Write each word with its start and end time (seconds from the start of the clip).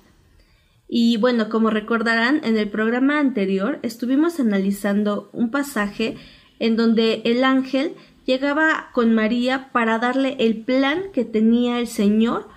Y 0.89 1.17
bueno, 1.17 1.49
como 1.49 1.69
recordarán, 1.69 2.41
en 2.43 2.57
el 2.57 2.69
programa 2.69 3.19
anterior 3.19 3.79
estuvimos 3.83 4.39
analizando 4.39 5.29
un 5.33 5.51
pasaje 5.51 6.15
en 6.59 6.75
donde 6.75 7.21
el 7.25 7.43
ángel 7.43 7.93
llegaba 8.25 8.89
con 8.93 9.13
María 9.13 9.69
para 9.71 9.99
darle 9.99 10.35
el 10.39 10.63
plan 10.63 11.11
que 11.13 11.25
tenía 11.25 11.79
el 11.79 11.87
Señor 11.87 12.47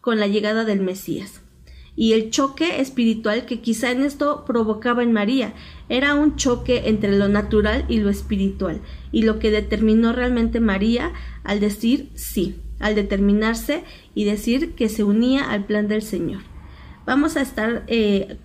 con 0.00 0.18
la 0.18 0.26
llegada 0.26 0.64
del 0.64 0.80
Mesías. 0.80 1.42
Y 1.96 2.12
el 2.12 2.30
choque 2.30 2.80
espiritual 2.80 3.46
que 3.46 3.60
quizá 3.60 3.90
en 3.90 4.02
esto 4.02 4.44
provocaba 4.44 5.02
en 5.02 5.12
María 5.12 5.54
era 5.88 6.14
un 6.14 6.36
choque 6.36 6.88
entre 6.88 7.16
lo 7.16 7.28
natural 7.28 7.86
y 7.88 7.98
lo 8.00 8.10
espiritual, 8.10 8.82
y 9.12 9.22
lo 9.22 9.38
que 9.38 9.50
determinó 9.50 10.12
realmente 10.12 10.60
María 10.60 11.12
al 11.42 11.58
decir 11.58 12.10
sí, 12.14 12.60
al 12.78 12.94
determinarse 12.94 13.82
y 14.14 14.24
decir 14.24 14.74
que 14.74 14.88
se 14.90 15.04
unía 15.04 15.50
al 15.50 15.64
plan 15.64 15.88
del 15.88 16.02
Señor. 16.02 16.55
Vamos 17.06 17.36
a 17.36 17.40
estar, 17.40 17.84
eh, 17.86 18.36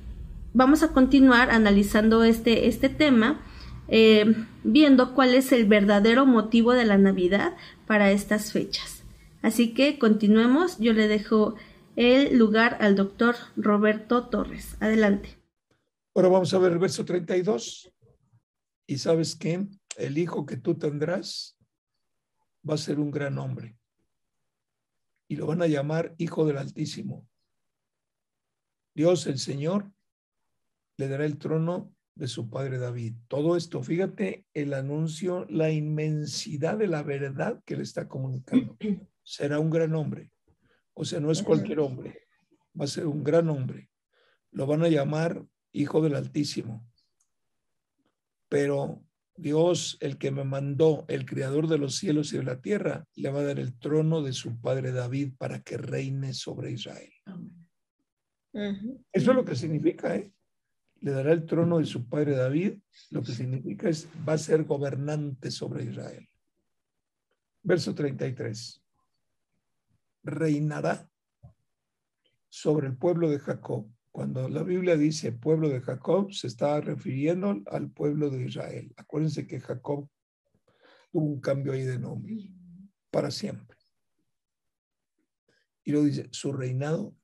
vamos 0.53 0.83
a 0.83 0.93
continuar 0.93 1.49
analizando 1.49 2.23
este, 2.23 2.67
este 2.67 2.89
tema, 2.89 3.41
eh, 3.87 4.35
viendo 4.63 5.15
cuál 5.15 5.33
es 5.33 5.51
el 5.51 5.65
verdadero 5.65 6.27
motivo 6.27 6.73
de 6.73 6.85
la 6.85 6.99
Navidad 6.99 7.57
para 7.87 8.11
estas 8.11 8.51
fechas. 8.51 9.03
Así 9.41 9.73
que 9.73 9.97
continuemos, 9.97 10.77
yo 10.77 10.93
le 10.93 11.07
dejo 11.07 11.55
el 11.95 12.37
lugar 12.37 12.77
al 12.81 12.95
doctor 12.95 13.35
Roberto 13.57 14.27
Torres. 14.27 14.77
Adelante. 14.79 15.39
Ahora 16.13 16.29
vamos 16.29 16.53
a 16.53 16.59
ver 16.59 16.73
el 16.73 16.77
verso 16.77 17.03
32. 17.03 17.91
Y 18.85 18.99
sabes 18.99 19.35
que 19.35 19.67
el 19.97 20.17
hijo 20.19 20.45
que 20.45 20.57
tú 20.57 20.77
tendrás 20.77 21.57
va 22.69 22.75
a 22.75 22.77
ser 22.77 22.99
un 22.99 23.09
gran 23.09 23.39
hombre. 23.39 23.75
Y 25.27 25.35
lo 25.35 25.47
van 25.47 25.63
a 25.63 25.67
llamar 25.67 26.13
Hijo 26.19 26.45
del 26.45 26.57
Altísimo. 26.57 27.27
Dios 28.93 29.27
el 29.27 29.39
Señor 29.39 29.91
le 30.97 31.07
dará 31.07 31.25
el 31.25 31.37
trono 31.37 31.93
de 32.15 32.27
su 32.27 32.49
padre 32.49 32.77
David. 32.77 33.15
Todo 33.27 33.55
esto, 33.55 33.81
fíjate 33.81 34.45
el 34.53 34.73
anuncio, 34.73 35.45
la 35.49 35.71
inmensidad 35.71 36.77
de 36.77 36.87
la 36.87 37.03
verdad 37.03 37.61
que 37.65 37.77
le 37.77 37.83
está 37.83 38.07
comunicando. 38.07 38.77
Será 39.23 39.59
un 39.59 39.69
gran 39.69 39.95
hombre. 39.95 40.31
O 40.93 41.05
sea, 41.05 41.19
no 41.19 41.31
es 41.31 41.41
cualquier 41.41 41.79
hombre, 41.79 42.27
va 42.79 42.85
a 42.85 42.87
ser 42.87 43.07
un 43.07 43.23
gran 43.23 43.49
hombre. 43.49 43.89
Lo 44.51 44.67
van 44.67 44.83
a 44.83 44.89
llamar 44.89 45.45
Hijo 45.71 46.01
del 46.01 46.15
Altísimo. 46.15 46.85
Pero 48.49 49.01
Dios, 49.37 49.97
el 50.01 50.17
que 50.17 50.31
me 50.31 50.43
mandó, 50.43 51.05
el 51.07 51.25
creador 51.25 51.67
de 51.67 51.77
los 51.77 51.95
cielos 51.95 52.33
y 52.33 52.37
de 52.37 52.43
la 52.43 52.61
tierra, 52.61 53.07
le 53.15 53.31
va 53.31 53.39
a 53.39 53.45
dar 53.45 53.59
el 53.59 53.79
trono 53.79 54.21
de 54.21 54.33
su 54.33 54.59
padre 54.59 54.91
David 54.91 55.33
para 55.37 55.61
que 55.61 55.77
reine 55.77 56.33
sobre 56.33 56.71
Israel. 56.71 57.11
Eso 58.53 59.31
es 59.31 59.35
lo 59.35 59.45
que 59.45 59.55
significa, 59.55 60.15
¿eh? 60.15 60.31
Le 60.99 61.11
dará 61.11 61.31
el 61.31 61.45
trono 61.45 61.79
de 61.79 61.85
su 61.85 62.07
padre 62.07 62.35
David, 62.35 62.77
lo 63.09 63.23
que 63.23 63.31
significa 63.31 63.89
es, 63.89 64.07
va 64.27 64.33
a 64.33 64.37
ser 64.37 64.65
gobernante 64.65 65.49
sobre 65.49 65.85
Israel. 65.85 66.27
Verso 67.63 67.95
33 67.95 68.81
reinará 70.23 71.09
sobre 72.49 72.87
el 72.87 72.97
pueblo 72.97 73.29
de 73.29 73.39
Jacob. 73.39 73.89
Cuando 74.11 74.49
la 74.49 74.63
Biblia 74.63 74.97
dice 74.97 75.31
pueblo 75.31 75.69
de 75.69 75.81
Jacob, 75.81 76.31
se 76.33 76.47
está 76.47 76.81
refiriendo 76.81 77.61
al 77.67 77.89
pueblo 77.89 78.29
de 78.29 78.45
Israel. 78.45 78.93
Acuérdense 78.97 79.47
que 79.47 79.59
Jacob 79.59 80.09
tuvo 81.11 81.25
un 81.25 81.39
cambio 81.39 81.73
ahí 81.73 81.83
de 81.83 81.97
nombre 81.97 82.35
para 83.09 83.31
siempre. 83.31 83.77
Y 85.83 85.91
lo 85.91 86.03
dice, 86.03 86.27
su 86.31 86.51
reinado 86.51 87.15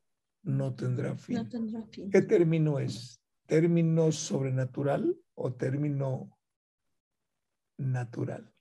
no 0.48 0.74
tendrá 0.74 1.16
fin. 1.16 1.36
No 1.36 1.50
tendrá 1.50 1.84
fin. 1.88 2.10
¿Qué 2.10 2.22
término 2.22 2.80
es? 2.80 3.22
¿Término 3.46 4.12
sobrenatural 4.12 5.16
o 5.36 5.54
término 5.54 6.32
natural? 7.78 8.54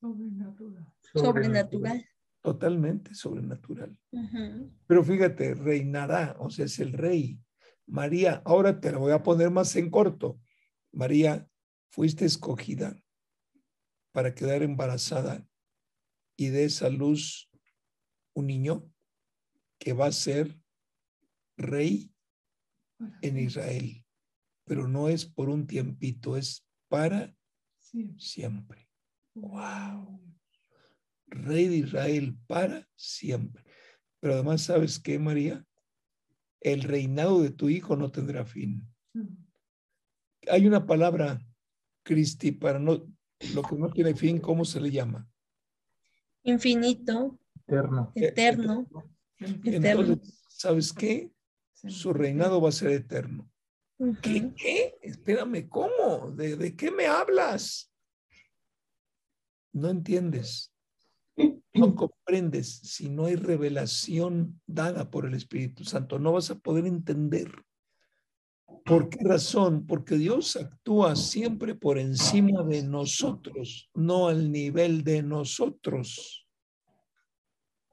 Sobrenatural. 0.00 0.86
Sobrenatural. 1.14 2.04
Totalmente 2.42 3.14
sobrenatural. 3.14 3.98
Pero 4.86 5.02
fíjate, 5.02 5.54
reinará, 5.54 6.36
o 6.38 6.50
sea, 6.50 6.66
es 6.66 6.78
el 6.78 6.92
rey. 6.92 7.40
María, 7.86 8.42
ahora 8.44 8.78
te 8.78 8.92
la 8.92 8.98
voy 8.98 9.12
a 9.12 9.22
poner 9.22 9.50
más 9.50 9.74
en 9.76 9.90
corto. 9.90 10.38
María, 10.92 11.48
fuiste 11.90 12.26
escogida 12.26 13.02
para 14.12 14.34
quedar 14.34 14.62
embarazada 14.62 15.46
y 16.36 16.48
de 16.48 16.64
esa 16.64 16.90
luz 16.90 17.50
un 18.34 18.46
niño 18.46 18.90
que 19.78 19.94
va 19.94 20.06
a 20.06 20.12
ser 20.12 20.58
rey 21.58 22.10
en 23.20 23.38
Israel. 23.38 24.04
Pero 24.64 24.88
no 24.88 25.08
es 25.08 25.26
por 25.26 25.50
un 25.50 25.66
tiempito, 25.66 26.36
es 26.36 26.66
para 26.88 27.34
siempre. 28.16 28.88
Wow. 29.34 30.20
Rey 31.26 31.68
de 31.68 31.76
Israel 31.76 32.36
para 32.46 32.88
siempre. 32.96 33.64
Pero 34.20 34.34
además, 34.34 34.62
¿sabes 34.62 34.98
qué, 34.98 35.18
María? 35.18 35.64
El 36.60 36.82
reinado 36.82 37.42
de 37.42 37.50
tu 37.50 37.68
hijo 37.68 37.96
no 37.96 38.10
tendrá 38.10 38.44
fin. 38.44 38.86
Hay 40.50 40.66
una 40.66 40.86
palabra, 40.86 41.40
Cristi, 42.02 42.52
para 42.52 42.78
no, 42.78 43.06
lo 43.54 43.62
que 43.62 43.76
no 43.76 43.90
tiene 43.90 44.14
fin, 44.14 44.38
¿cómo 44.38 44.64
se 44.64 44.80
le 44.80 44.90
llama? 44.90 45.28
Infinito, 46.42 47.38
Eterno. 47.66 48.12
eterno, 48.14 48.88
eterno. 49.38 50.02
Entonces, 50.02 50.40
¿sabes 50.48 50.92
qué? 50.92 51.30
Su 51.86 52.12
reinado 52.12 52.60
va 52.60 52.70
a 52.70 52.72
ser 52.72 52.90
eterno. 52.90 53.50
¿Qué? 54.22 54.52
¿Qué? 54.56 54.98
Espérame, 55.02 55.68
¿cómo? 55.68 56.30
¿De, 56.32 56.56
de 56.56 56.76
qué 56.76 56.90
me 56.90 57.06
hablas? 57.06 57.92
No 59.72 59.88
entiendes. 59.90 60.72
No 61.74 61.94
comprendes 61.94 62.80
si 62.82 63.08
no 63.08 63.26
hay 63.26 63.36
revelación 63.36 64.60
dada 64.66 65.10
por 65.10 65.26
el 65.26 65.34
Espíritu 65.34 65.84
Santo. 65.84 66.18
No 66.18 66.32
vas 66.32 66.50
a 66.50 66.58
poder 66.58 66.86
entender. 66.86 67.52
¿Por 68.84 69.08
qué 69.08 69.18
razón? 69.22 69.86
Porque 69.86 70.16
Dios 70.16 70.56
actúa 70.56 71.16
siempre 71.16 71.74
por 71.74 71.98
encima 71.98 72.62
de 72.62 72.82
nosotros, 72.82 73.90
no 73.94 74.28
al 74.28 74.50
nivel 74.50 75.04
de 75.04 75.22
nosotros. 75.22 76.46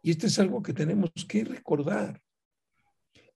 Y 0.02 0.12
esto 0.12 0.28
es 0.28 0.38
algo 0.40 0.62
que 0.62 0.74
tenemos 0.74 1.12
que 1.28 1.44
recordar. 1.44 2.22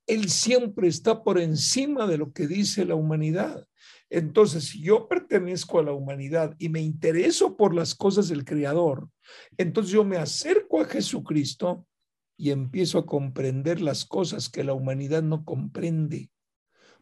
Él 0.09 0.27
siempre 0.27 0.87
está 0.87 1.23
por 1.23 1.39
encima 1.39 2.07
de 2.07 2.17
lo 2.17 2.33
que 2.33 2.47
dice 2.47 2.83
la 2.83 2.95
humanidad. 2.95 3.67
Entonces, 4.09 4.63
si 4.63 4.81
yo 4.81 5.07
pertenezco 5.07 5.77
a 5.77 5.83
la 5.83 5.93
humanidad 5.93 6.55
y 6.57 6.69
me 6.69 6.81
intereso 6.81 7.55
por 7.55 7.75
las 7.75 7.93
cosas 7.93 8.27
del 8.27 8.43
Creador, 8.43 9.07
entonces 9.55 9.93
yo 9.93 10.03
me 10.03 10.17
acerco 10.17 10.81
a 10.81 10.85
Jesucristo 10.85 11.85
y 12.35 12.49
empiezo 12.49 12.97
a 12.97 13.05
comprender 13.05 13.81
las 13.81 14.03
cosas 14.03 14.49
que 14.49 14.63
la 14.63 14.73
humanidad 14.73 15.21
no 15.21 15.45
comprende, 15.45 16.31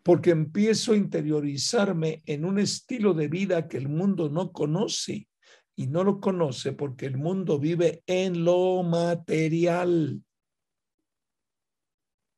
porque 0.03 0.31
empiezo 0.31 0.91
a 0.91 0.97
interiorizarme 0.97 2.23
en 2.25 2.43
un 2.43 2.59
estilo 2.59 3.13
de 3.13 3.29
vida 3.29 3.69
que 3.69 3.77
el 3.77 3.87
mundo 3.87 4.27
no 4.29 4.51
conoce 4.51 5.29
y 5.77 5.87
no 5.87 6.03
lo 6.03 6.19
conoce 6.19 6.73
porque 6.73 7.05
el 7.05 7.15
mundo 7.15 7.57
vive 7.57 8.03
en 8.05 8.43
lo 8.43 8.83
material 8.83 10.23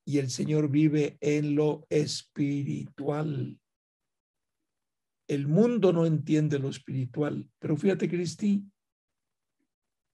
y 0.09 0.17
el 0.17 0.31
Señor 0.31 0.71
vive 0.71 1.19
en 1.21 1.53
lo 1.53 1.85
espiritual. 1.87 3.59
El 5.27 5.47
mundo 5.47 5.93
no 5.93 6.07
entiende 6.07 6.57
lo 6.57 6.67
espiritual, 6.67 7.47
pero 7.59 7.77
fíjate, 7.77 8.09
Cristi, 8.09 8.63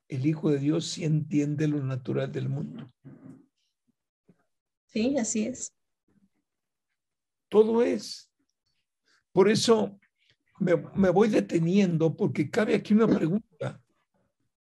el 0.09 0.25
Hijo 0.25 0.51
de 0.51 0.59
Dios 0.59 0.86
sí 0.86 1.06
entiende 1.06 1.69
lo 1.69 1.81
natural 1.81 2.30
del 2.30 2.50
mundo. 2.50 2.92
Sí, 4.88 5.18
así 5.18 5.45
es. 5.45 5.74
Todo 7.48 7.81
es. 7.81 8.30
Por 9.31 9.50
eso 9.50 9.98
me, 10.59 10.75
me 10.94 11.09
voy 11.09 11.30
deteniendo 11.30 12.18
porque 12.18 12.50
cabe 12.50 12.75
aquí 12.75 12.94
una 12.94 13.07
pregunta. 13.07 13.81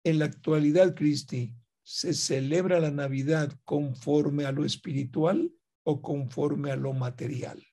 En 0.02 0.20
la 0.20 0.26
actualidad, 0.26 0.96
Cristi, 0.96 1.54
¿se 1.92 2.14
celebra 2.14 2.80
la 2.80 2.92
Navidad 2.92 3.52
conforme 3.66 4.46
a 4.46 4.52
lo 4.52 4.64
espiritual 4.64 5.52
o 5.82 6.04
conforme 6.04 6.70
a 6.70 6.76
lo 6.76 6.94
material? 6.94 7.66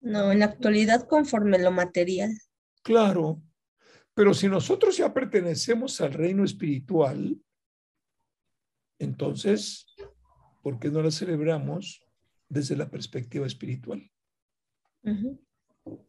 No, 0.00 0.32
en 0.32 0.38
la 0.38 0.46
actualidad 0.46 1.06
conforme 1.06 1.58
a 1.58 1.60
lo 1.60 1.70
material. 1.70 2.30
Claro, 2.82 3.42
pero 4.14 4.32
si 4.32 4.48
nosotros 4.48 4.96
ya 4.96 5.12
pertenecemos 5.12 6.00
al 6.00 6.14
reino 6.14 6.44
espiritual, 6.44 7.38
entonces, 8.98 9.84
¿por 10.62 10.78
qué 10.78 10.88
no 10.88 11.02
la 11.02 11.10
celebramos 11.10 12.02
desde 12.48 12.74
la 12.74 12.88
perspectiva 12.88 13.46
espiritual? 13.46 14.10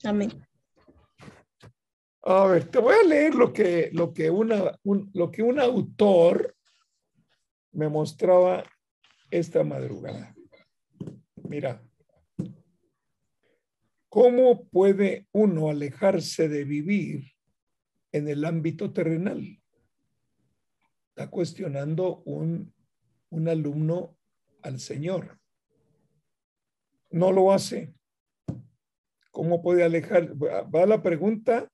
Amén. 0.06 0.32
A 2.22 2.46
ver, 2.46 2.70
te 2.70 2.80
voy 2.80 2.96
a 2.96 3.06
leer 3.06 3.36
lo 3.36 3.52
que, 3.52 3.90
lo 3.92 4.14
que, 4.14 4.30
una, 4.30 4.80
lo 5.12 5.30
que 5.30 5.44
un 5.44 5.60
autor 5.60 6.56
me 7.72 7.90
mostraba 7.90 8.64
esta 9.30 9.64
madrugada. 9.64 10.36
Mira, 11.36 11.82
¿cómo 14.10 14.66
puede 14.66 15.28
uno 15.32 15.70
alejarse 15.70 16.50
de 16.50 16.64
vivir 16.66 17.32
en 18.12 18.28
el 18.28 18.46
ámbito 18.46 18.92
terrenal? 18.92 19.62
Está 21.10 21.30
cuestionando 21.30 22.22
un, 22.26 22.74
un 23.30 23.48
alumno 23.48 24.18
al 24.62 24.80
Señor. 24.80 25.40
No 27.10 27.32
lo 27.32 27.52
hace. 27.52 27.94
¿Cómo 29.32 29.62
puede 29.62 29.84
alejar? 29.84 30.34
Va 30.36 30.86
la 30.86 31.02
pregunta 31.02 31.70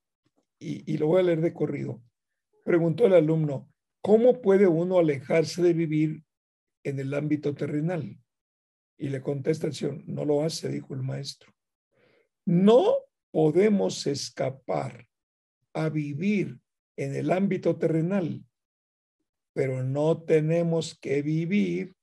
y, 0.58 0.92
y 0.92 0.98
lo 0.98 1.08
voy 1.08 1.20
a 1.20 1.24
leer 1.24 1.40
de 1.40 1.52
corrido. 1.52 2.00
Preguntó 2.64 3.06
el 3.06 3.14
alumno, 3.14 3.67
¿cómo 4.00 4.40
puede 4.40 4.66
uno 4.66 4.98
alejarse 4.98 5.62
de 5.62 5.72
vivir 5.72 6.24
en 6.84 6.98
el 6.98 7.14
ámbito 7.14 7.54
terrenal? 7.54 8.18
Y 8.96 9.08
le 9.08 9.20
contesta 9.22 9.66
el 9.66 9.74
Señor, 9.74 10.02
no 10.06 10.24
lo 10.24 10.42
hace, 10.42 10.68
dijo 10.68 10.94
el 10.94 11.02
maestro. 11.02 11.52
No 12.44 12.96
podemos 13.30 14.06
escapar 14.06 15.06
a 15.72 15.88
vivir 15.88 16.58
en 16.96 17.14
el 17.14 17.30
ámbito 17.30 17.76
terrenal, 17.76 18.44
pero 19.52 19.84
no 19.84 20.22
tenemos 20.22 20.98
que 20.98 21.22
vivir 21.22 21.94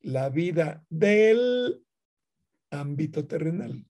la 0.00 0.30
vida 0.30 0.84
del 0.88 1.84
ámbito 2.70 3.26
terrenal. 3.26 3.84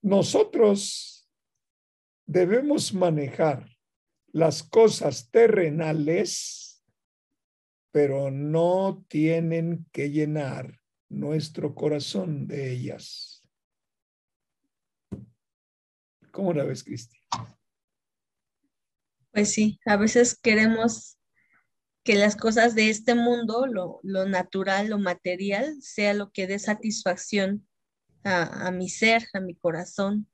Nosotros 0.00 1.28
debemos 2.24 2.94
manejar 2.94 3.75
las 4.36 4.62
cosas 4.62 5.30
terrenales, 5.30 6.84
pero 7.90 8.30
no 8.30 9.02
tienen 9.08 9.86
que 9.92 10.10
llenar 10.10 10.78
nuestro 11.08 11.74
corazón 11.74 12.46
de 12.46 12.70
ellas. 12.70 13.48
¿Cómo 16.32 16.52
la 16.52 16.64
ves, 16.64 16.84
Cristi? 16.84 17.16
Pues 19.32 19.54
sí, 19.54 19.80
a 19.86 19.96
veces 19.96 20.38
queremos 20.38 21.16
que 22.04 22.16
las 22.16 22.36
cosas 22.36 22.74
de 22.74 22.90
este 22.90 23.14
mundo, 23.14 23.66
lo, 23.66 24.02
natural, 24.26 24.88
lo 24.88 24.98
material, 24.98 25.80
sea 25.80 26.12
lo 26.12 26.30
que 26.30 26.46
dé 26.46 26.58
satisfacción 26.58 27.66
a, 28.22 28.70
mi 28.70 28.90
ser, 28.90 29.28
a 29.32 29.40
mi 29.40 29.54
corazón, 29.54 30.28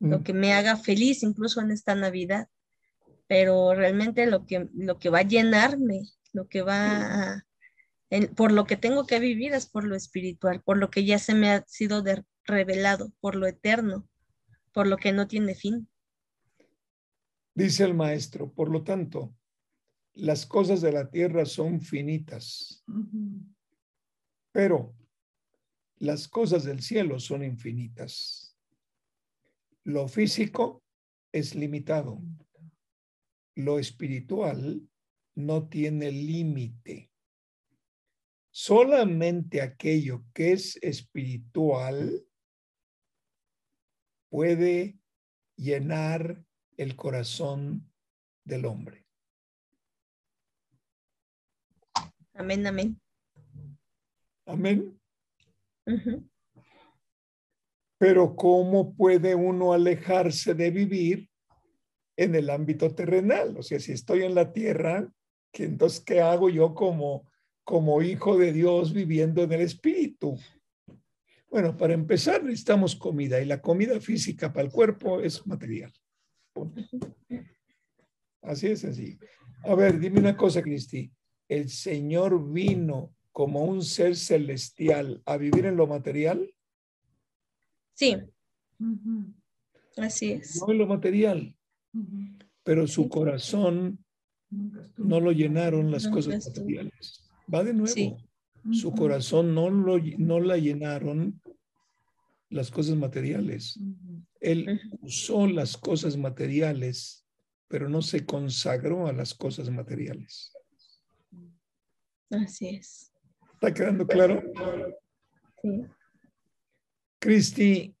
lo 0.00 0.20
mm. 0.20 0.22
que 0.22 0.32
me 0.32 0.54
haga 0.54 0.78
feliz 0.78 1.22
incluso 1.22 1.60
en 1.60 1.72
esta 1.72 1.94
Navidad. 1.94 2.48
Pero 3.26 3.74
realmente 3.74 4.26
lo 4.26 4.46
que, 4.46 4.68
lo 4.74 4.98
que 4.98 5.10
va 5.10 5.20
a 5.20 5.28
llenarme, 5.28 6.02
lo 6.32 6.46
que 6.46 6.62
va 6.62 7.36
a, 7.36 7.46
por 8.36 8.52
lo 8.52 8.64
que 8.64 8.76
tengo 8.76 9.06
que 9.06 9.18
vivir 9.18 9.52
es 9.54 9.66
por 9.66 9.84
lo 9.84 9.96
espiritual, 9.96 10.62
por 10.62 10.78
lo 10.78 10.90
que 10.90 11.04
ya 11.04 11.18
se 11.18 11.34
me 11.34 11.50
ha 11.50 11.64
sido 11.66 12.04
revelado, 12.44 13.12
por 13.20 13.34
lo 13.34 13.46
eterno 13.46 14.08
por 14.74 14.88
lo 14.88 14.98
que 14.98 15.12
no 15.12 15.26
tiene 15.26 15.54
fin. 15.54 15.88
Dice 17.54 17.84
el 17.84 17.94
maestro, 17.94 18.52
por 18.52 18.68
lo 18.68 18.82
tanto, 18.82 19.34
las 20.12 20.44
cosas 20.44 20.82
de 20.82 20.92
la 20.92 21.08
tierra 21.10 21.46
son 21.46 21.80
finitas, 21.80 22.84
pero 24.50 24.92
las 25.98 26.26
cosas 26.26 26.64
del 26.64 26.82
cielo 26.82 27.20
son 27.20 27.44
infinitas. 27.44 28.58
Lo 29.84 30.08
físico 30.08 30.82
es 31.30 31.54
limitado. 31.54 32.20
Lo 33.56 33.78
espiritual 33.78 34.88
no 35.36 35.68
tiene 35.68 36.10
límite. 36.10 37.10
Solamente 38.50 39.60
aquello 39.60 40.24
que 40.32 40.52
es 40.52 40.76
espiritual 40.82 42.24
puede 44.28 44.98
llenar 45.56 46.44
el 46.76 46.96
corazón 46.96 47.90
del 48.44 48.64
hombre. 48.64 49.04
Amén, 52.34 52.66
amén. 52.66 53.00
Amén. 54.46 55.00
Pero 57.98 58.36
¿cómo 58.36 58.94
puede 58.94 59.34
uno 59.34 59.72
alejarse 59.72 60.54
de 60.54 60.70
vivir 60.70 61.30
en 62.16 62.34
el 62.34 62.50
ámbito 62.50 62.94
terrenal? 62.94 63.56
O 63.56 63.62
sea, 63.62 63.80
si 63.80 63.92
estoy 63.92 64.22
en 64.22 64.34
la 64.34 64.52
tierra, 64.52 65.10
¿qué, 65.52 65.64
entonces, 65.64 66.00
¿qué 66.00 66.20
hago 66.20 66.48
yo 66.48 66.74
como, 66.74 67.30
como 67.64 68.02
hijo 68.02 68.38
de 68.38 68.52
Dios 68.52 68.92
viviendo 68.92 69.42
en 69.42 69.52
el 69.52 69.60
espíritu? 69.60 70.38
Bueno, 71.48 71.76
para 71.76 71.94
empezar 71.94 72.42
necesitamos 72.42 72.96
comida 72.96 73.40
y 73.40 73.44
la 73.44 73.60
comida 73.60 74.00
física 74.00 74.52
para 74.52 74.66
el 74.66 74.72
cuerpo 74.72 75.20
es 75.20 75.46
material. 75.46 75.92
Así 78.42 78.66
es 78.66 78.84
así. 78.84 79.18
A 79.62 79.74
ver, 79.74 79.98
dime 79.98 80.20
una 80.20 80.36
cosa, 80.36 80.62
Cristi. 80.62 81.10
¿El 81.48 81.68
Señor 81.68 82.52
vino 82.52 83.14
como 83.32 83.64
un 83.64 83.82
ser 83.82 84.16
celestial 84.16 85.22
a 85.26 85.36
vivir 85.36 85.66
en 85.66 85.76
lo 85.76 85.86
material? 85.86 86.52
Sí. 87.94 88.16
Así 89.96 90.32
es. 90.32 90.60
No 90.60 90.72
en 90.72 90.78
lo 90.78 90.86
material, 90.86 91.56
pero 92.62 92.86
su 92.86 93.08
corazón 93.08 94.04
no 94.96 95.20
lo 95.20 95.32
llenaron 95.32 95.90
las 95.90 96.08
cosas 96.08 96.46
materiales. 96.46 97.30
Va 97.52 97.62
de 97.62 97.74
nuevo. 97.74 98.18
Su 98.72 98.92
corazón 98.92 99.54
no, 99.54 99.68
lo, 99.68 99.98
no 100.18 100.40
la 100.40 100.56
llenaron 100.56 101.40
las 102.48 102.70
cosas 102.70 102.96
materiales. 102.96 103.78
Él 104.40 104.80
usó 105.02 105.46
las 105.46 105.76
cosas 105.76 106.16
materiales, 106.16 107.26
pero 107.68 107.88
no 107.88 108.00
se 108.00 108.24
consagró 108.24 109.06
a 109.06 109.12
las 109.12 109.34
cosas 109.34 109.70
materiales. 109.70 110.52
Así 112.30 112.68
es. 112.68 113.12
¿Está 113.54 113.74
quedando 113.74 114.06
claro? 114.06 114.42
Sí. 115.60 115.86
Cristi, 117.18 117.96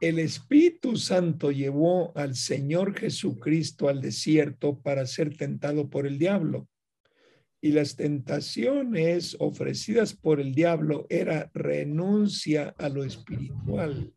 el 0.00 0.18
Espíritu 0.18 0.96
Santo 0.96 1.50
llevó 1.50 2.16
al 2.16 2.34
Señor 2.34 2.98
Jesucristo 2.98 3.88
al 3.88 4.00
desierto 4.00 4.80
para 4.80 5.06
ser 5.06 5.36
tentado 5.36 5.90
por 5.90 6.06
el 6.06 6.18
diablo. 6.18 6.68
Y 7.60 7.72
las 7.72 7.96
tentaciones 7.96 9.36
ofrecidas 9.38 10.14
por 10.14 10.40
el 10.40 10.54
diablo 10.54 11.06
era 11.10 11.50
renuncia 11.52 12.74
a 12.78 12.88
lo 12.88 13.04
espiritual 13.04 14.14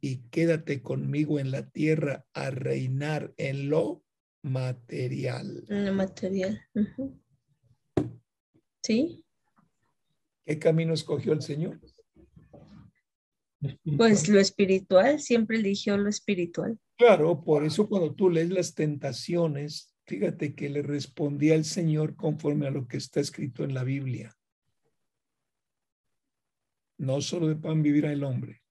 y 0.00 0.28
quédate 0.28 0.82
conmigo 0.82 1.38
en 1.38 1.52
la 1.52 1.70
tierra 1.70 2.26
a 2.32 2.50
reinar 2.50 3.32
en 3.36 3.70
lo 3.70 4.02
material. 4.42 5.64
En 5.68 5.86
lo 5.86 5.94
material. 5.94 6.60
Sí. 8.82 9.24
¿Qué 10.44 10.58
camino 10.58 10.94
escogió 10.94 11.32
el 11.32 11.42
Señor? 11.42 11.80
Pues 13.96 14.28
lo 14.28 14.38
espiritual, 14.38 15.20
siempre 15.20 15.58
eligió 15.58 15.96
lo 15.96 16.08
espiritual. 16.08 16.78
Claro, 16.96 17.42
por 17.42 17.64
eso 17.64 17.88
cuando 17.88 18.14
tú 18.14 18.30
lees 18.30 18.50
las 18.50 18.74
tentaciones, 18.74 19.94
fíjate 20.06 20.54
que 20.54 20.68
le 20.68 20.82
respondía 20.82 21.54
el 21.54 21.64
Señor 21.64 22.16
conforme 22.16 22.66
a 22.66 22.70
lo 22.70 22.86
que 22.86 22.96
está 22.96 23.20
escrito 23.20 23.64
en 23.64 23.74
la 23.74 23.84
Biblia. 23.84 24.34
No 26.98 27.20
solo 27.20 27.48
de 27.48 27.56
pan 27.56 27.82
vivirá 27.82 28.10
el 28.12 28.24
hombre, 28.24 28.62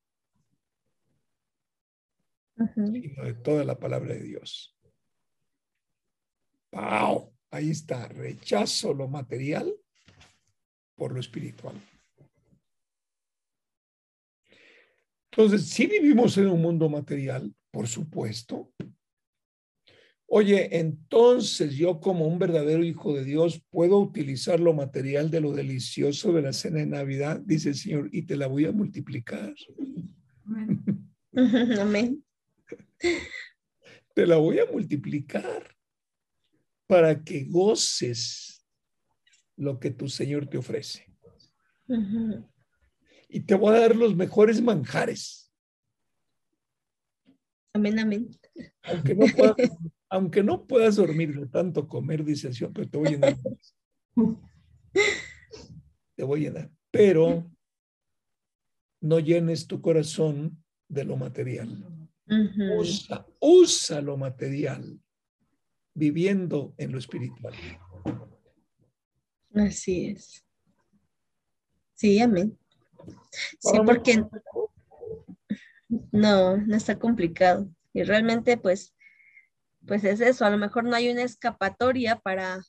sino 2.56 3.24
de 3.24 3.34
toda 3.36 3.63
la 3.63 3.77
palabra 3.77 4.13
de 4.13 4.24
Dios. 4.24 4.75
¡Pau! 6.70 7.34
Ahí 7.51 7.70
está, 7.70 8.08
rechazo 8.08 8.94
lo 8.94 9.08
material 9.08 9.74
por 10.96 11.13
lo 11.13 11.20
espiritual. 11.20 11.75
Entonces, 15.38 15.68
si 15.68 15.86
vivimos 15.86 16.38
en 16.38 16.48
un 16.48 16.62
mundo 16.62 16.88
material, 16.88 17.54
por 17.70 17.89
supuesto. 17.89 18.72
Oye, 20.27 20.80
entonces 20.80 21.75
yo 21.75 22.00
como 22.00 22.25
un 22.25 22.39
verdadero 22.39 22.86
hijo 22.86 23.13
de 23.13 23.25
Dios 23.25 23.62
puedo 23.70 24.00
utilizar 24.00 24.62
lo 24.62 24.74
material 24.74 25.30
de 25.30 25.42
lo 25.42 25.51
delicioso 25.51 26.32
de 26.32 26.42
la 26.42 26.54
cena 26.54 26.80
de 26.80 26.86
Navidad, 26.86 27.42
dice 27.46 27.70
el 27.70 27.75
Señor, 27.75 28.10
y 28.13 28.22
te 28.22 28.38
la 28.38 28.48
voy 28.48 28.63
a 28.63 28.72
multiplicar. 28.72 29.54
Amén. 31.82 32.24
Te 34.15 34.25
la 34.25 34.38
voy 34.38 34.60
a 34.60 34.65
multiplicar 34.72 35.75
para 36.88 37.22
que 37.22 37.44
goces 37.44 38.65
lo 39.58 39.77
que 39.77 39.92
tu 39.92 40.08
Señor 40.08 40.48
te 40.48 40.58
ofrece. 40.58 41.13
Y 43.27 43.41
te 43.41 43.55
voy 43.55 43.75
a 43.75 43.79
dar 43.79 43.96
los 43.96 44.15
mejores 44.15 44.62
manjares, 44.62 45.46
Amén, 47.75 48.00
amén. 48.00 48.29
aunque 48.84 49.13
no 49.13 49.25
puedas, 49.36 49.55
aunque 50.10 50.44
no 50.44 50.65
puedas 50.65 50.96
dormir 50.96 51.38
de 51.38 51.46
tanto 51.48 51.89
comer, 51.89 52.24
dice 52.24 52.48
el 52.48 52.55
Señor, 52.55 52.72
pero 52.72 52.89
te 52.89 52.98
voy 52.98 53.08
a 53.08 53.12
llenar. 53.12 53.38
Te 56.15 56.24
voy 56.24 56.39
a 56.39 56.50
llenar. 56.50 56.72
Pero 56.89 57.51
no 59.01 59.20
llenes 59.20 59.67
tu 59.67 59.82
corazón 59.82 60.63
de 60.88 61.03
lo 61.03 61.17
material. 61.17 62.10
Usa, 62.79 63.27
usa 63.41 64.01
lo 64.01 64.15
material 64.15 64.98
viviendo 65.94 66.74
en 66.77 66.94
lo 66.94 66.98
espiritual. 66.98 67.53
Así 69.53 70.05
es. 70.05 70.46
Sí, 71.94 72.20
amén. 72.20 72.58
Sí, 73.59 73.77
porque 73.85 74.23
no, 76.11 76.57
no 76.57 76.75
está 76.75 76.97
complicado. 76.97 77.69
Y 77.93 78.03
realmente, 78.03 78.57
pues, 78.57 78.95
pues 79.85 80.03
es 80.03 80.21
eso. 80.21 80.45
A 80.45 80.49
lo 80.49 80.57
mejor 80.57 80.83
no 80.83 80.95
hay 80.95 81.09
una 81.09 81.23
escapatoria 81.23 82.17
para, 82.17 82.59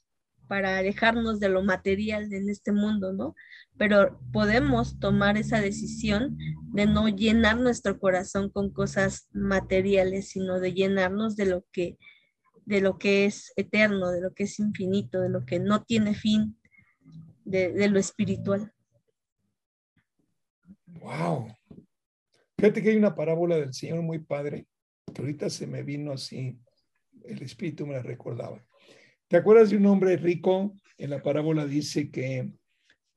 para 0.48 0.78
alejarnos 0.78 1.40
de 1.40 1.48
lo 1.48 1.62
material 1.62 2.32
en 2.32 2.48
este 2.48 2.72
mundo, 2.72 3.12
¿no? 3.12 3.34
Pero 3.78 4.20
podemos 4.32 4.98
tomar 4.98 5.36
esa 5.36 5.60
decisión 5.60 6.38
de 6.72 6.86
no 6.86 7.08
llenar 7.08 7.58
nuestro 7.58 7.98
corazón 7.98 8.50
con 8.50 8.72
cosas 8.72 9.28
materiales, 9.32 10.28
sino 10.30 10.60
de 10.60 10.72
llenarnos 10.72 11.36
de 11.36 11.46
lo 11.46 11.64
que, 11.72 11.98
de 12.64 12.80
lo 12.80 12.98
que 12.98 13.26
es 13.26 13.52
eterno, 13.56 14.10
de 14.10 14.20
lo 14.20 14.32
que 14.32 14.44
es 14.44 14.58
infinito, 14.58 15.20
de 15.20 15.28
lo 15.28 15.44
que 15.44 15.58
no 15.58 15.82
tiene 15.84 16.14
fin, 16.14 16.58
de, 17.44 17.72
de 17.72 17.88
lo 17.88 17.98
espiritual. 17.98 18.72
Wow. 21.00 21.48
Fíjate 22.58 22.82
que 22.82 22.90
hay 22.90 22.96
una 22.96 23.14
parábola 23.14 23.56
del 23.56 23.74
Señor 23.74 24.02
muy 24.02 24.18
padre, 24.18 24.66
que 25.12 25.20
ahorita 25.20 25.50
se 25.50 25.66
me 25.66 25.82
vino 25.82 26.12
así, 26.12 26.58
el 27.24 27.42
espíritu 27.42 27.86
me 27.86 27.94
la 27.94 28.02
recordaba. 28.02 28.64
¿Te 29.28 29.36
acuerdas 29.36 29.70
de 29.70 29.76
un 29.76 29.86
hombre 29.86 30.16
rico? 30.16 30.74
En 30.98 31.10
la 31.10 31.22
parábola 31.22 31.66
dice 31.66 32.10
que, 32.10 32.50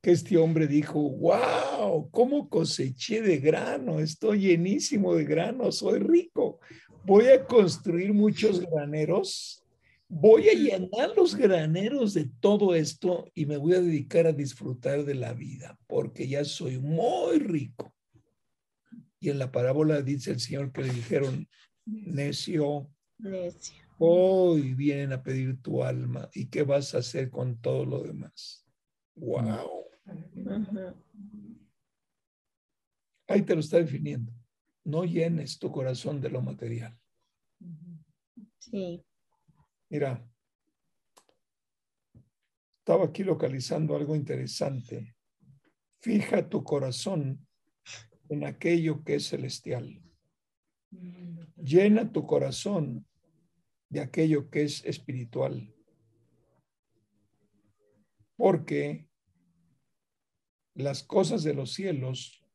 que 0.01 0.11
este 0.11 0.37
hombre 0.37 0.67
dijo, 0.67 0.99
wow, 0.99 2.09
¿cómo 2.11 2.49
coseché 2.49 3.21
de 3.21 3.37
grano? 3.37 3.99
Estoy 3.99 4.39
llenísimo 4.39 5.15
de 5.15 5.23
grano, 5.23 5.71
soy 5.71 5.99
rico. 5.99 6.59
Voy 7.05 7.27
a 7.27 7.45
construir 7.45 8.13
muchos 8.13 8.59
graneros, 8.59 9.63
voy 10.09 10.49
a 10.49 10.53
llenar 10.53 11.11
los 11.15 11.35
graneros 11.35 12.15
de 12.15 12.29
todo 12.39 12.73
esto 12.73 13.29
y 13.35 13.45
me 13.45 13.57
voy 13.57 13.75
a 13.75 13.81
dedicar 13.81 14.25
a 14.25 14.33
disfrutar 14.33 15.05
de 15.05 15.13
la 15.13 15.33
vida, 15.33 15.77
porque 15.87 16.27
ya 16.27 16.43
soy 16.43 16.79
muy 16.79 17.39
rico. 17.39 17.93
Y 19.19 19.29
en 19.29 19.37
la 19.37 19.51
parábola 19.51 20.01
dice 20.01 20.31
el 20.31 20.39
Señor 20.39 20.71
que 20.71 20.81
le 20.81 20.93
dijeron, 20.93 21.47
necio, 21.85 22.89
Necio. 23.19 23.75
hoy 23.99 24.73
vienen 24.73 25.13
a 25.13 25.21
pedir 25.21 25.61
tu 25.61 25.83
alma 25.83 26.29
y 26.33 26.47
qué 26.47 26.63
vas 26.63 26.95
a 26.95 26.99
hacer 26.99 27.29
con 27.29 27.57
todo 27.61 27.85
lo 27.85 28.01
demás. 28.01 28.65
Wow. 29.15 29.85
Ahí 33.27 33.43
te 33.43 33.53
lo 33.53 33.59
está 33.59 33.77
definiendo. 33.77 34.33
No 34.83 35.05
llenes 35.05 35.59
tu 35.59 35.71
corazón 35.71 36.19
de 36.19 36.29
lo 36.29 36.41
material. 36.41 36.97
Sí. 38.57 39.03
Mira, 39.89 40.23
estaba 42.79 43.05
aquí 43.05 43.23
localizando 43.23 43.95
algo 43.95 44.15
interesante. 44.15 45.15
Fija 45.99 46.47
tu 46.47 46.63
corazón 46.63 47.47
en 48.29 48.45
aquello 48.45 49.03
que 49.03 49.15
es 49.15 49.27
celestial. 49.27 50.01
Llena 51.55 52.11
tu 52.11 52.25
corazón 52.25 53.05
de 53.89 54.01
aquello 54.01 54.49
que 54.49 54.63
es 54.63 54.85
espiritual. 54.85 55.73
Porque 58.35 59.07
las 60.75 61.03
cosas 61.03 61.43
de 61.43 61.53
los 61.53 61.73
cielos 61.73 62.45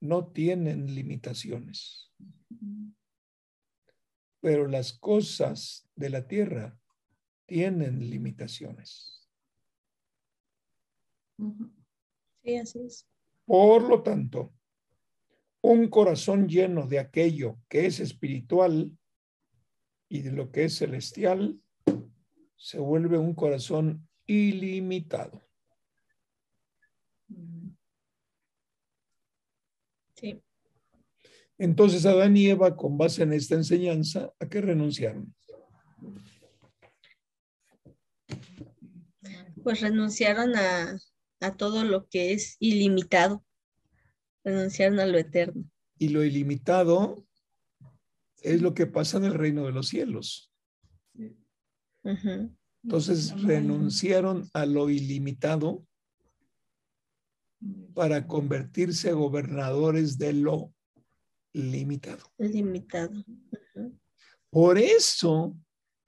no 0.00 0.32
tienen 0.32 0.94
limitaciones. 0.94 2.10
Pero 4.44 4.68
las 4.68 4.92
cosas 4.92 5.88
de 5.96 6.10
la 6.10 6.28
tierra 6.28 6.78
tienen 7.46 8.10
limitaciones. 8.10 9.26
Sí, 12.42 12.56
así 12.58 12.80
es. 12.80 13.08
Por 13.46 13.88
lo 13.88 14.02
tanto, 14.02 14.52
un 15.62 15.88
corazón 15.88 16.46
lleno 16.46 16.86
de 16.86 16.98
aquello 16.98 17.58
que 17.70 17.86
es 17.86 18.00
espiritual 18.00 18.94
y 20.10 20.20
de 20.20 20.32
lo 20.32 20.52
que 20.52 20.64
es 20.64 20.76
celestial 20.76 21.58
se 22.54 22.78
vuelve 22.78 23.16
un 23.16 23.34
corazón 23.34 24.06
ilimitado. 24.26 25.40
Sí. 30.16 30.38
Entonces 31.58 32.04
Adán 32.06 32.36
y 32.36 32.46
Eva, 32.46 32.76
con 32.76 32.98
base 32.98 33.22
en 33.22 33.32
esta 33.32 33.54
enseñanza, 33.54 34.32
¿a 34.40 34.48
qué 34.48 34.60
renunciaron? 34.60 35.34
Pues 39.62 39.80
renunciaron 39.80 40.56
a, 40.56 40.98
a 41.40 41.56
todo 41.56 41.84
lo 41.84 42.06
que 42.08 42.32
es 42.32 42.56
ilimitado. 42.58 43.44
Renunciaron 44.42 45.00
a 45.00 45.06
lo 45.06 45.16
eterno. 45.16 45.64
Y 45.98 46.08
lo 46.08 46.24
ilimitado 46.24 47.24
es 48.42 48.60
lo 48.60 48.74
que 48.74 48.86
pasa 48.86 49.16
en 49.16 49.24
el 49.24 49.34
reino 49.34 49.64
de 49.64 49.72
los 49.72 49.88
cielos. 49.88 50.52
Entonces 52.82 53.40
renunciaron 53.42 54.48
a 54.52 54.66
lo 54.66 54.90
ilimitado 54.90 55.86
para 57.94 58.26
convertirse 58.26 59.08
a 59.08 59.14
gobernadores 59.14 60.18
de 60.18 60.34
lo 60.34 60.74
limitado. 61.54 62.24
Limitado. 62.36 63.24
Por 64.50 64.76
eso 64.78 65.56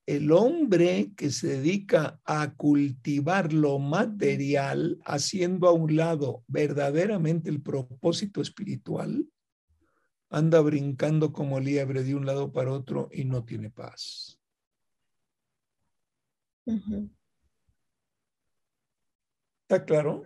el 0.04 0.30
hombre 0.30 1.12
que 1.16 1.30
se 1.30 1.48
dedica 1.48 2.20
a 2.24 2.54
cultivar 2.54 3.52
lo 3.52 3.78
material, 3.78 5.00
haciendo 5.04 5.66
a 5.66 5.72
un 5.72 5.96
lado 5.96 6.44
verdaderamente 6.46 7.50
el 7.50 7.60
propósito 7.60 8.40
espiritual, 8.40 9.28
anda 10.28 10.60
brincando 10.60 11.32
como 11.32 11.58
liebre 11.60 12.04
de 12.04 12.14
un 12.14 12.26
lado 12.26 12.52
para 12.52 12.72
otro 12.72 13.08
y 13.12 13.24
no 13.24 13.44
tiene 13.44 13.70
paz. 13.70 14.40
¿Está 19.62 19.84
claro? 19.84 20.24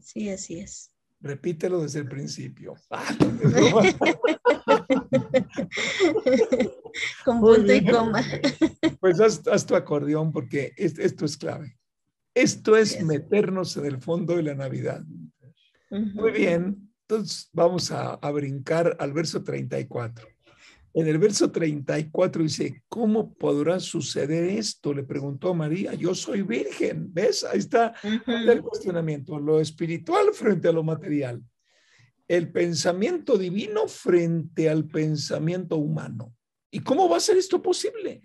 Sí, 0.00 0.28
así 0.28 0.60
es. 0.60 0.92
Repítelo 1.20 1.82
desde 1.82 2.00
el 2.00 2.08
principio. 2.08 2.74
Con 7.24 7.40
punto 7.40 7.72
y 7.72 7.84
coma. 7.84 8.22
Pues 9.00 9.20
haz, 9.20 9.66
tu 9.66 9.74
acordeón 9.74 10.30
porque 10.32 10.72
esto 10.76 11.24
es 11.24 11.36
clave. 11.36 11.76
Esto 12.34 12.76
es 12.76 13.02
meternos 13.02 13.76
en 13.76 13.86
el 13.86 13.98
fondo 13.98 14.36
de 14.36 14.44
la 14.44 14.54
Navidad. 14.54 15.02
Muy 15.90 16.30
bien, 16.30 16.92
entonces 17.02 17.50
vamos 17.52 17.90
a, 17.90 18.14
a 18.14 18.30
brincar 18.30 18.96
al 19.00 19.12
verso 19.12 19.42
34. 19.42 20.28
En 20.98 21.06
el 21.06 21.18
verso 21.18 21.52
34 21.52 22.42
dice, 22.42 22.82
¿cómo 22.88 23.32
podrá 23.32 23.78
suceder 23.78 24.42
esto? 24.42 24.92
Le 24.92 25.04
preguntó 25.04 25.54
María, 25.54 25.94
yo 25.94 26.12
soy 26.12 26.42
virgen. 26.42 27.14
¿Ves? 27.14 27.44
Ahí 27.44 27.60
está 27.60 27.94
el 28.02 28.60
cuestionamiento, 28.60 29.38
lo 29.38 29.60
espiritual 29.60 30.32
frente 30.32 30.66
a 30.66 30.72
lo 30.72 30.82
material. 30.82 31.40
El 32.26 32.50
pensamiento 32.50 33.38
divino 33.38 33.86
frente 33.86 34.68
al 34.68 34.88
pensamiento 34.88 35.76
humano. 35.76 36.34
¿Y 36.68 36.80
cómo 36.80 37.08
va 37.08 37.18
a 37.18 37.20
ser 37.20 37.36
esto 37.36 37.62
posible? 37.62 38.20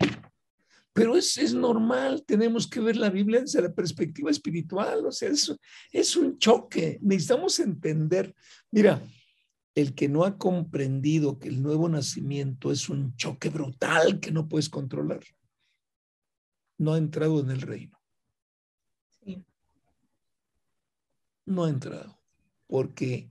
Pero 0.92 1.16
es, 1.16 1.38
es 1.38 1.54
normal, 1.54 2.24
tenemos 2.26 2.66
que 2.66 2.80
ver 2.80 2.96
la 2.96 3.08
Biblia 3.08 3.42
desde 3.42 3.62
la 3.62 3.72
perspectiva 3.72 4.32
espiritual, 4.32 5.06
o 5.06 5.12
sea, 5.12 5.28
es, 5.28 5.54
es 5.92 6.16
un 6.16 6.38
choque, 6.38 6.98
necesitamos 7.02 7.60
entender. 7.60 8.34
Mira, 8.72 9.00
el 9.74 9.94
que 9.94 10.08
no 10.08 10.24
ha 10.24 10.38
comprendido 10.38 11.38
que 11.38 11.48
el 11.48 11.62
nuevo 11.62 11.88
nacimiento 11.88 12.70
es 12.70 12.88
un 12.88 13.16
choque 13.16 13.48
brutal 13.48 14.20
que 14.20 14.30
no 14.30 14.48
puedes 14.48 14.68
controlar, 14.68 15.22
no 16.78 16.92
ha 16.94 16.98
entrado 16.98 17.40
en 17.40 17.50
el 17.50 17.60
reino. 17.60 17.98
No 21.46 21.64
ha 21.64 21.68
entrado, 21.68 22.18
porque 22.66 23.30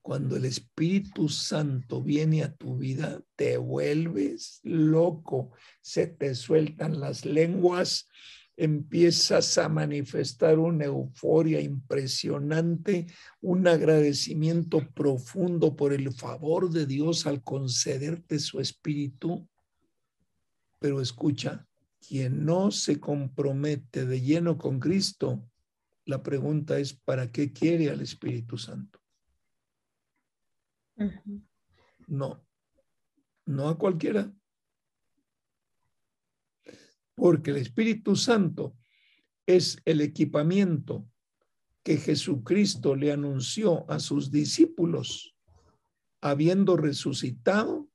cuando 0.00 0.36
el 0.36 0.46
Espíritu 0.46 1.28
Santo 1.28 2.02
viene 2.02 2.42
a 2.42 2.54
tu 2.54 2.78
vida, 2.78 3.20
te 3.36 3.58
vuelves 3.58 4.60
loco, 4.62 5.50
se 5.82 6.06
te 6.06 6.34
sueltan 6.34 7.00
las 7.00 7.26
lenguas, 7.26 8.08
empiezas 8.60 9.56
a 9.56 9.70
manifestar 9.70 10.58
una 10.58 10.84
euforia 10.84 11.62
impresionante, 11.62 13.06
un 13.40 13.66
agradecimiento 13.66 14.86
profundo 14.92 15.74
por 15.74 15.94
el 15.94 16.12
favor 16.12 16.68
de 16.68 16.84
Dios 16.84 17.26
al 17.26 17.42
concederte 17.42 18.38
su 18.38 18.60
espíritu. 18.60 19.48
Pero 20.78 21.00
escucha, 21.00 21.66
quien 22.06 22.44
no 22.44 22.70
se 22.70 23.00
compromete 23.00 24.04
de 24.04 24.20
lleno 24.20 24.58
con 24.58 24.78
Cristo, 24.78 25.48
la 26.04 26.22
pregunta 26.22 26.78
es, 26.78 26.92
¿para 26.92 27.32
qué 27.32 27.52
quiere 27.54 27.88
al 27.88 28.02
Espíritu 28.02 28.58
Santo? 28.58 29.00
No, 32.06 32.44
no 33.46 33.68
a 33.70 33.78
cualquiera 33.78 34.30
porque 37.20 37.50
el 37.50 37.58
Espíritu 37.58 38.16
Santo 38.16 38.78
es 39.44 39.76
el 39.84 40.00
equipamiento 40.00 41.06
que 41.82 41.98
Jesucristo 41.98 42.96
le 42.96 43.12
anunció 43.12 43.84
a 43.90 44.00
sus 44.00 44.30
discípulos, 44.30 45.36
habiendo 46.22 46.78
resucitado, 46.78 47.90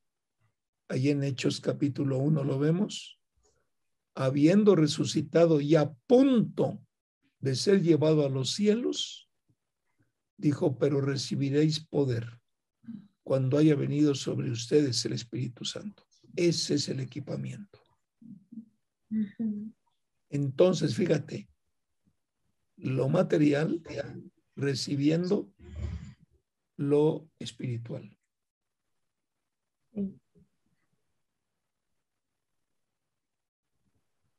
ahí 0.89 1.09
en 1.09 1.23
Hechos 1.23 1.59
capítulo 1.59 2.19
1 2.19 2.43
lo 2.43 2.59
vemos, 2.59 3.19
habiendo 4.13 4.75
resucitado 4.75 5.59
y 5.59 5.75
a 5.75 5.91
punto 6.05 6.85
de 7.39 7.55
ser 7.55 7.81
llevado 7.81 8.27
a 8.27 8.29
los 8.29 8.51
cielos, 8.51 9.27
dijo, 10.37 10.77
pero 10.77 11.01
recibiréis 11.01 11.79
poder 11.79 12.39
cuando 13.23 13.57
haya 13.57 13.73
venido 13.73 14.13
sobre 14.13 14.51
ustedes 14.51 15.03
el 15.05 15.13
Espíritu 15.13 15.65
Santo. 15.65 16.03
Ese 16.35 16.75
es 16.75 16.89
el 16.89 16.99
equipamiento. 16.99 17.84
Entonces, 20.29 20.95
fíjate, 20.95 21.49
lo 22.77 23.09
material 23.09 23.81
recibiendo 24.55 25.51
lo 26.77 27.29
espiritual. 27.39 28.17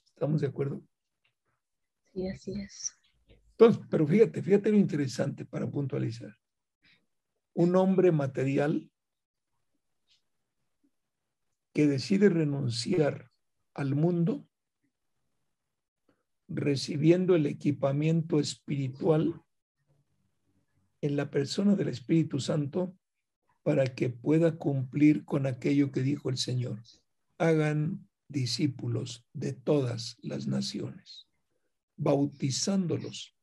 ¿Estamos 0.05 0.41
de 0.41 0.47
acuerdo? 0.47 0.83
Sí, 2.13 2.29
así 2.29 2.53
es. 2.61 2.93
Entonces, 3.51 3.83
pero 3.91 4.07
fíjate, 4.07 4.43
fíjate 4.43 4.71
lo 4.71 4.77
interesante 4.77 5.45
para 5.45 5.71
puntualizar. 5.71 6.35
Un 7.55 7.75
hombre 7.77 8.13
material 8.13 8.91
que 11.73 11.87
decide 11.87 12.29
renunciar 12.29 13.31
al 13.75 13.95
mundo 13.95 14.47
recibiendo 16.49 17.35
el 17.35 17.47
equipamiento 17.47 18.41
espiritual 18.41 19.43
en 21.01 21.17
la 21.17 21.31
persona 21.31 21.77
del 21.77 21.89
Espíritu 21.89 22.41
Santo 22.41 22.97
para 23.63 23.95
que 23.95 24.11
pueda 24.11 24.57
cumplir 24.57 25.25
con 25.25 25.47
aquello 25.47 25.91
que 25.91 26.03
dijo 26.03 26.31
el 26.31 26.39
Señor. 26.39 26.83
Hagan 27.39 28.09
discípulos 28.29 29.27
de 29.33 29.53
todas 29.53 30.17
las 30.23 30.47
naciones, 30.47 31.27
bautizándolos 31.97 33.37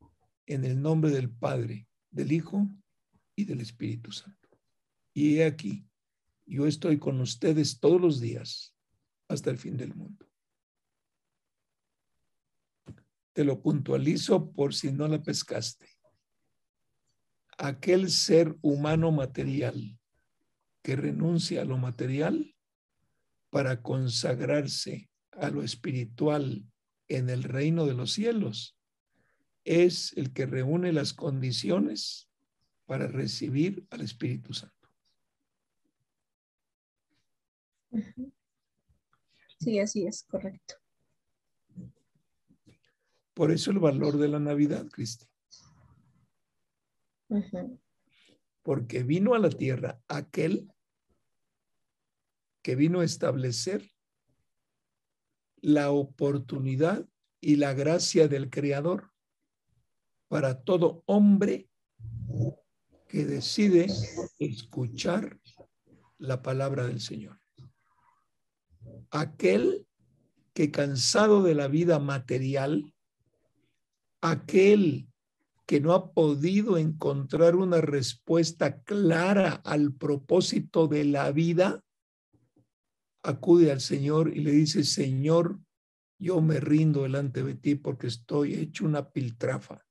en 0.46 0.66
el 0.66 0.82
nombre 0.82 1.12
del 1.12 1.30
Padre, 1.30 1.88
del 2.12 2.32
Hijo 2.32 2.70
y 3.36 3.46
del 3.46 3.62
Espíritu 3.62 4.12
Santo. 4.12 4.50
Y 5.14 5.38
he 5.38 5.46
aquí, 5.46 5.86
yo 6.46 6.68
estoy 6.68 7.00
con 7.00 7.20
ustedes 7.22 7.80
todos 7.80 8.02
los 8.02 8.20
días 8.20 8.76
hasta 9.28 9.50
el 9.52 9.58
fin 9.58 9.78
del 9.78 9.94
mundo. 9.94 10.26
Te 13.34 13.44
lo 13.44 13.62
puntualizo 13.62 14.52
por 14.52 14.74
si 14.74 14.92
no 14.92 15.08
la 15.08 15.22
pescaste. 15.22 15.88
Aquel 17.58 18.10
ser 18.10 18.56
humano 18.62 19.12
material 19.12 20.00
que 20.82 20.96
renuncia 20.96 21.62
a 21.62 21.66
lo 21.66 21.78
material 21.78 22.56
para 23.50 23.82
consagrarse 23.82 25.10
a 25.32 25.50
lo 25.50 25.64
espiritual 25.64 26.66
en 27.08 27.30
el 27.30 27.44
reino 27.44 27.86
de 27.86 27.94
los 27.94 28.12
cielos 28.14 28.78
es 29.64 30.14
el 30.18 30.34
que 30.34 30.46
reúne 30.46 30.92
las 30.92 31.14
condiciones 31.14 32.30
para 32.86 33.08
recibir 33.08 33.88
al 33.92 34.02
Espíritu 34.02 34.54
Santo. 34.54 34.90
Sí, 39.60 39.80
así 39.80 40.06
es, 40.06 40.24
correcto. 40.24 40.83
Por 43.34 43.52
eso 43.52 43.72
el 43.72 43.80
valor 43.80 44.18
de 44.18 44.28
la 44.28 44.40
Navidad, 44.40 44.88
Cristi. 44.92 45.26
Porque 48.62 49.04
vino 49.04 49.34
a 49.34 49.40
la 49.40 49.50
tierra 49.50 50.00
aquel 50.08 50.72
que 52.62 52.76
vino 52.76 53.02
a 53.02 53.06
establecer 53.06 53.92
la 55.62 55.92
oportunidad 55.92 57.08
y 57.42 57.56
la 57.58 57.74
gracia 57.74 58.28
del 58.28 58.50
Creador 58.50 59.12
para 60.28 60.62
todo 60.64 61.04
hombre 61.06 61.70
que 63.08 63.26
decide 63.26 63.88
escuchar 64.40 65.40
la 66.18 66.42
palabra 66.42 66.88
del 66.88 67.00
Señor. 67.00 67.40
Aquel 69.12 69.86
que 70.54 70.72
cansado 70.72 71.44
de 71.44 71.56
la 71.56 71.68
vida 71.68 72.00
material, 72.00 72.93
aquel 74.24 75.10
que 75.66 75.82
no 75.82 75.94
ha 75.94 76.14
podido 76.14 76.78
encontrar 76.78 77.56
una 77.56 77.82
respuesta 77.82 78.82
clara 78.84 79.62
al 79.66 79.94
propósito 79.94 80.88
de 80.88 81.04
la 81.04 81.32
vida, 81.32 81.84
acude 83.22 83.72
al 83.72 83.82
Señor 83.82 84.36
y 84.36 84.42
le 84.42 84.52
dice, 84.52 84.84
Señor, 84.84 85.60
yo 86.20 86.42
me 86.42 86.60
rindo 86.60 87.04
delante 87.04 87.44
de 87.44 87.56
ti 87.56 87.76
porque 87.76 88.08
estoy 88.08 88.54
hecho 88.54 88.86
una 88.86 89.10
piltrafa. 89.10 89.86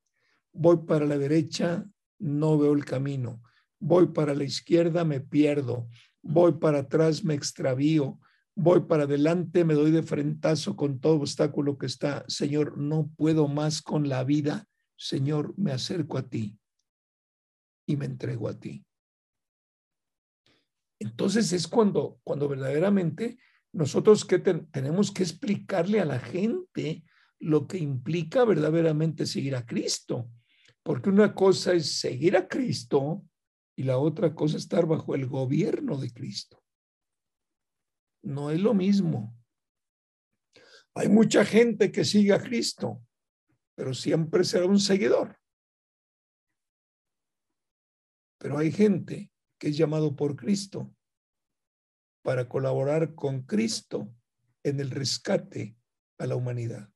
Voy 0.52 0.78
para 0.86 1.04
la 1.04 1.18
derecha, 1.18 1.86
no 2.18 2.58
veo 2.58 2.72
el 2.72 2.86
camino. 2.86 3.42
Voy 3.78 4.08
para 4.08 4.34
la 4.34 4.44
izquierda, 4.44 5.04
me 5.04 5.20
pierdo. 5.20 5.88
voy 6.22 6.52
para 6.52 6.80
atrás, 6.80 7.24
me 7.24 7.34
extravío, 7.34 8.18
voy 8.54 8.80
para 8.80 9.04
adelante, 9.04 9.64
me 9.64 9.74
doy 9.74 9.90
de 9.90 10.02
frentazo 10.02 10.76
con 10.76 11.00
todo 11.00 11.14
obstáculo 11.16 11.78
que 11.78 11.86
está. 11.86 12.24
Señor, 12.28 12.78
no 12.78 13.10
puedo 13.16 13.48
más 13.48 13.82
con 13.82 14.08
la 14.08 14.24
vida. 14.24 14.66
Señor, 14.96 15.54
me 15.56 15.72
acerco 15.72 16.18
a 16.18 16.28
ti 16.28 16.58
y 17.86 17.96
me 17.96 18.06
entrego 18.06 18.48
a 18.48 18.58
ti. 18.58 18.84
Entonces 20.98 21.52
es 21.52 21.66
cuando, 21.66 22.20
cuando 22.22 22.48
verdaderamente 22.48 23.38
nosotros 23.72 24.24
que 24.24 24.38
tenemos 24.38 25.10
que 25.10 25.22
explicarle 25.22 26.00
a 26.00 26.04
la 26.04 26.20
gente 26.20 27.04
lo 27.40 27.66
que 27.66 27.78
implica 27.78 28.44
verdaderamente 28.44 29.26
seguir 29.26 29.56
a 29.56 29.66
Cristo. 29.66 30.30
Porque 30.84 31.10
una 31.10 31.34
cosa 31.34 31.72
es 31.72 31.98
seguir 31.98 32.36
a 32.36 32.46
Cristo 32.46 33.24
y 33.76 33.84
la 33.84 33.98
otra 33.98 34.34
cosa 34.34 34.56
es 34.56 34.64
estar 34.64 34.86
bajo 34.86 35.14
el 35.14 35.26
gobierno 35.26 35.96
de 35.96 36.12
Cristo. 36.12 36.61
No 38.22 38.50
es 38.50 38.60
lo 38.60 38.74
mismo. 38.74 39.36
Hay 40.94 41.08
mucha 41.08 41.44
gente 41.44 41.90
que 41.90 42.04
sigue 42.04 42.32
a 42.32 42.42
Cristo, 42.42 43.02
pero 43.74 43.94
siempre 43.94 44.44
será 44.44 44.66
un 44.66 44.78
seguidor. 44.78 45.38
Pero 48.38 48.58
hay 48.58 48.70
gente 48.72 49.32
que 49.58 49.68
es 49.68 49.76
llamado 49.76 50.14
por 50.14 50.36
Cristo 50.36 50.94
para 52.22 52.48
colaborar 52.48 53.14
con 53.14 53.42
Cristo 53.42 54.14
en 54.62 54.80
el 54.80 54.90
rescate 54.90 55.76
a 56.18 56.26
la 56.26 56.36
humanidad. 56.36 56.88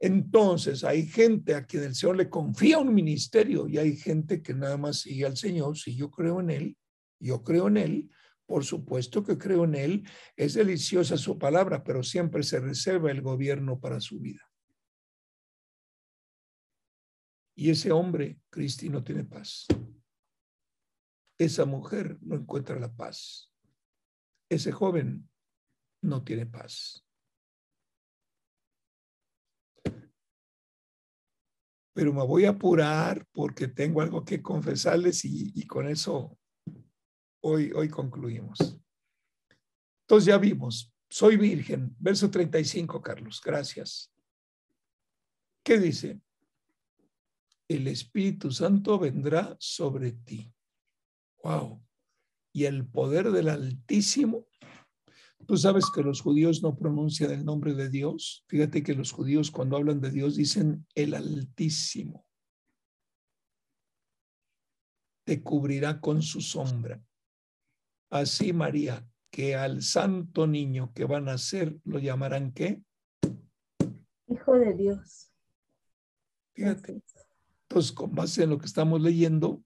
Entonces 0.00 0.82
hay 0.82 1.06
gente 1.06 1.54
a 1.54 1.64
quien 1.64 1.84
el 1.84 1.94
Señor 1.94 2.16
le 2.16 2.28
confía 2.28 2.78
un 2.78 2.92
ministerio 2.92 3.68
y 3.68 3.78
hay 3.78 3.96
gente 3.96 4.42
que 4.42 4.52
nada 4.52 4.76
más 4.76 5.00
sigue 5.00 5.24
al 5.24 5.36
Señor. 5.36 5.78
Si 5.78 5.94
yo 5.94 6.10
creo 6.10 6.40
en 6.40 6.50
Él, 6.50 6.76
yo 7.20 7.44
creo 7.44 7.68
en 7.68 7.76
Él, 7.76 8.10
por 8.52 8.66
supuesto 8.66 9.24
que 9.24 9.38
creo 9.38 9.64
en 9.64 9.74
Él, 9.74 10.08
es 10.36 10.52
deliciosa 10.52 11.16
su 11.16 11.38
palabra, 11.38 11.82
pero 11.82 12.02
siempre 12.02 12.42
se 12.42 12.60
reserva 12.60 13.10
el 13.10 13.22
gobierno 13.22 13.80
para 13.80 13.98
su 13.98 14.20
vida. 14.20 14.46
Y 17.56 17.70
ese 17.70 17.92
hombre, 17.92 18.42
Cristi, 18.50 18.90
no 18.90 19.02
tiene 19.02 19.24
paz. 19.24 19.66
Esa 21.38 21.64
mujer 21.64 22.18
no 22.20 22.36
encuentra 22.36 22.78
la 22.78 22.94
paz. 22.94 23.50
Ese 24.50 24.70
joven 24.70 25.30
no 26.02 26.22
tiene 26.22 26.44
paz. 26.44 27.02
pero 31.94 32.12
me 32.12 32.24
voy 32.26 32.46
a 32.46 32.50
apurar 32.50 33.26
porque 33.32 33.68
tengo 33.68 34.00
algo 34.00 34.24
que 34.24 34.40
confesarles 34.40 35.26
y, 35.26 35.66
con 35.66 35.86
eso 35.86 36.38
hoy, 37.42 37.70
hoy 37.72 37.88
concluimos. 37.88 38.58
Entonces 40.02 40.26
ya 40.26 40.38
vimos, 40.38 40.92
soy 41.08 41.36
virgen, 41.36 41.94
verso 41.98 42.30
35, 42.30 43.00
Carlos, 43.00 43.40
gracias. 43.44 44.12
¿Qué 45.62 45.78
dice? 45.78 46.20
El 47.68 47.86
Espíritu 47.86 48.50
Santo 48.50 48.98
vendrá 48.98 49.56
sobre 49.58 50.12
ti. 50.12 50.52
Wow. 51.44 51.82
Y 52.52 52.64
el 52.64 52.86
poder 52.86 53.30
del 53.30 53.48
Altísimo 53.48 54.48
Tú 55.46 55.56
sabes 55.56 55.86
que 55.92 56.02
los 56.02 56.20
judíos 56.20 56.62
no 56.62 56.76
pronuncian 56.76 57.32
el 57.32 57.44
nombre 57.44 57.74
de 57.74 57.88
Dios. 57.90 58.44
Fíjate 58.48 58.82
que 58.82 58.94
los 58.94 59.10
judíos 59.10 59.50
cuando 59.50 59.76
hablan 59.76 60.00
de 60.00 60.10
Dios 60.10 60.36
dicen 60.36 60.86
el 60.94 61.14
Altísimo. 61.14 62.26
Te 65.24 65.42
cubrirá 65.42 66.00
con 66.00 66.22
su 66.22 66.40
sombra. 66.40 67.02
Así 68.12 68.52
María, 68.52 69.08
que 69.30 69.54
al 69.54 69.80
santo 69.80 70.46
niño 70.46 70.92
que 70.92 71.06
van 71.06 71.30
a 71.30 71.32
nacer 71.32 71.80
lo 71.84 71.98
llamarán 71.98 72.52
qué? 72.52 72.82
Hijo 74.28 74.52
de 74.52 74.74
Dios. 74.74 75.32
Fíjate. 76.52 77.02
Entonces, 77.62 77.92
con 77.92 78.14
base 78.14 78.42
en 78.42 78.50
lo 78.50 78.58
que 78.58 78.66
estamos 78.66 79.00
leyendo, 79.00 79.64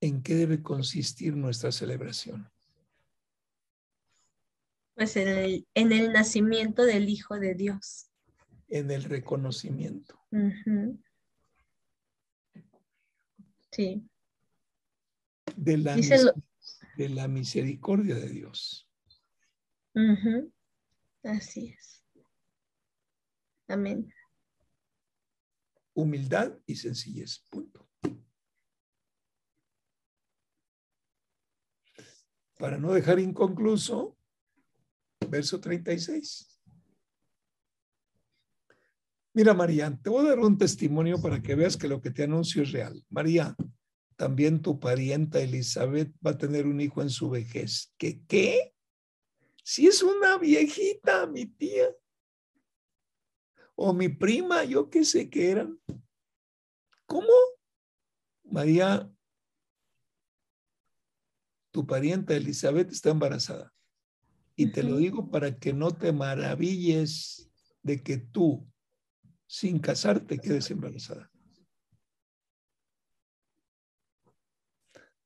¿en 0.00 0.22
qué 0.22 0.36
debe 0.36 0.62
consistir 0.62 1.36
nuestra 1.36 1.70
celebración? 1.70 2.50
Pues 4.94 5.16
en 5.16 5.28
el, 5.28 5.68
en 5.74 5.92
el 5.92 6.14
nacimiento 6.14 6.84
del 6.84 7.10
Hijo 7.10 7.38
de 7.38 7.54
Dios. 7.54 8.10
En 8.68 8.90
el 8.90 9.04
reconocimiento. 9.04 10.18
Sí. 13.70 14.10
De 15.56 15.78
la, 15.78 15.96
de 15.96 17.08
la 17.08 17.28
misericordia 17.28 18.14
de 18.14 18.28
Dios. 18.28 18.88
Así 21.22 21.74
es. 21.78 22.04
Amén. 23.68 24.12
Humildad 25.94 26.58
y 26.66 26.76
sencillez. 26.76 27.44
Punto. 27.50 27.88
Para 32.58 32.78
no 32.78 32.92
dejar 32.92 33.18
inconcluso, 33.18 34.18
verso 35.28 35.60
36. 35.60 36.60
Mira, 39.32 39.54
María, 39.54 39.96
te 40.02 40.10
voy 40.10 40.26
a 40.26 40.30
dar 40.30 40.40
un 40.40 40.58
testimonio 40.58 41.22
para 41.22 41.40
que 41.40 41.54
veas 41.54 41.76
que 41.76 41.88
lo 41.88 42.02
que 42.02 42.10
te 42.10 42.24
anuncio 42.24 42.62
es 42.62 42.72
real. 42.72 43.04
María, 43.08 43.54
también 44.20 44.60
tu 44.60 44.78
parienta 44.78 45.40
Elizabeth 45.40 46.12
va 46.24 46.32
a 46.32 46.36
tener 46.36 46.66
un 46.66 46.78
hijo 46.78 47.00
en 47.00 47.08
su 47.08 47.30
vejez. 47.30 47.94
¿Qué 47.96 48.22
qué? 48.26 48.74
Si 49.64 49.86
es 49.86 50.02
una 50.02 50.36
viejita, 50.36 51.26
mi 51.26 51.46
tía. 51.46 51.88
O 53.74 53.94
mi 53.94 54.10
prima, 54.10 54.64
yo 54.64 54.90
qué 54.90 55.06
sé 55.06 55.30
qué 55.30 55.52
eran. 55.52 55.80
¿Cómo? 57.06 57.32
María, 58.44 59.10
tu 61.70 61.86
parienta 61.86 62.36
Elizabeth 62.36 62.92
está 62.92 63.08
embarazada. 63.08 63.72
Y 64.54 64.70
te 64.70 64.82
lo 64.82 64.98
digo 64.98 65.30
para 65.30 65.58
que 65.58 65.72
no 65.72 65.92
te 65.92 66.12
maravilles 66.12 67.50
de 67.82 68.02
que 68.02 68.18
tú, 68.18 68.70
sin 69.46 69.78
casarte, 69.78 70.38
quedes 70.38 70.70
embarazada. 70.70 71.29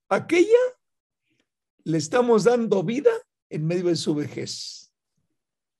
Aquella 0.09 0.59
le 1.85 1.99
estamos 1.99 2.45
dando 2.45 2.83
vida 2.83 3.11
en 3.51 3.67
medio 3.67 3.87
de 3.87 3.97
su 3.97 4.15
vejez. 4.15 4.93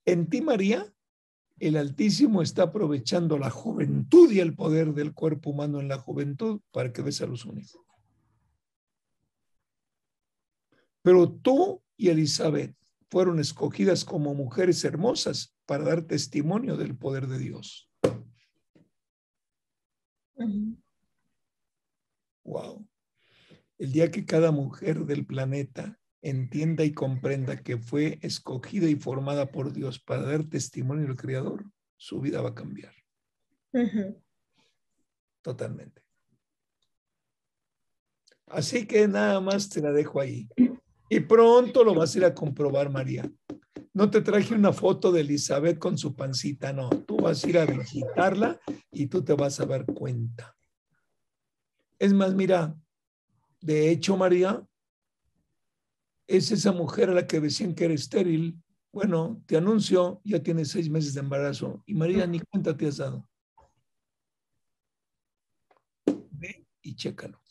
En 0.05 0.29
ti, 0.29 0.41
María, 0.41 0.93
el 1.59 1.77
Altísimo 1.77 2.41
está 2.41 2.63
aprovechando 2.63 3.37
la 3.37 3.49
juventud 3.49 4.31
y 4.31 4.39
el 4.39 4.55
poder 4.55 4.93
del 4.93 5.13
cuerpo 5.13 5.51
humano 5.51 5.79
en 5.79 5.87
la 5.87 5.97
juventud 5.97 6.61
para 6.71 6.91
que 6.91 7.01
des 7.01 7.21
a 7.21 7.27
los 7.27 7.45
únicos. 7.45 7.81
Pero 11.01 11.31
tú 11.31 11.81
y 11.97 12.09
Elizabeth 12.09 12.75
fueron 13.09 13.39
escogidas 13.39 14.03
como 14.03 14.33
mujeres 14.33 14.83
hermosas 14.83 15.55
para 15.65 15.83
dar 15.83 16.01
testimonio 16.01 16.77
del 16.77 16.97
poder 16.97 17.27
de 17.27 17.39
Dios. 17.39 17.89
Wow. 22.43 22.87
El 23.77 23.91
día 23.91 24.09
que 24.09 24.25
cada 24.25 24.51
mujer 24.51 25.05
del 25.05 25.25
planeta 25.25 25.99
entienda 26.21 26.83
y 26.83 26.93
comprenda 26.93 27.61
que 27.61 27.77
fue 27.77 28.19
escogida 28.21 28.89
y 28.89 28.95
formada 28.95 29.51
por 29.51 29.73
Dios 29.73 29.99
para 29.99 30.23
dar 30.23 30.43
testimonio 30.45 31.07
del 31.07 31.17
Creador, 31.17 31.65
su 31.97 32.21
vida 32.21 32.41
va 32.41 32.49
a 32.49 32.55
cambiar. 32.55 32.93
Totalmente. 35.41 36.01
Así 38.47 38.87
que 38.87 39.07
nada 39.07 39.41
más 39.41 39.69
te 39.69 39.81
la 39.81 39.91
dejo 39.91 40.19
ahí. 40.19 40.47
Y 41.09 41.19
pronto 41.19 41.83
lo 41.83 41.93
vas 41.93 42.15
a 42.15 42.17
ir 42.17 42.25
a 42.25 42.33
comprobar, 42.33 42.89
María. 42.89 43.29
No 43.93 44.09
te 44.09 44.21
traje 44.21 44.55
una 44.55 44.73
foto 44.73 45.11
de 45.11 45.21
Elizabeth 45.21 45.77
con 45.77 45.97
su 45.97 46.15
pancita, 46.15 46.73
no. 46.73 46.89
Tú 46.89 47.17
vas 47.17 47.43
a 47.43 47.49
ir 47.49 47.57
a 47.57 47.65
visitarla 47.65 48.59
y 48.91 49.07
tú 49.07 49.23
te 49.23 49.33
vas 49.33 49.59
a 49.59 49.65
dar 49.65 49.85
cuenta. 49.85 50.55
Es 51.99 52.13
más, 52.13 52.33
mira, 52.33 52.75
de 53.65 53.89
hecho, 53.89 54.15
María, 54.15 54.63
es 56.27 56.51
esa 56.51 56.71
mujer 56.71 57.09
a 57.09 57.13
la 57.13 57.25
que 57.25 57.39
decían 57.39 57.73
que 57.73 57.85
era 57.85 57.95
estéril. 57.95 58.61
Bueno, 58.91 59.41
te 59.47 59.57
anuncio, 59.57 60.21
ya 60.23 60.41
tienes 60.41 60.69
seis 60.69 60.87
meses 60.87 61.15
de 61.15 61.21
embarazo 61.21 61.83
y 61.87 61.95
María 61.95 62.27
ni 62.27 62.39
cuenta 62.41 62.77
te 62.77 62.87
has 62.87 62.97
dado. 62.97 63.27
Ve 66.29 66.67
y 66.83 66.95
chécalo. 66.95 67.41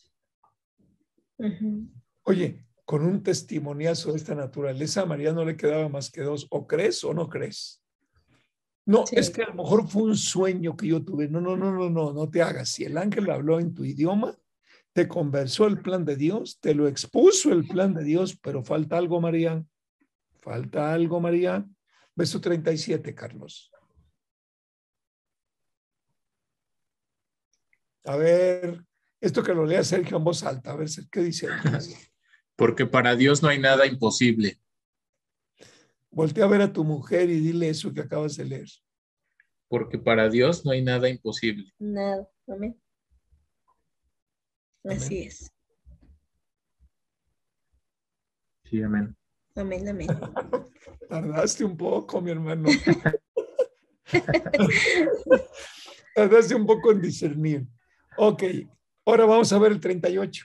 Oye, 2.22 2.64
con 2.84 3.04
un 3.04 3.22
testimoniazo 3.24 4.12
de 4.12 4.18
esta 4.18 4.36
naturaleza, 4.36 5.02
a 5.02 5.06
María 5.06 5.32
no 5.32 5.44
le 5.44 5.56
quedaba 5.56 5.88
más 5.88 6.12
que 6.12 6.22
dos, 6.22 6.46
o 6.50 6.64
crees 6.66 7.02
o 7.02 7.12
no 7.12 7.28
crees. 7.28 7.82
No, 8.86 9.04
es 9.10 9.30
que 9.30 9.42
a 9.42 9.48
lo 9.48 9.54
mejor 9.54 9.88
fue 9.88 10.02
un 10.02 10.16
sueño 10.16 10.76
que 10.76 10.86
yo 10.86 11.02
tuve. 11.04 11.28
No, 11.28 11.40
no, 11.40 11.56
no, 11.56 11.72
no, 11.72 11.90
no, 11.90 12.12
no 12.12 12.30
te 12.30 12.40
hagas. 12.40 12.68
Si 12.68 12.84
el 12.84 12.96
ángel 12.98 13.28
habló 13.30 13.58
en 13.58 13.74
tu 13.74 13.84
idioma, 13.84 14.38
te 14.94 15.08
conversó 15.08 15.66
el 15.66 15.82
plan 15.82 16.04
de 16.04 16.14
Dios, 16.14 16.60
te 16.60 16.72
lo 16.72 16.86
expuso 16.86 17.52
el 17.52 17.66
plan 17.66 17.92
de 17.94 18.04
Dios, 18.04 18.38
pero 18.40 18.62
falta 18.62 18.96
algo, 18.96 19.20
María. 19.20 19.62
Falta 20.40 20.94
algo, 20.94 21.20
María. 21.20 21.66
Verso 22.14 22.40
37, 22.40 23.12
Carlos. 23.12 23.72
A 28.04 28.16
ver, 28.16 28.84
esto 29.20 29.42
que 29.42 29.52
lo 29.52 29.66
lea 29.66 29.82
Sergio 29.82 30.18
en 30.18 30.24
voz 30.24 30.44
alta, 30.44 30.70
a 30.70 30.76
ver 30.76 30.88
qué 31.10 31.22
dice. 31.22 31.48
Porque 32.56 32.86
para 32.86 33.16
Dios 33.16 33.42
no 33.42 33.48
hay 33.48 33.58
nada 33.58 33.86
imposible. 33.86 34.60
Voltea 36.10 36.44
a 36.44 36.48
ver 36.48 36.62
a 36.62 36.72
tu 36.72 36.84
mujer 36.84 37.28
y 37.30 37.40
dile 37.40 37.68
eso 37.68 37.92
que 37.92 38.02
acabas 38.02 38.36
de 38.36 38.44
leer. 38.44 38.68
Porque 39.66 39.98
para 39.98 40.28
Dios 40.28 40.64
no 40.64 40.70
hay 40.70 40.82
nada 40.82 41.08
imposible. 41.08 41.72
Nada, 41.80 42.28
amén. 42.46 42.80
Así 44.84 45.22
es. 45.22 45.50
Sí, 48.64 48.82
amén. 48.82 49.16
Amén, 49.54 49.88
amén. 49.88 50.08
Tardaste 51.08 51.64
un 51.64 51.76
poco, 51.76 52.20
mi 52.20 52.32
hermano. 52.32 52.68
Tardaste 56.14 56.54
un 56.54 56.66
poco 56.66 56.92
en 56.92 57.00
discernir. 57.00 57.66
Ok, 58.16 58.42
ahora 59.06 59.24
vamos 59.24 59.52
a 59.52 59.58
ver 59.58 59.72
el 59.72 59.80
38. 59.80 60.44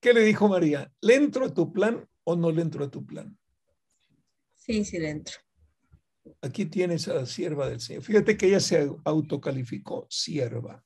¿Qué 0.00 0.12
le 0.12 0.22
dijo 0.22 0.48
María? 0.48 0.92
¿Le 1.00 1.14
entro 1.14 1.46
a 1.46 1.54
tu 1.54 1.72
plan 1.72 2.08
o 2.24 2.34
no 2.34 2.50
le 2.50 2.62
entro 2.62 2.84
a 2.84 2.90
tu 2.90 3.06
plan? 3.06 3.38
Sí, 4.56 4.84
sí 4.84 4.98
le 4.98 5.10
entro. 5.10 5.36
Aquí 6.40 6.66
tienes 6.66 7.06
a 7.08 7.14
la 7.14 7.26
sierva 7.26 7.68
del 7.68 7.80
Señor. 7.80 8.02
Fíjate 8.02 8.36
que 8.36 8.46
ella 8.46 8.60
se 8.60 8.90
autocalificó 9.04 10.06
sierva 10.10 10.84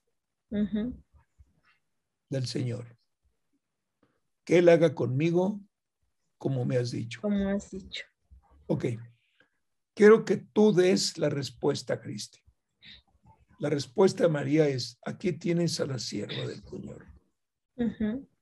del 0.50 2.46
Señor. 2.46 2.96
Que 4.44 4.58
Él 4.58 4.68
haga 4.68 4.94
conmigo 4.94 5.60
como 6.38 6.64
me 6.64 6.76
has 6.76 6.90
dicho. 6.90 7.20
Como 7.20 7.48
has 7.48 7.70
dicho. 7.70 8.04
Ok. 8.66 8.86
Quiero 9.94 10.24
que 10.24 10.36
tú 10.36 10.72
des 10.72 11.18
la 11.18 11.28
respuesta, 11.30 12.00
Cristi. 12.00 12.40
La 13.58 13.70
respuesta 13.70 14.24
de 14.24 14.28
María 14.28 14.68
es, 14.68 14.98
aquí 15.02 15.32
tienes 15.32 15.80
a 15.80 15.86
la 15.86 15.98
sierva 15.98 16.46
del 16.46 16.62
Señor. 16.62 17.06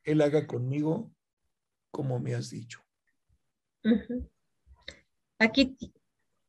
Él 0.03 0.21
haga 0.21 0.47
conmigo 0.47 1.13
como 1.91 2.19
me 2.19 2.35
has 2.35 2.51
dicho. 2.51 2.81
Aquí. 5.39 5.77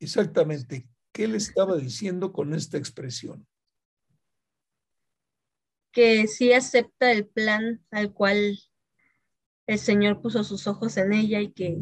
Exactamente. 0.00 0.88
¿Qué 1.12 1.28
le 1.28 1.36
estaba 1.36 1.76
diciendo 1.76 2.32
con 2.32 2.52
esta 2.52 2.76
expresión? 2.76 3.46
Que 5.96 6.26
sí 6.26 6.52
acepta 6.52 7.10
el 7.10 7.26
plan 7.26 7.82
al 7.90 8.12
cual 8.12 8.58
el 9.66 9.78
Señor 9.78 10.20
puso 10.20 10.44
sus 10.44 10.66
ojos 10.66 10.98
en 10.98 11.14
ella 11.14 11.40
y 11.40 11.52
que, 11.52 11.78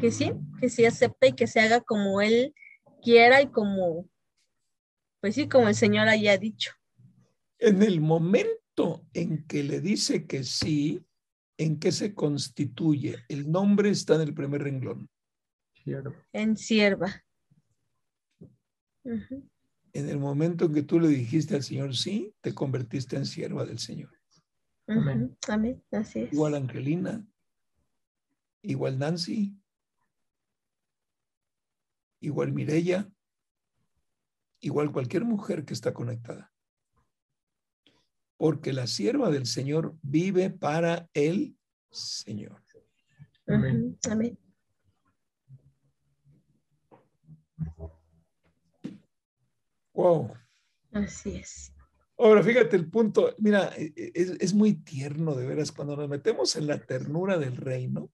que 0.00 0.10
sí, 0.10 0.32
que 0.60 0.68
sí 0.68 0.84
acepta 0.84 1.28
y 1.28 1.34
que 1.34 1.46
se 1.46 1.60
haga 1.60 1.80
como 1.80 2.20
Él 2.20 2.56
quiera 3.02 3.40
y 3.40 3.52
como, 3.52 4.10
pues 5.20 5.36
sí, 5.36 5.48
como 5.48 5.68
el 5.68 5.76
Señor 5.76 6.08
haya 6.08 6.36
dicho. 6.38 6.72
En 7.60 7.84
el 7.84 8.00
momento 8.00 9.06
en 9.14 9.46
que 9.46 9.62
le 9.62 9.80
dice 9.80 10.26
que 10.26 10.42
sí, 10.42 11.00
¿en 11.56 11.78
qué 11.78 11.92
se 11.92 12.16
constituye? 12.16 13.18
El 13.28 13.48
nombre 13.48 13.90
está 13.90 14.16
en 14.16 14.22
el 14.22 14.34
primer 14.34 14.64
renglón. 14.64 15.08
En 16.32 16.56
sierva. 16.56 17.24
En 19.92 20.08
el 20.08 20.18
momento 20.18 20.66
en 20.66 20.74
que 20.74 20.82
tú 20.82 20.98
le 20.98 21.08
dijiste 21.08 21.54
al 21.54 21.62
Señor 21.62 21.94
sí, 21.94 22.34
te 22.40 22.54
convertiste 22.54 23.16
en 23.16 23.26
sierva 23.26 23.64
del 23.64 23.78
Señor. 23.78 24.10
Amén. 24.86 25.36
Amén. 25.48 25.82
Así 25.90 26.20
es. 26.20 26.32
Igual 26.32 26.54
Angelina, 26.54 27.24
igual 28.62 28.98
Nancy, 28.98 29.54
igual 32.20 32.52
Mirella, 32.52 33.10
igual 34.60 34.92
cualquier 34.92 35.24
mujer 35.24 35.64
que 35.64 35.74
está 35.74 35.92
conectada. 35.92 36.52
Porque 38.36 38.72
la 38.72 38.86
sierva 38.86 39.30
del 39.30 39.46
Señor 39.46 39.96
vive 40.02 40.50
para 40.50 41.08
el 41.14 41.56
Señor. 41.90 42.62
Amén. 43.46 43.98
Amén. 44.10 44.38
Wow. 50.02 50.34
Así 50.90 51.36
es. 51.36 51.72
Ahora, 52.18 52.42
fíjate 52.42 52.74
el 52.74 52.90
punto, 52.90 53.36
mira, 53.38 53.72
e, 53.76 53.92
e, 53.94 54.12
es, 54.40 54.52
muy 54.52 54.74
tierno 54.74 55.36
de 55.36 55.46
veras 55.46 55.70
cuando 55.70 55.94
nos 55.96 56.08
metemos 56.08 56.56
en 56.56 56.66
la 56.66 56.84
ternura 56.84 57.38
del 57.38 57.56
reino. 57.56 58.10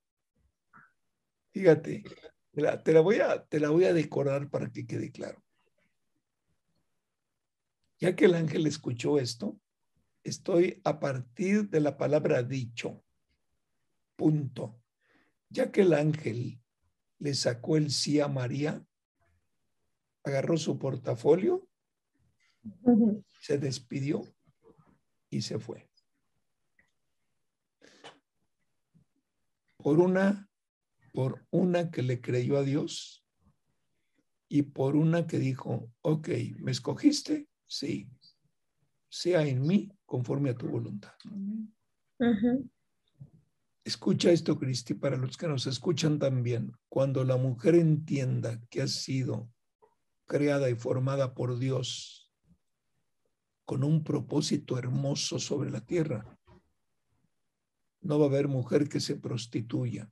Fíjate, 1.50 2.04
te 2.84 2.92
la 2.92 3.00
voy 3.00 3.20
a, 3.20 3.42
te 3.42 3.58
la 3.58 3.70
voy 3.70 3.84
a 3.84 3.94
decorar 3.94 4.50
para 4.50 4.70
que 4.70 4.86
quede 4.86 5.10
claro. 5.10 5.42
Ya 7.98 8.14
que 8.14 8.26
el 8.26 8.34
ángel 8.34 8.66
escuchó 8.66 9.18
esto, 9.18 9.58
estoy 10.22 10.82
a 10.84 11.00
partir 11.00 11.70
de 11.70 11.80
la 11.80 11.96
palabra 11.96 12.42
dicho. 12.42 13.02
Punto. 14.14 14.78
Ya 15.48 15.72
que 15.72 15.80
el 15.80 15.94
ángel 15.94 16.60
le 17.18 17.32
sacó 17.32 17.78
el 17.78 17.90
sí 17.90 18.20
a 18.20 18.28
María, 18.28 18.84
agarró 20.22 20.58
su 20.58 20.78
portafolio 20.78 21.67
se 23.40 23.58
despidió 23.58 24.22
y 25.30 25.42
se 25.42 25.58
fue. 25.58 25.88
Por 29.76 30.00
una, 30.00 30.50
por 31.12 31.46
una 31.50 31.90
que 31.90 32.02
le 32.02 32.20
creyó 32.20 32.58
a 32.58 32.62
Dios 32.62 33.24
y 34.48 34.62
por 34.62 34.96
una 34.96 35.26
que 35.26 35.38
dijo, 35.38 35.90
ok, 36.02 36.28
¿me 36.58 36.72
escogiste? 36.72 37.48
Sí. 37.66 38.10
Sea 39.08 39.46
en 39.46 39.66
mí 39.66 39.90
conforme 40.04 40.50
a 40.50 40.54
tu 40.54 40.68
voluntad. 40.68 41.14
Escucha 43.84 44.30
esto, 44.30 44.58
Cristi, 44.58 44.94
para 44.94 45.16
los 45.16 45.36
que 45.36 45.48
nos 45.48 45.66
escuchan 45.66 46.18
también. 46.18 46.72
Cuando 46.88 47.24
la 47.24 47.36
mujer 47.36 47.74
entienda 47.74 48.60
que 48.68 48.82
ha 48.82 48.88
sido 48.88 49.50
creada 50.26 50.68
y 50.68 50.74
formada 50.74 51.34
por 51.34 51.58
Dios 51.58 52.17
con 53.68 53.84
un 53.84 54.02
propósito 54.02 54.78
hermoso 54.78 55.38
sobre 55.38 55.70
la 55.70 55.84
tierra. 55.84 56.24
No 58.00 58.18
va 58.18 58.24
a 58.24 58.28
haber 58.30 58.48
mujer 58.48 58.88
que 58.88 58.98
se 58.98 59.14
prostituya. 59.14 60.10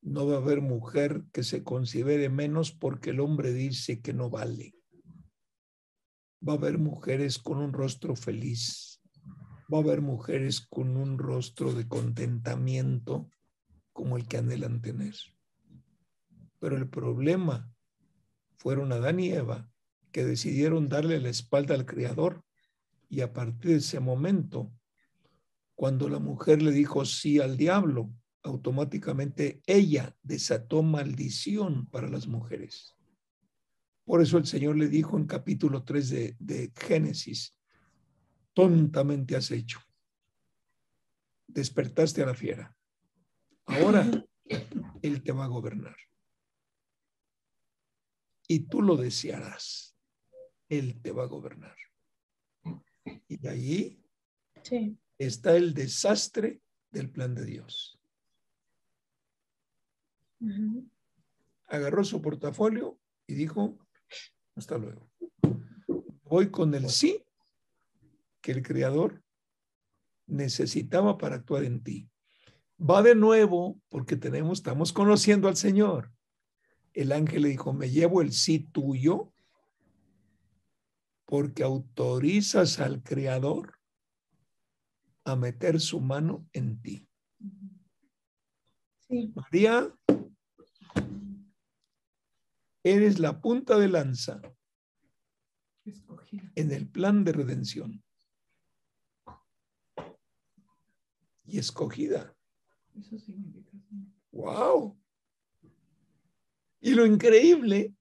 No 0.00 0.26
va 0.26 0.36
a 0.36 0.38
haber 0.38 0.62
mujer 0.62 1.24
que 1.34 1.42
se 1.42 1.62
considere 1.62 2.30
menos 2.30 2.72
porque 2.72 3.10
el 3.10 3.20
hombre 3.20 3.52
dice 3.52 4.00
que 4.00 4.14
no 4.14 4.30
vale. 4.30 4.74
Va 6.48 6.54
a 6.54 6.56
haber 6.56 6.78
mujeres 6.78 7.38
con 7.38 7.58
un 7.58 7.74
rostro 7.74 8.16
feliz. 8.16 9.02
Va 9.70 9.76
a 9.76 9.82
haber 9.82 10.00
mujeres 10.00 10.62
con 10.62 10.96
un 10.96 11.18
rostro 11.18 11.74
de 11.74 11.86
contentamiento 11.86 13.28
como 13.92 14.16
el 14.16 14.26
que 14.26 14.38
anhelan 14.38 14.80
tener. 14.80 15.14
Pero 16.58 16.78
el 16.78 16.88
problema 16.88 17.70
fueron 18.56 18.92
Adán 18.92 19.20
y 19.20 19.28
Eva 19.28 19.70
que 20.10 20.24
decidieron 20.24 20.88
darle 20.88 21.20
la 21.20 21.28
espalda 21.28 21.74
al 21.74 21.84
Creador 21.84 22.45
y 23.08 23.20
a 23.20 23.32
partir 23.32 23.72
de 23.72 23.76
ese 23.78 24.00
momento, 24.00 24.72
cuando 25.74 26.08
la 26.08 26.18
mujer 26.18 26.62
le 26.62 26.70
dijo 26.70 27.04
sí 27.04 27.38
al 27.38 27.56
diablo, 27.56 28.12
automáticamente 28.42 29.60
ella 29.66 30.16
desató 30.22 30.82
maldición 30.82 31.86
para 31.86 32.08
las 32.08 32.26
mujeres. 32.26 32.94
Por 34.04 34.22
eso 34.22 34.38
el 34.38 34.46
Señor 34.46 34.76
le 34.76 34.88
dijo 34.88 35.16
en 35.16 35.26
capítulo 35.26 35.84
3 35.84 36.10
de, 36.10 36.36
de 36.38 36.72
Génesis, 36.76 37.58
tontamente 38.54 39.36
has 39.36 39.50
hecho. 39.50 39.80
Despertaste 41.48 42.22
a 42.22 42.26
la 42.26 42.34
fiera. 42.34 42.76
Ahora 43.66 44.08
Él 45.02 45.22
te 45.22 45.32
va 45.32 45.44
a 45.44 45.48
gobernar. 45.48 45.96
Y 48.48 48.60
tú 48.60 48.82
lo 48.82 48.96
desearás. 48.96 49.96
Él 50.68 51.00
te 51.02 51.12
va 51.12 51.24
a 51.24 51.26
gobernar. 51.26 51.76
Y 53.28 53.46
allí 53.46 54.02
está 55.18 55.56
el 55.56 55.74
desastre 55.74 56.60
del 56.90 57.10
plan 57.10 57.34
de 57.34 57.44
Dios. 57.44 57.98
Agarró 61.66 62.04
su 62.04 62.22
portafolio 62.22 62.98
y 63.26 63.34
dijo, 63.34 63.78
hasta 64.54 64.78
luego. 64.78 65.10
Voy 66.24 66.50
con 66.50 66.74
el 66.74 66.88
sí 66.90 67.24
que 68.40 68.52
el 68.52 68.62
Creador 68.62 69.22
necesitaba 70.26 71.18
para 71.18 71.36
actuar 71.36 71.64
en 71.64 71.82
ti. 71.82 72.08
Va 72.78 73.02
de 73.02 73.14
nuevo 73.14 73.80
porque 73.88 74.16
tenemos, 74.16 74.58
estamos 74.58 74.92
conociendo 74.92 75.48
al 75.48 75.56
Señor. 75.56 76.12
El 76.92 77.12
ángel 77.12 77.42
le 77.42 77.48
dijo, 77.48 77.72
me 77.72 77.90
llevo 77.90 78.22
el 78.22 78.32
sí 78.32 78.60
tuyo 78.60 79.32
porque 81.26 81.62
autorizas 81.62 82.78
al 82.78 83.02
Creador 83.02 83.78
a 85.24 85.36
meter 85.36 85.80
su 85.80 86.00
mano 86.00 86.48
en 86.52 86.80
ti. 86.80 87.08
Sí. 89.08 89.32
María, 89.34 89.92
eres 92.82 93.18
la 93.18 93.40
punta 93.40 93.76
de 93.78 93.88
lanza 93.88 94.40
en 96.54 96.72
el 96.72 96.88
plan 96.88 97.24
de 97.24 97.32
redención. 97.32 98.02
Y 101.44 101.58
escogida. 101.58 102.36
¡Wow! 104.30 104.98
Y 106.80 106.94
lo 106.94 107.06
increíble 107.06 107.94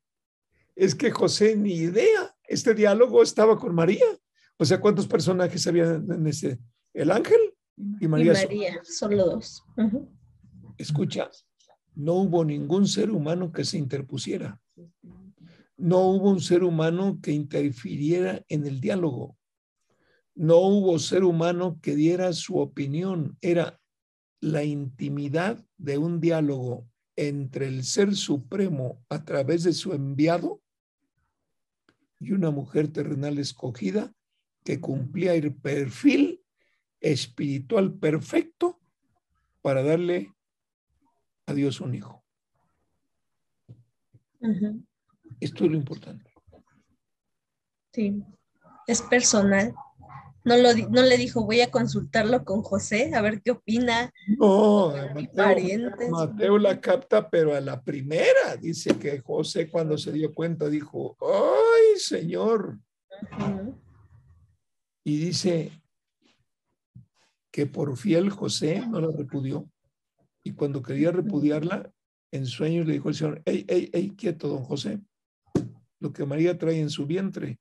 es 0.76 0.94
que 0.94 1.10
José 1.10 1.56
ni 1.56 1.74
idea, 1.74 2.35
este 2.48 2.74
diálogo 2.74 3.22
estaba 3.22 3.58
con 3.58 3.74
María. 3.74 4.06
O 4.58 4.66
sea, 4.66 4.80
¿cuántos 4.80 5.08
personajes 5.08 5.66
había 5.68 5.96
en 5.96 6.28
ese? 6.28 6.60
El 6.94 7.12
ángel 7.12 7.40
y 7.78 8.06
Y 8.06 8.08
María. 8.08 8.34
María, 8.34 8.82
solo 8.84 9.26
dos. 9.26 9.64
Escucha, 10.78 11.30
no 11.96 12.14
hubo 12.16 12.44
ningún 12.46 12.88
ser 12.88 13.12
humano 13.12 13.52
que 13.52 13.66
se 13.66 13.78
interpusiera. 13.78 14.60
No 15.78 16.10
hubo 16.10 16.30
un 16.30 16.40
ser 16.40 16.64
humano 16.64 17.20
que 17.22 17.32
interfiriera 17.32 18.44
en 18.48 18.66
el 18.66 18.80
diálogo. 18.80 19.38
No 20.34 20.58
hubo 20.60 21.00
ser 21.00 21.24
humano 21.24 21.80
que 21.82 21.96
diera 21.96 22.32
su 22.34 22.58
opinión. 22.58 23.38
Era 23.42 23.80
la 24.42 24.64
intimidad 24.64 25.66
de 25.78 25.98
un 25.98 26.20
diálogo 26.20 26.88
entre 27.16 27.68
el 27.68 27.84
Ser 27.84 28.16
Supremo 28.16 29.04
a 29.10 29.24
través 29.24 29.64
de 29.64 29.74
su 29.74 29.94
enviado 29.94 30.62
y 32.26 32.32
una 32.32 32.50
mujer 32.50 32.92
terrenal 32.92 33.38
escogida 33.38 34.12
que 34.64 34.82
cumplía 34.82 35.36
el 35.36 35.56
perfil 35.56 36.44
espiritual 37.00 37.94
perfecto 37.94 38.80
para 39.62 39.84
darle 39.84 40.34
a 41.46 41.54
Dios 41.54 41.82
un 41.82 41.94
hijo. 41.94 42.24
Esto 45.40 45.66
es 45.66 45.72
lo 45.72 45.78
importante. 45.78 46.34
Sí. 47.94 48.24
Es 48.88 49.04
personal. 49.04 49.74
No, 50.46 50.56
lo, 50.58 50.74
no 50.90 51.02
le 51.02 51.18
dijo, 51.18 51.44
voy 51.44 51.62
a 51.62 51.72
consultarlo 51.72 52.46
con 52.46 52.62
José, 52.62 53.12
a 53.16 53.22
ver 53.22 53.42
qué 53.42 53.52
opina. 53.52 54.14
No, 54.38 54.94
Mateo. 55.16 55.92
Mateo 56.12 56.58
la 56.60 56.80
capta, 56.80 57.30
pero 57.30 57.56
a 57.56 57.62
la 57.62 57.82
primera 57.82 58.56
dice 58.62 58.98
que 58.98 59.20
José 59.20 59.68
cuando 59.68 59.98
se 59.98 60.12
dio 60.12 60.34
cuenta 60.34 60.70
dijo, 60.70 61.18
ay 61.20 62.00
Señor, 62.00 62.78
y 65.04 65.18
dice 65.18 65.72
que 67.52 67.66
por 67.66 67.96
fiel 67.96 68.30
José 68.30 68.84
no 68.88 69.00
la 69.00 69.16
repudió. 69.16 69.70
Y 70.44 70.54
cuando 70.54 70.84
quería 70.84 71.12
repudiarla, 71.12 71.92
en 72.32 72.46
sueños 72.46 72.86
le 72.86 72.94
dijo 72.94 73.10
el 73.10 73.16
Señor, 73.16 73.42
hey, 73.46 73.66
hey, 73.68 73.90
hey, 73.94 74.14
quieto, 74.16 74.48
don 74.48 74.64
José. 74.64 75.00
Lo 76.00 76.12
que 76.12 76.26
María 76.26 76.58
trae 76.58 76.80
en 76.80 76.90
su 76.90 77.06
vientre 77.06 77.60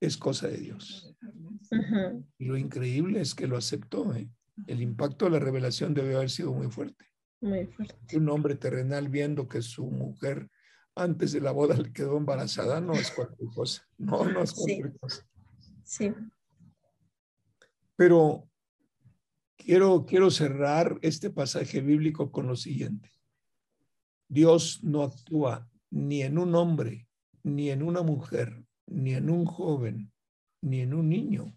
es 0.00 0.16
cosa 0.16 0.48
de 0.48 0.58
Dios. 0.58 1.13
Y 2.38 2.44
lo 2.44 2.56
increíble 2.56 3.20
es 3.20 3.34
que 3.34 3.46
lo 3.46 3.56
aceptó. 3.56 4.14
¿eh? 4.14 4.28
El 4.66 4.80
impacto 4.82 5.24
de 5.26 5.32
la 5.32 5.38
revelación 5.38 5.94
debe 5.94 6.14
haber 6.16 6.30
sido 6.30 6.52
muy 6.52 6.70
fuerte. 6.70 7.04
Muy 7.40 7.66
fuerte. 7.66 8.16
Un 8.16 8.28
hombre 8.30 8.54
terrenal 8.56 9.08
viendo 9.08 9.48
que 9.48 9.60
su 9.62 9.86
mujer 9.86 10.48
antes 10.96 11.32
de 11.32 11.40
la 11.40 11.50
boda 11.50 11.76
le 11.76 11.92
quedó 11.92 12.16
embarazada 12.16 12.80
no 12.80 12.92
es 12.94 13.10
cualquier 13.10 13.48
cosa. 13.54 13.82
No, 13.98 14.24
no 14.24 14.42
es 14.42 14.50
Sí. 14.50 14.56
cualquier 14.56 14.98
cosa. 14.98 15.26
Sí. 15.84 16.12
Pero 17.96 18.48
quiero, 19.56 20.04
quiero 20.06 20.30
cerrar 20.30 20.98
este 21.02 21.30
pasaje 21.30 21.80
bíblico 21.80 22.30
con 22.30 22.46
lo 22.46 22.56
siguiente. 22.56 23.10
Dios 24.28 24.82
no 24.82 25.02
actúa 25.02 25.68
ni 25.90 26.22
en 26.22 26.38
un 26.38 26.54
hombre, 26.54 27.08
ni 27.42 27.70
en 27.70 27.82
una 27.82 28.02
mujer, 28.02 28.64
ni 28.86 29.14
en 29.14 29.30
un 29.30 29.44
joven, 29.44 30.12
ni 30.60 30.80
en 30.80 30.94
un 30.94 31.08
niño, 31.08 31.56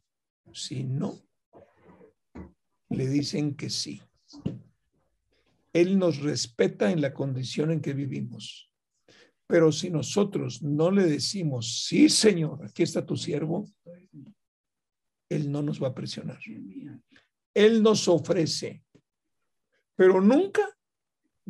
sino 0.64 1.20
le 2.90 3.08
dicen 3.08 3.56
que 3.56 3.70
sí. 3.70 4.02
Él 5.74 6.00
nos 6.00 6.20
respeta 6.20 6.92
en 6.92 7.02
la 7.02 7.14
condición 7.14 7.72
en 7.72 7.82
que 7.82 7.94
vivimos. 7.94 8.72
Pero 9.46 9.72
si 9.72 9.90
nosotros 9.90 10.62
no 10.62 10.92
le 10.92 11.04
decimos, 11.04 11.86
sí, 11.86 12.10
Señor, 12.10 12.66
aquí 12.66 12.84
está 12.84 13.06
tu 13.06 13.16
siervo, 13.16 13.70
Él 15.30 15.52
no 15.52 15.62
nos 15.62 15.82
va 15.82 15.90
a 15.90 15.96
presionar. 15.96 16.40
Él 17.54 17.82
nos 17.82 18.08
ofrece, 18.08 18.84
pero 19.96 20.22
nunca 20.22 20.68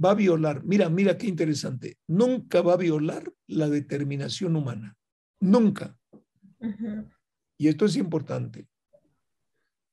va 0.04 0.12
a 0.12 0.15
violar. 0.15 0.63
Mira, 0.63 0.89
mira 0.89 1.17
qué 1.17 1.28
interesante. 1.28 1.98
Nunca 2.08 2.62
va 2.62 2.74
a 2.74 2.78
violar 2.78 3.34
la 3.48 3.67
determinación 3.67 4.56
humana. 4.56 4.96
Nunca. 5.39 5.98
Y 7.58 7.67
esto 7.67 7.86
es 7.86 7.96
importante. 7.96 8.67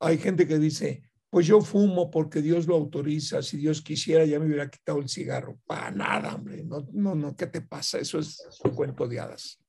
Hay 0.01 0.19
gente 0.19 0.47
que 0.47 0.59
dice, 0.59 1.03
pues 1.31 1.47
yo 1.47 1.61
fumo 1.61 2.11
porque 2.11 2.41
Dios 2.41 2.67
lo 2.67 2.77
autoriza. 2.77 3.43
Si 3.43 3.57
Dios 3.57 3.83
quisiera, 3.83 4.25
ya 4.25 4.39
me 4.39 4.47
hubiera 4.47 4.71
quitado 4.71 5.01
el 5.01 5.09
cigarro. 5.09 5.59
Para 5.67 5.91
nada, 5.91 6.35
hombre. 6.35 6.63
No, 6.65 6.87
no, 6.93 7.15
no, 7.15 7.37
¿qué 7.37 7.47
te 7.47 7.61
pasa? 7.61 7.99
Eso 7.99 8.19
es 8.19 8.41
un 8.63 8.71
cuento 8.73 9.09
de 9.09 9.21
hadas. 9.21 9.61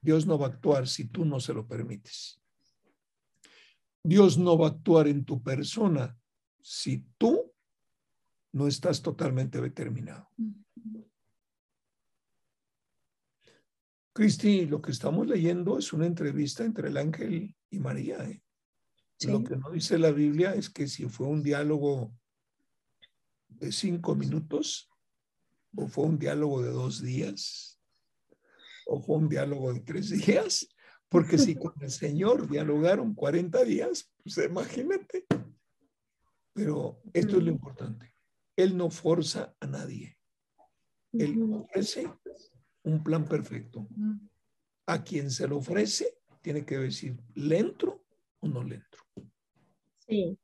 Dios 0.00 0.26
no 0.26 0.38
va 0.38 0.46
a 0.46 0.50
actuar 0.50 0.86
si 0.86 1.06
tú 1.06 1.24
no 1.24 1.40
se 1.40 1.54
lo 1.54 1.66
permites. 1.66 2.42
Dios 4.04 4.36
no 4.36 4.58
va 4.58 4.66
a 4.66 4.70
actuar 4.70 5.06
en 5.08 5.24
tu 5.24 5.42
persona 5.42 6.16
si 6.60 7.06
tú 7.16 7.52
no 8.52 8.66
estás 8.66 9.00
totalmente 9.00 9.60
determinado. 9.60 10.28
Cristi, 14.12 14.66
lo 14.66 14.82
que 14.82 14.90
estamos 14.90 15.26
leyendo 15.26 15.78
es 15.78 15.92
una 15.92 16.04
entrevista 16.04 16.64
entre 16.64 16.88
el 16.88 16.98
ángel 16.98 17.56
y 17.70 17.78
María. 17.78 18.22
¿eh? 18.28 18.42
Sí. 19.22 19.30
Lo 19.30 19.44
que 19.44 19.56
no 19.56 19.70
dice 19.70 19.98
la 19.98 20.10
Biblia 20.10 20.52
es 20.52 20.68
que 20.68 20.88
si 20.88 21.08
fue 21.08 21.28
un 21.28 21.44
diálogo 21.44 22.12
de 23.46 23.70
cinco 23.70 24.16
minutos, 24.16 24.90
o 25.76 25.86
fue 25.86 26.06
un 26.06 26.18
diálogo 26.18 26.60
de 26.60 26.70
dos 26.70 27.00
días, 27.00 27.78
o 28.84 29.00
fue 29.00 29.18
un 29.18 29.28
diálogo 29.28 29.72
de 29.72 29.78
tres 29.78 30.10
días, 30.10 30.68
porque 31.08 31.38
si 31.38 31.54
con 31.54 31.72
el 31.80 31.90
Señor 31.92 32.50
dialogaron 32.50 33.14
40 33.14 33.62
días, 33.62 34.10
pues 34.24 34.38
imagínate. 34.38 35.24
Pero 36.52 37.00
esto 37.12 37.36
es 37.36 37.44
lo 37.44 37.50
importante. 37.50 38.12
Él 38.56 38.76
no 38.76 38.90
forza 38.90 39.54
a 39.60 39.66
nadie. 39.68 40.18
Él 41.12 41.40
ofrece 41.52 42.10
un 42.82 43.04
plan 43.04 43.24
perfecto. 43.24 43.86
A 44.86 45.04
quien 45.04 45.30
se 45.30 45.46
lo 45.46 45.58
ofrece, 45.58 46.18
tiene 46.40 46.64
que 46.64 46.76
decir, 46.76 47.16
¿le 47.34 47.60
entro 47.60 48.01
o 48.42 48.48
no 48.48 48.62
le 48.62 48.76
entro? 48.76 49.02
Sí. 50.06 50.38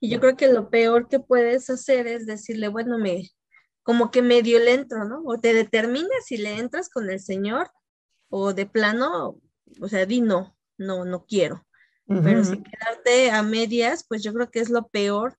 Y 0.00 0.08
yo 0.08 0.20
creo 0.20 0.36
que 0.36 0.48
lo 0.48 0.70
peor 0.70 1.08
que 1.08 1.20
puedes 1.20 1.68
hacer 1.68 2.06
es 2.06 2.24
decirle, 2.24 2.68
bueno, 2.68 2.98
me, 2.98 3.28
como 3.82 4.10
que 4.10 4.22
medio 4.22 4.58
le 4.58 4.72
entro, 4.74 5.04
¿no? 5.04 5.22
O 5.26 5.38
te 5.38 5.52
determinas 5.52 6.24
si 6.24 6.38
le 6.38 6.58
entras 6.58 6.88
con 6.88 7.10
el 7.10 7.20
Señor 7.20 7.70
o 8.28 8.54
de 8.54 8.64
plano, 8.64 9.38
o 9.80 9.88
sea, 9.88 10.06
di 10.06 10.20
no, 10.20 10.56
no, 10.78 11.04
no 11.04 11.26
quiero. 11.26 11.66
Pero 12.24 12.44
si 12.44 12.60
quedarte 12.60 13.30
a 13.30 13.40
medias, 13.44 14.04
pues 14.08 14.24
yo 14.24 14.34
creo 14.34 14.50
que 14.50 14.58
es 14.58 14.68
lo 14.68 14.88
peor, 14.88 15.38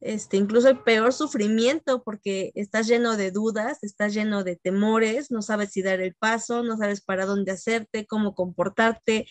este, 0.00 0.36
incluso 0.36 0.68
el 0.68 0.78
peor 0.78 1.12
sufrimiento, 1.12 2.04
porque 2.04 2.52
estás 2.54 2.86
lleno 2.86 3.16
de 3.16 3.32
dudas, 3.32 3.82
estás 3.82 4.14
lleno 4.14 4.44
de 4.44 4.54
temores, 4.54 5.32
no 5.32 5.42
sabes 5.42 5.72
si 5.72 5.82
dar 5.82 6.00
el 6.00 6.14
paso, 6.14 6.62
no 6.62 6.76
sabes 6.76 7.00
para 7.00 7.26
dónde 7.26 7.50
hacerte, 7.50 8.06
cómo 8.06 8.36
comportarte. 8.36 9.26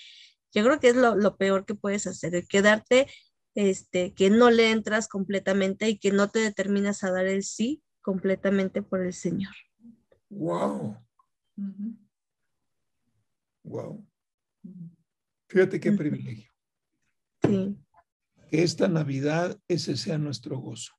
Yo 0.56 0.64
creo 0.64 0.80
que 0.80 0.88
es 0.88 0.96
lo, 0.96 1.16
lo 1.16 1.36
peor 1.36 1.66
que 1.66 1.76
puedes 1.76 2.08
hacer, 2.08 2.34
el 2.34 2.48
quedarte, 2.48 3.08
este, 3.56 4.14
que 4.14 4.30
no 4.30 4.50
le 4.52 4.72
entras 4.72 5.10
completamente 5.10 5.90
y 5.90 6.00
que 6.00 6.12
no 6.12 6.30
te 6.30 6.40
determinas 6.40 7.04
a 7.04 7.12
dar 7.12 7.26
el 7.26 7.44
sí 7.44 7.84
completamente 8.02 8.82
por 8.82 9.02
el 9.02 9.14
Señor. 9.14 9.54
Wow, 10.30 10.98
wow. 13.64 14.08
Fíjate 15.50 15.80
qué 15.80 15.92
privilegio. 15.92 16.50
Sí, 17.44 17.78
Que 18.50 18.64
esta 18.64 18.88
Navidad 18.88 19.60
ese 19.68 19.98
sea 19.98 20.18
nuestro 20.18 20.58
gozo. 20.58 20.94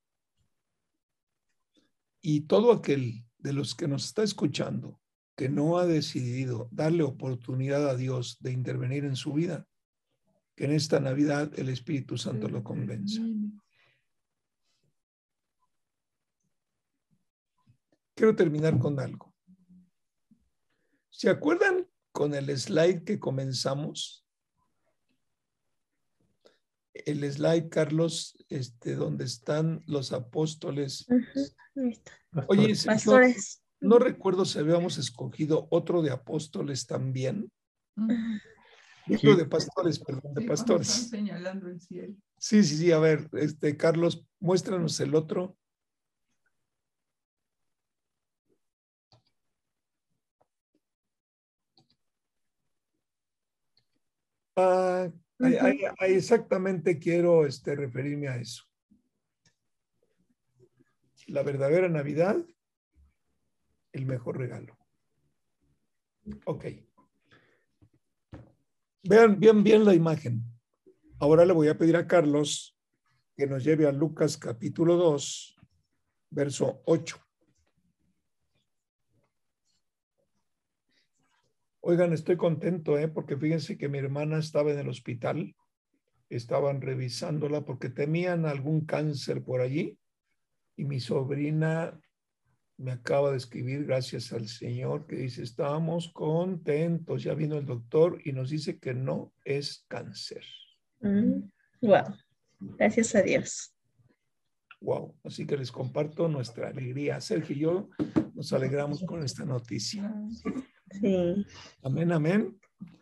Y 2.20 2.42
todo 2.42 2.72
aquel 2.72 3.24
de 3.38 3.54
los 3.54 3.74
que 3.74 3.88
nos 3.88 4.04
está 4.04 4.22
escuchando 4.22 5.00
que 5.36 5.48
no 5.48 5.78
ha 5.78 5.86
decidido 5.86 6.68
darle 6.72 7.02
oportunidad 7.02 7.88
a 7.88 7.96
Dios 7.96 8.38
de 8.40 8.52
intervenir 8.52 9.04
en 9.04 9.16
su 9.16 9.34
vida, 9.34 9.66
que 10.54 10.64
en 10.64 10.72
esta 10.72 10.98
Navidad 10.98 11.52
el 11.58 11.68
Espíritu 11.68 12.16
Santo 12.16 12.48
lo 12.48 12.64
convenza. 12.64 13.20
Quiero 18.14 18.34
terminar 18.34 18.78
con 18.78 18.98
algo. 18.98 19.34
¿Se 21.10 21.28
acuerdan 21.28 21.86
con 22.12 22.34
el 22.34 22.56
slide 22.58 23.04
que 23.04 23.20
comenzamos? 23.20 24.26
el 27.04 27.30
slide, 27.30 27.68
Carlos, 27.68 28.36
este, 28.48 28.94
donde 28.94 29.24
están 29.24 29.82
los 29.86 30.12
apóstoles. 30.12 31.06
Oye, 32.48 32.74
Sergio, 32.74 32.92
Pastores. 32.92 33.62
No 33.80 33.98
recuerdo 33.98 34.44
si 34.44 34.58
habíamos 34.58 34.98
escogido 34.98 35.66
otro 35.70 36.02
de 36.02 36.10
apóstoles 36.10 36.86
también. 36.86 37.50
Digo 39.06 39.32
Sí. 39.32 39.36
de 39.36 39.44
pastores, 39.46 39.98
perdón, 39.98 40.34
de 40.34 40.42
pastores. 40.42 40.88
señalando 40.88 41.68
el 41.68 41.80
cielo. 41.80 42.14
Sí, 42.38 42.64
sí, 42.64 42.76
sí. 42.76 42.92
A 42.92 42.98
ver, 42.98 43.28
este, 43.32 43.76
Carlos, 43.76 44.26
muéstranos 44.40 44.98
el 45.00 45.14
otro. 45.14 45.56
Ah, 54.56 55.08
ahí- 55.40 55.56
ahí- 55.56 55.80
ahí 55.98 56.14
exactamente 56.14 56.98
quiero 56.98 57.46
este, 57.46 57.74
referirme 57.76 58.28
a 58.28 58.36
eso. 58.36 58.64
La 61.26 61.42
verdadera 61.42 61.88
Navidad, 61.88 62.36
el 63.96 64.06
mejor 64.06 64.38
regalo. 64.38 64.78
Ok. 66.44 66.66
Vean 69.02 69.40
bien, 69.40 69.62
bien 69.62 69.84
la 69.84 69.94
imagen. 69.94 70.42
Ahora 71.18 71.46
le 71.46 71.52
voy 71.52 71.68
a 71.68 71.78
pedir 71.78 71.96
a 71.96 72.06
Carlos 72.06 72.76
que 73.36 73.46
nos 73.46 73.64
lleve 73.64 73.86
a 73.86 73.92
Lucas 73.92 74.36
capítulo 74.36 74.96
2, 74.96 75.56
verso 76.30 76.82
8. 76.84 77.16
Oigan, 81.80 82.12
estoy 82.12 82.36
contento, 82.36 82.98
¿eh? 82.98 83.08
porque 83.08 83.36
fíjense 83.36 83.78
que 83.78 83.88
mi 83.88 83.98
hermana 83.98 84.38
estaba 84.38 84.72
en 84.72 84.78
el 84.80 84.88
hospital, 84.88 85.54
estaban 86.28 86.80
revisándola 86.80 87.64
porque 87.64 87.88
temían 87.88 88.44
algún 88.44 88.84
cáncer 88.84 89.42
por 89.42 89.60
allí 89.60 89.98
y 90.76 90.84
mi 90.84 90.98
sobrina 91.00 91.98
me 92.78 92.92
acaba 92.92 93.30
de 93.30 93.38
escribir, 93.38 93.86
gracias 93.86 94.32
al 94.32 94.48
Señor, 94.48 95.06
que 95.06 95.16
dice, 95.16 95.42
estamos 95.42 96.10
contentos, 96.12 97.22
ya 97.22 97.34
vino 97.34 97.56
el 97.56 97.64
doctor 97.64 98.20
y 98.24 98.32
nos 98.32 98.50
dice 98.50 98.78
que 98.78 98.94
no 98.94 99.32
es 99.44 99.84
cáncer. 99.88 100.44
Wow. 101.80 102.14
Gracias 102.60 103.14
a 103.14 103.22
Dios. 103.22 103.72
Wow, 104.80 105.16
así 105.24 105.46
que 105.46 105.56
les 105.56 105.72
comparto 105.72 106.28
nuestra 106.28 106.68
alegría. 106.68 107.20
Sergio 107.20 107.56
y 107.56 107.60
yo 107.60 107.88
nos 108.34 108.52
alegramos 108.52 109.02
con 109.04 109.22
esta 109.22 109.44
noticia. 109.44 110.14
Sí. 111.00 111.46
Amén, 111.82 112.12
amén. 112.12 112.60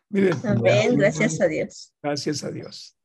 Miren, 0.09 0.35
Amén. 0.45 0.97
Gracias 0.97 1.41
a 1.41 1.49
Dios. 1.49 1.93
gracias 2.01 2.45
a 2.45 2.51
Dios. 2.51 2.97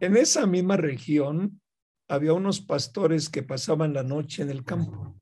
En 0.00 0.16
esa 0.16 0.46
misma 0.46 0.76
región 0.76 1.60
había 2.08 2.32
unos 2.32 2.60
pastores 2.60 3.28
que 3.28 3.42
pasaban 3.42 3.92
la 3.92 4.02
noche 4.02 4.42
en 4.42 4.50
el 4.50 4.64
campo, 4.64 5.20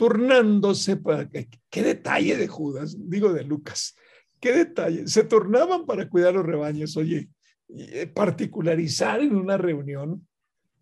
turnándose 0.00 0.96
para 0.96 1.28
que, 1.28 1.50
qué 1.68 1.82
detalle 1.82 2.34
de 2.34 2.48
Judas, 2.48 2.96
digo 2.98 3.34
de 3.34 3.44
Lucas, 3.44 3.94
qué 4.40 4.50
detalle, 4.50 5.06
se 5.06 5.24
turnaban 5.24 5.84
para 5.84 6.08
cuidar 6.08 6.32
los 6.32 6.46
rebaños, 6.46 6.96
oye, 6.96 7.28
eh, 7.68 8.06
particularizar 8.06 9.20
en 9.20 9.36
una 9.36 9.58
reunión 9.58 10.26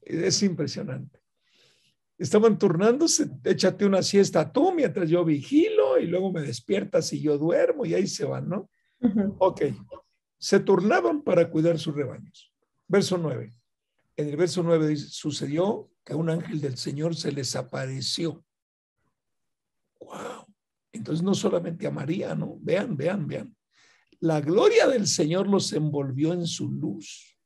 es 0.02 0.40
impresionante. 0.44 1.18
Estaban 2.16 2.60
turnándose, 2.60 3.28
échate 3.42 3.84
una 3.86 4.04
siesta 4.04 4.52
tú 4.52 4.72
mientras 4.72 5.10
yo 5.10 5.24
vigilo 5.24 5.98
y 5.98 6.06
luego 6.06 6.30
me 6.32 6.42
despiertas 6.42 7.12
y 7.12 7.20
yo 7.20 7.38
duermo 7.38 7.84
y 7.84 7.94
ahí 7.94 8.06
se 8.06 8.24
van, 8.24 8.48
¿no? 8.48 8.70
Ujú. 9.00 9.34
Ok, 9.40 9.62
se 10.38 10.60
turnaban 10.60 11.22
para 11.22 11.50
cuidar 11.50 11.76
sus 11.80 11.96
rebaños. 11.96 12.52
Verso 12.86 13.18
9. 13.18 13.52
En 14.16 14.28
el 14.28 14.36
verso 14.36 14.62
9 14.62 14.86
dice, 14.86 15.08
sucedió 15.08 15.90
que 16.04 16.14
un 16.14 16.30
ángel 16.30 16.60
del 16.60 16.76
Señor 16.76 17.16
se 17.16 17.32
les 17.32 17.56
apareció. 17.56 18.44
Wow. 20.00 20.46
Entonces 20.92 21.22
no 21.22 21.34
solamente 21.34 21.86
a 21.86 21.90
María, 21.90 22.34
¿no? 22.34 22.58
Vean, 22.60 22.96
vean, 22.96 23.26
vean. 23.26 23.56
La 24.20 24.40
gloria 24.40 24.88
del 24.88 25.06
Señor 25.06 25.48
los 25.48 25.72
envolvió 25.72 26.32
en 26.32 26.46
su 26.46 26.70
luz. 26.70 27.36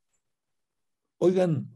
Oigan, 1.19 1.69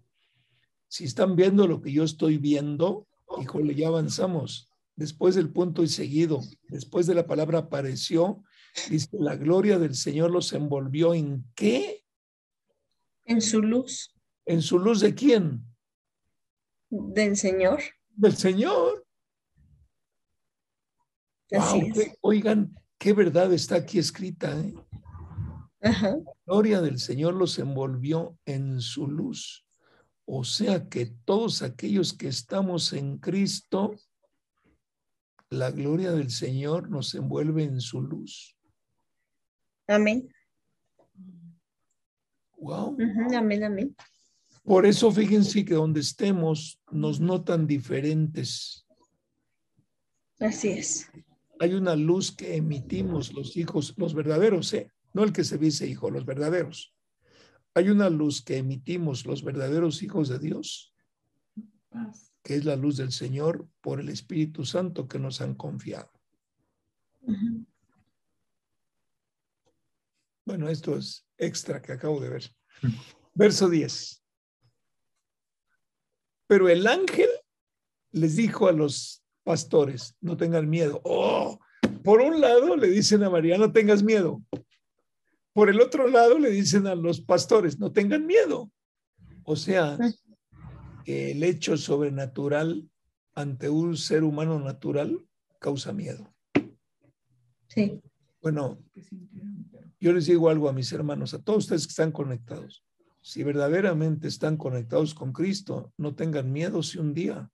si 0.88 1.04
están 1.04 1.36
viendo 1.36 1.66
lo 1.66 1.80
que 1.80 1.92
yo 1.92 2.04
estoy 2.04 2.38
viendo, 2.38 3.06
híjole, 3.40 3.74
ya 3.74 3.88
avanzamos. 3.88 4.70
Después 4.94 5.34
del 5.34 5.50
punto 5.50 5.82
y 5.82 5.88
seguido, 5.88 6.40
después 6.68 7.06
de 7.06 7.14
la 7.14 7.26
palabra 7.26 7.58
apareció, 7.58 8.42
dice, 8.88 9.08
la 9.12 9.36
gloria 9.36 9.78
del 9.78 9.94
Señor 9.94 10.30
los 10.30 10.52
envolvió 10.54 11.12
en 11.12 11.44
qué? 11.54 12.02
En 13.26 13.42
su 13.42 13.60
luz 13.60 14.16
¿En 14.46 14.62
su 14.62 14.78
luz 14.78 15.00
de 15.00 15.14
quién? 15.14 15.62
del 16.88 17.36
Señor. 17.36 17.82
Del 18.10 18.36
Señor. 18.36 19.05
Así 21.52 21.80
Wow, 21.80 21.88
es. 21.88 21.94
qué- 21.94 22.18
oigan, 22.20 22.76
qué 22.98 23.12
verdad 23.12 23.52
está 23.52 23.76
aquí 23.76 23.98
escrita. 23.98 24.58
¿eh? 24.58 24.74
Ajá. 25.80 26.16
La 26.16 26.32
gloria 26.46 26.80
del 26.80 26.98
Señor 26.98 27.34
los 27.34 27.58
envolvió 27.58 28.36
en 28.44 28.80
su 28.80 29.06
luz. 29.06 29.64
O 30.24 30.42
sea 30.44 30.88
que 30.88 31.06
todos 31.24 31.62
aquellos 31.62 32.12
que 32.12 32.26
estamos 32.28 32.92
en 32.92 33.18
Cristo, 33.18 33.94
la 35.50 35.70
gloria 35.70 36.10
del 36.10 36.30
Señor 36.30 36.90
nos 36.90 37.14
envuelve 37.14 37.62
en 37.62 37.80
su 37.80 38.02
luz. 38.02 38.56
Amén. 39.86 40.28
Wow. 42.58 42.96
Amén, 43.36 43.62
amén. 43.62 43.96
Por 44.64 44.84
eso 44.84 45.12
fíjense 45.12 45.64
que 45.64 45.74
donde 45.74 46.00
estemos 46.00 46.80
nos 46.90 47.20
notan 47.20 47.68
diferentes. 47.68 48.84
Así 50.40 50.70
es. 50.70 51.08
Hay 51.58 51.74
una 51.74 51.96
luz 51.96 52.34
que 52.34 52.56
emitimos 52.56 53.32
los 53.32 53.56
hijos, 53.56 53.94
los 53.96 54.14
verdaderos, 54.14 54.72
¿eh? 54.74 54.92
no 55.12 55.24
el 55.24 55.32
que 55.32 55.44
se 55.44 55.58
dice 55.58 55.86
hijo, 55.86 56.10
los 56.10 56.26
verdaderos. 56.26 56.94
Hay 57.74 57.88
una 57.88 58.10
luz 58.10 58.42
que 58.42 58.58
emitimos 58.58 59.26
los 59.26 59.42
verdaderos 59.42 60.02
hijos 60.02 60.28
de 60.28 60.38
Dios, 60.38 60.94
que 62.42 62.56
es 62.56 62.64
la 62.64 62.76
luz 62.76 62.96
del 62.96 63.12
Señor 63.12 63.68
por 63.80 64.00
el 64.00 64.08
Espíritu 64.08 64.64
Santo 64.64 65.08
que 65.08 65.18
nos 65.18 65.40
han 65.40 65.54
confiado. 65.54 66.10
Bueno, 70.44 70.68
esto 70.68 70.96
es 70.96 71.26
extra 71.36 71.82
que 71.82 71.92
acabo 71.92 72.20
de 72.20 72.28
ver. 72.28 72.44
Verso 73.34 73.68
10. 73.68 74.22
Pero 76.46 76.68
el 76.68 76.86
ángel 76.86 77.28
les 78.12 78.36
dijo 78.36 78.68
a 78.68 78.72
los 78.72 79.25
pastores, 79.46 80.16
no 80.20 80.36
tengan 80.36 80.68
miedo. 80.68 81.00
Oh, 81.04 81.60
por 82.02 82.20
un 82.20 82.40
lado 82.40 82.76
le 82.76 82.88
dicen 82.88 83.22
a 83.22 83.30
María, 83.30 83.56
no 83.56 83.72
tengas 83.72 84.02
miedo. 84.02 84.42
Por 85.52 85.70
el 85.70 85.80
otro 85.80 86.08
lado 86.08 86.36
le 86.36 86.50
dicen 86.50 86.88
a 86.88 86.96
los 86.96 87.20
pastores, 87.20 87.78
no 87.78 87.92
tengan 87.92 88.26
miedo. 88.26 88.72
O 89.44 89.54
sea, 89.54 89.96
que 91.04 91.30
el 91.30 91.44
hecho 91.44 91.76
sobrenatural 91.76 92.90
ante 93.36 93.68
un 93.68 93.96
ser 93.96 94.24
humano 94.24 94.58
natural 94.58 95.24
causa 95.60 95.92
miedo. 95.92 96.34
Sí. 97.68 98.00
Bueno, 98.42 98.82
yo 100.00 100.12
les 100.12 100.26
digo 100.26 100.48
algo 100.48 100.68
a 100.68 100.72
mis 100.72 100.90
hermanos, 100.90 101.34
a 101.34 101.40
todos 101.40 101.64
ustedes 101.64 101.86
que 101.86 101.90
están 101.90 102.10
conectados. 102.10 102.84
Si 103.20 103.44
verdaderamente 103.44 104.26
están 104.26 104.56
conectados 104.56 105.14
con 105.14 105.32
Cristo, 105.32 105.92
no 105.96 106.16
tengan 106.16 106.52
miedo 106.52 106.82
si 106.82 106.98
un 106.98 107.14
día 107.14 107.48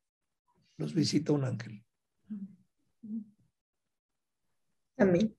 los 0.77 0.95
visita 0.95 1.33
un 1.33 1.45
ángel. 1.45 1.85
Amén. 4.97 5.37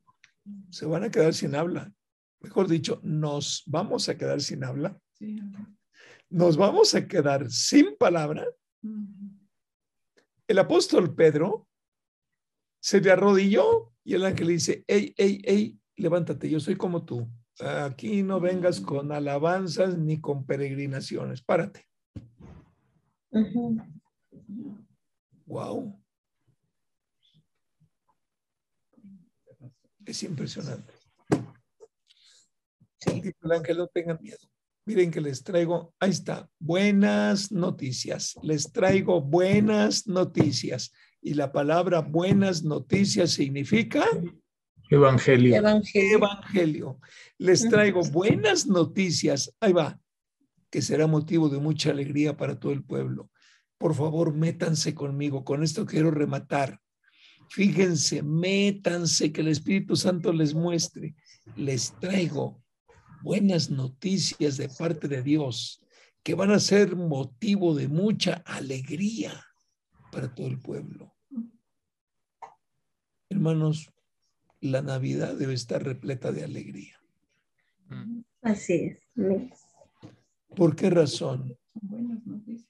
Se 0.70 0.86
van 0.86 1.04
a 1.04 1.12
quedar 1.12 1.34
sin 1.34 1.56
habla. 1.56 1.94
Mejor 2.42 2.68
dicho, 2.68 3.00
nos 3.04 3.64
vamos 3.66 4.10
a 4.10 4.18
quedar 4.18 4.42
sin 4.42 4.64
habla. 4.64 5.00
Nos 6.30 6.58
vamos 6.58 6.94
a 6.96 7.08
quedar 7.08 7.50
sin 7.50 7.96
palabra. 7.98 8.46
El 10.48 10.60
apóstol 10.60 11.16
Pedro 11.16 11.68
se 12.82 13.00
le 13.00 13.12
arrodilló 13.12 13.94
y 14.04 14.16
el 14.16 14.26
ángel 14.26 14.48
le 14.48 14.54
dice, 14.54 14.84
hey, 14.88 15.14
hey, 15.18 15.42
hey, 15.46 15.80
levántate, 15.96 16.50
yo 16.50 16.60
soy 16.60 16.76
como 16.76 17.06
tú. 17.06 17.30
Aquí 17.60 18.24
no 18.24 18.40
vengas 18.40 18.82
con 18.82 19.12
alabanzas 19.12 19.98
ni 19.98 20.20
con 20.20 20.46
peregrinaciones. 20.46 21.42
Párate. 21.42 21.88
Wow. 25.46 26.00
Es 30.06 30.24
impresionante. 30.24 30.94
Sí. 33.00 33.22
El 33.42 33.52
ángel, 33.52 33.78
no 33.78 33.88
tengan 33.88 34.20
miedo. 34.22 34.38
Miren 34.86 35.12
que 35.12 35.22
les 35.22 35.44
traigo, 35.44 35.94
ahí 36.00 36.10
está, 36.10 36.50
buenas 36.60 37.52
noticias. 37.52 38.36
Les 38.44 38.72
traigo 38.72 39.22
buenas 39.22 40.08
noticias. 40.08 40.92
Y 41.22 41.36
la 41.36 41.54
palabra 41.54 42.02
buenas 42.02 42.64
noticias 42.64 43.32
significa 43.32 44.06
Evangelio. 44.90 45.56
Evangelio. 45.56 46.18
evangelio. 46.18 47.00
Les 47.38 47.68
traigo 47.68 48.02
buenas 48.12 48.68
noticias. 48.68 49.56
Ahí 49.60 49.74
va. 49.74 50.00
que 50.70 50.82
será 50.82 51.08
motivo 51.08 51.50
de 51.50 51.60
mucha 51.60 51.92
alegría 51.92 52.36
para 52.36 52.60
todo 52.60 52.72
el 52.72 52.84
pueblo. 52.84 53.30
Por 53.78 53.96
favor, 53.96 54.34
métanse 54.34 54.94
conmigo. 54.94 55.44
Con 55.44 55.64
esto 55.64 55.86
quiero 55.86 56.12
rematar. 56.12 56.80
Fíjense, 57.50 58.24
métanse, 58.24 59.32
que 59.32 59.42
el 59.42 59.50
Espíritu 59.50 59.96
Santo 59.96 60.32
les 60.32 60.54
muestre. 60.54 61.16
Les 61.56 61.94
traigo 62.00 62.64
buenas 63.22 63.70
noticias 63.70 64.58
de 64.58 64.70
parte 64.70 65.08
de 65.08 65.22
Dios 65.22 65.84
que 66.24 66.36
van 66.36 66.52
a 66.52 66.60
ser 66.60 66.96
motivo 66.96 67.76
de 67.76 67.88
mucha 67.88 68.44
alegría 68.46 69.46
para 70.12 70.34
todo 70.34 70.48
el 70.48 70.60
pueblo. 70.60 71.14
Hermanos, 73.30 73.92
la 74.62 74.82
Navidad 74.82 75.36
debe 75.36 75.54
estar 75.54 75.84
repleta 75.84 76.32
de 76.32 76.44
alegría. 76.44 76.98
Así 78.42 78.74
es. 78.74 79.00
¿Por 80.56 80.76
qué 80.76 80.90
razón? 80.90 81.58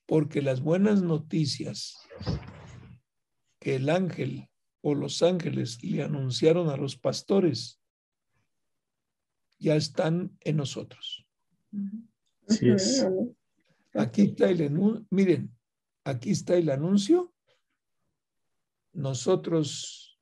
Porque 0.05 0.41
las 0.41 0.61
buenas 0.61 1.01
noticias 1.01 1.97
que 3.59 3.75
el 3.75 3.89
ángel 3.89 4.49
o 4.81 4.95
los 4.95 5.23
ángeles 5.23 5.83
le 5.83 6.03
anunciaron 6.03 6.69
a 6.69 6.77
los 6.77 6.97
pastores 6.97 7.79
ya 9.59 9.75
están 9.75 10.37
en 10.41 10.57
nosotros. 10.57 11.25
Así 12.47 12.69
es. 12.69 13.07
Aquí 13.93 14.23
está 14.23 14.49
el 14.49 14.61
anuncio. 14.63 15.05
Miren, 15.09 15.55
aquí 16.03 16.31
está 16.31 16.55
el 16.55 16.69
anuncio. 16.69 17.33
Nosotros 18.91 20.19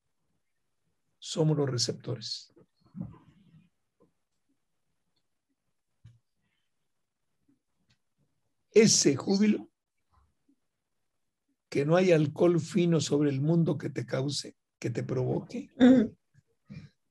somos 1.17 1.57
los 1.57 1.69
receptores. 1.69 2.53
Ese 8.71 9.15
júbilo, 9.15 9.69
que 11.69 11.85
no 11.85 11.95
hay 11.95 12.11
alcohol 12.11 12.59
fino 12.59 12.99
sobre 12.99 13.29
el 13.29 13.41
mundo 13.41 13.77
que 13.77 13.89
te 13.89 14.05
cause, 14.05 14.55
que 14.79 14.89
te 14.89 15.03
provoque. 15.03 15.69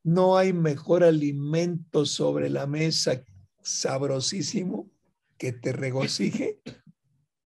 No 0.02 0.36
hay 0.36 0.52
mejor 0.52 1.04
alimento 1.04 2.06
sobre 2.06 2.50
la 2.50 2.66
mesa 2.66 3.24
sabrosísimo 3.62 4.90
que 5.38 5.52
te 5.52 5.72
regocije 5.72 6.60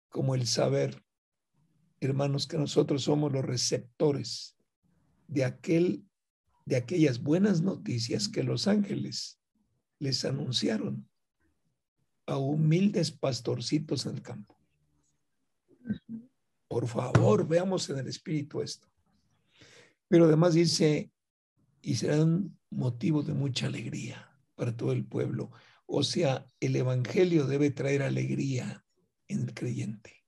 como 0.09 0.35
el 0.35 0.47
saber, 0.47 1.03
hermanos, 1.99 2.47
que 2.47 2.57
nosotros 2.57 3.03
somos 3.03 3.31
los 3.31 3.43
receptores 3.43 4.55
de 5.27 5.43
aquel 5.45 6.05
de 6.65 6.77
aquellas 6.77 7.21
buenas 7.21 7.61
noticias 7.61 8.29
que 8.29 8.43
los 8.43 8.67
ángeles 8.67 9.39
les 9.99 10.23
anunciaron 10.25 11.09
a 12.25 12.37
humildes 12.37 13.11
pastorcitos 13.11 14.05
en 14.05 14.15
el 14.15 14.21
campo. 14.21 14.57
Por 16.67 16.87
favor, 16.87 17.47
veamos 17.47 17.89
en 17.89 17.99
el 17.99 18.07
espíritu 18.07 18.61
esto. 18.61 18.87
Pero 20.07 20.25
además 20.25 20.53
dice, 20.53 21.11
y 21.81 21.95
serán 21.95 22.57
motivo 22.69 23.23
de 23.23 23.33
mucha 23.33 23.67
alegría 23.67 24.31
para 24.55 24.75
todo 24.75 24.91
el 24.91 25.05
pueblo. 25.05 25.51
O 25.85 26.03
sea, 26.03 26.45
el 26.59 26.75
Evangelio 26.75 27.45
debe 27.45 27.71
traer 27.71 28.01
alegría 28.01 28.83
en 29.27 29.41
el 29.41 29.53
creyente. 29.53 30.23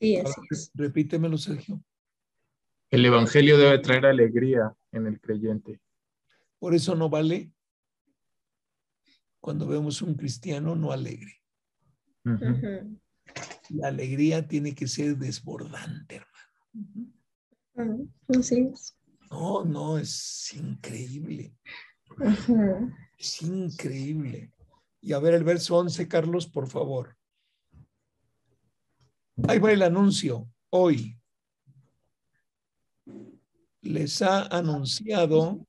Sí, 0.00 0.16
Ahora, 0.16 0.30
así 0.30 0.40
es. 0.50 0.70
repítemelo, 0.74 1.36
Sergio. 1.38 1.82
El 2.90 3.04
Evangelio 3.04 3.58
debe 3.58 3.78
traer 3.78 4.06
alegría 4.06 4.74
en 4.90 5.06
el 5.06 5.20
creyente. 5.20 5.80
Por 6.58 6.74
eso 6.74 6.94
no 6.96 7.08
vale 7.08 7.52
cuando 9.40 9.66
vemos 9.66 10.02
un 10.02 10.14
cristiano 10.14 10.76
no 10.76 10.92
alegre. 10.92 11.42
La 13.70 13.88
alegría 13.88 14.46
tiene 14.46 14.74
que 14.74 14.86
ser 14.86 15.16
desbordante, 15.16 16.22
hermano. 17.76 18.08
Así 18.28 18.68
es. 18.72 18.96
No, 19.30 19.64
no, 19.64 19.98
es 19.98 20.52
increíble. 20.54 21.54
Es 23.16 23.42
increíble. 23.42 24.52
Y 25.00 25.12
a 25.12 25.18
ver 25.18 25.34
el 25.34 25.44
verso 25.44 25.76
11, 25.78 26.08
Carlos, 26.08 26.46
por 26.46 26.68
favor. 26.68 27.16
Ahí 29.48 29.58
va 29.58 29.72
el 29.72 29.82
anuncio. 29.82 30.50
Hoy 30.68 31.16
les 33.82 34.20
ha 34.20 34.42
anunciado, 34.46 35.66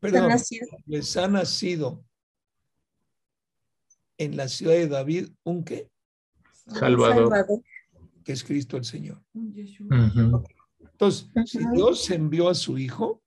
perdón, 0.00 0.28
nacido. 0.28 0.66
les 0.86 1.16
ha 1.16 1.28
nacido 1.28 2.04
en 4.18 4.36
la 4.36 4.48
ciudad 4.48 4.74
de 4.74 4.88
David 4.88 5.28
un 5.44 5.64
qué, 5.64 5.90
Salvador. 6.66 7.30
Salvador. 7.30 7.62
que 8.24 8.32
es 8.32 8.42
Cristo 8.44 8.76
el 8.76 8.84
Señor. 8.84 9.22
Entonces, 10.80 11.28
si. 11.46 11.58
Dios 11.72 12.10
envió 12.10 12.48
a 12.48 12.54
su 12.54 12.78
Hijo, 12.78 13.22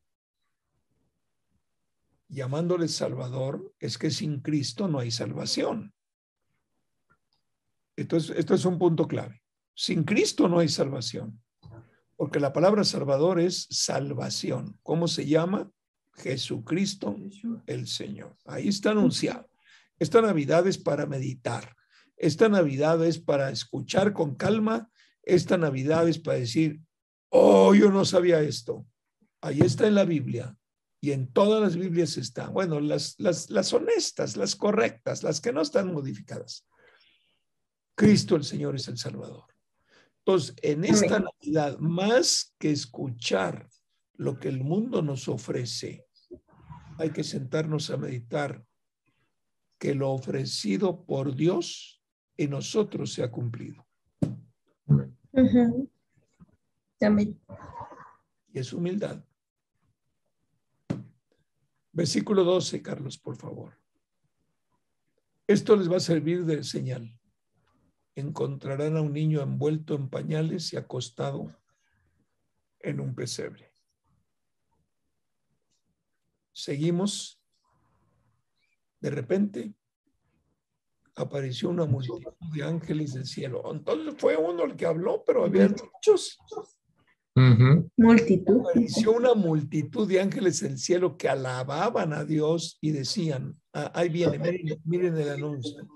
llamándole 2.28 2.88
Salvador, 2.88 3.74
es 3.80 3.98
que 3.98 4.12
sin 4.12 4.40
Cristo 4.42 4.88
no 4.88 5.00
hay 5.00 5.12
salvación. 5.12 5.94
Entonces, 7.96 8.38
esto 8.38 8.56
es 8.56 8.66
un 8.66 8.80
punto 8.80 9.08
clave. 9.08 9.42
Sin 9.74 10.04
Cristo 10.04 10.48
no 10.48 10.60
hay 10.60 10.70
salvación, 10.70 11.42
porque 12.16 12.40
la 12.40 12.54
palabra 12.54 12.84
Salvador 12.84 13.40
es 13.40 13.68
salvación. 13.70 14.78
¿Cómo 14.84 15.08
se 15.08 15.26
llama? 15.26 15.72
Jesucristo 16.14 17.16
el 17.66 17.88
Señor. 17.88 18.36
Ahí 18.46 18.68
está 18.68 18.92
anunciado. 18.92 19.49
Esta 20.00 20.22
Navidad 20.22 20.66
es 20.68 20.78
para 20.78 21.06
meditar. 21.06 21.76
Esta 22.18 22.50
Navidad 22.50 23.06
es 23.06 23.20
para 23.20 23.50
escuchar 23.50 24.14
con 24.14 24.36
calma. 24.36 24.90
Esta 25.24 25.58
Navidad 25.58 26.08
es 26.08 26.20
para 26.20 26.40
decir, 26.40 26.82
oh, 27.30 27.74
yo 27.76 27.92
no 27.92 28.06
sabía 28.06 28.42
esto. 28.42 28.86
Ahí 29.42 29.62
está 29.62 29.88
en 29.88 29.96
la 29.96 30.06
Biblia. 30.06 30.56
Y 31.02 31.12
en 31.12 31.32
todas 31.32 31.62
las 31.62 31.78
Biblias 31.78 32.18
está. 32.18 32.50
Bueno, 32.50 32.80
las, 32.80 33.16
las, 33.20 33.50
las 33.50 33.72
honestas, 33.74 34.36
las 34.36 34.56
correctas, 34.56 35.24
las 35.24 35.40
que 35.40 35.54
no 35.54 35.62
están 35.62 35.94
modificadas. 35.94 36.66
Cristo 37.96 38.36
el 38.36 38.44
Señor 38.44 38.76
es 38.76 38.88
el 38.88 38.98
Salvador. 38.98 39.46
Entonces, 40.20 40.56
en 40.62 40.86
esta. 40.86 41.20
Navidad, 41.20 41.78
más 41.80 42.54
que 42.60 42.72
escuchar 42.72 43.70
lo 44.14 44.40
que 44.40 44.50
el 44.50 44.62
mundo 44.62 45.02
nos 45.02 45.28
ofrece, 45.28 46.06
hay 46.98 47.12
que 47.12 47.24
sentarnos 47.24 47.90
a 47.90 47.98
meditar 47.98 48.64
que 49.80 49.96
lo 49.96 50.12
ofrecido 50.12 51.06
por 51.06 51.36
Dios 51.36 52.04
en 52.38 52.52
nosotros 52.52 53.14
se 53.14 53.24
ha 53.24 53.32
cumplido. 53.32 53.88
Amén. 57.02 57.42
Y 58.52 58.60
es 58.60 58.74
humildad. 58.74 59.24
Versículo 61.92 62.44
12, 62.44 62.82
Carlos, 62.82 63.18
por 63.18 63.38
favor. 63.38 63.80
Esto 65.48 65.76
les 65.76 65.92
va 65.92 65.98
a 65.98 66.02
servir 66.02 66.46
de 66.46 66.64
señal. 66.64 67.20
Encontrarán 68.16 68.98
a 68.98 69.02
un 69.02 69.14
niño 69.14 69.42
envuelto 69.42 69.96
en 69.96 70.10
pañales 70.10 70.74
y 70.74 70.78
acostado 70.78 71.48
en 72.80 73.00
un 73.00 73.16
pesebre. 73.16 73.74
Seguimos. 76.52 77.39
De 79.00 79.10
repente 79.10 79.74
apareció 81.16 81.70
una 81.70 81.86
multitud 81.86 82.34
de 82.54 82.64
ángeles 82.64 83.14
del 83.14 83.26
cielo. 83.26 83.64
Entonces 83.72 84.16
fue 84.18 84.36
uno 84.38 84.64
el 84.64 84.76
que 84.76 84.86
habló, 84.86 85.24
pero 85.26 85.46
había 85.46 85.68
muchos. 85.68 86.40
Multitud. 87.96 88.62
apareció 88.62 89.14
una 89.14 89.34
multitud 89.34 90.08
de 90.08 90.20
ángeles 90.20 90.60
del 90.60 90.78
cielo 90.78 91.18
que 91.18 91.30
alababan 91.30 92.12
a 92.12 92.26
Dios 92.26 92.78
y 92.82 92.92
decían, 92.92 93.58
ah, 93.74 93.92
ahí 93.96 94.10
viene, 94.10 94.38
miren, 94.38 94.82
miren 94.84 95.18
el 95.18 95.30
anuncio, 95.30 95.88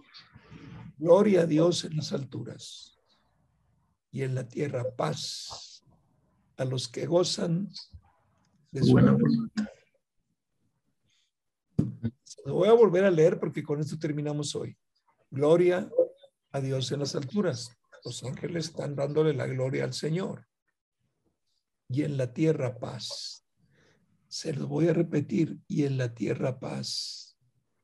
gloria 0.97 1.41
a 1.41 1.45
Dios 1.45 1.83
en 1.83 1.97
las 1.97 2.13
alturas 2.13 2.97
y 4.11 4.21
en 4.21 4.35
la 4.35 4.47
tierra 4.47 4.85
paz 4.95 5.83
a 6.55 6.65
los 6.65 6.87
que 6.87 7.05
gozan 7.05 7.69
de 8.71 8.83
su 8.83 8.91
Buena 8.91 9.11
voluntad. 9.11 9.67
Lo 12.45 12.55
voy 12.55 12.67
a 12.67 12.73
volver 12.73 13.05
a 13.05 13.11
leer 13.11 13.39
porque 13.39 13.63
con 13.63 13.79
esto 13.79 13.97
terminamos 13.97 14.55
hoy. 14.55 14.77
Gloria 15.29 15.89
a 16.51 16.61
Dios 16.61 16.91
en 16.91 16.99
las 16.99 17.15
alturas. 17.15 17.71
Los 18.03 18.23
ángeles 18.23 18.65
están 18.65 18.95
dándole 18.95 19.33
la 19.33 19.47
gloria 19.47 19.83
al 19.85 19.93
Señor 19.93 20.45
y 21.93 22.03
en 22.03 22.17
la 22.17 22.33
tierra 22.33 22.79
paz. 22.79 23.45
Se 24.27 24.53
los 24.53 24.67
voy 24.67 24.87
a 24.87 24.93
repetir, 24.93 25.59
y 25.67 25.83
en 25.83 25.97
la 25.97 26.13
tierra 26.13 26.59
paz. 26.59 27.37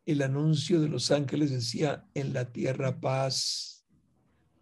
El 0.06 0.24
anuncio 0.24 0.82
de 0.82 0.90
los 0.90 1.12
ángeles 1.12 1.52
decía, 1.52 2.08
en 2.16 2.34
la 2.34 2.52
tierra 2.52 3.00
paz. 3.00 3.86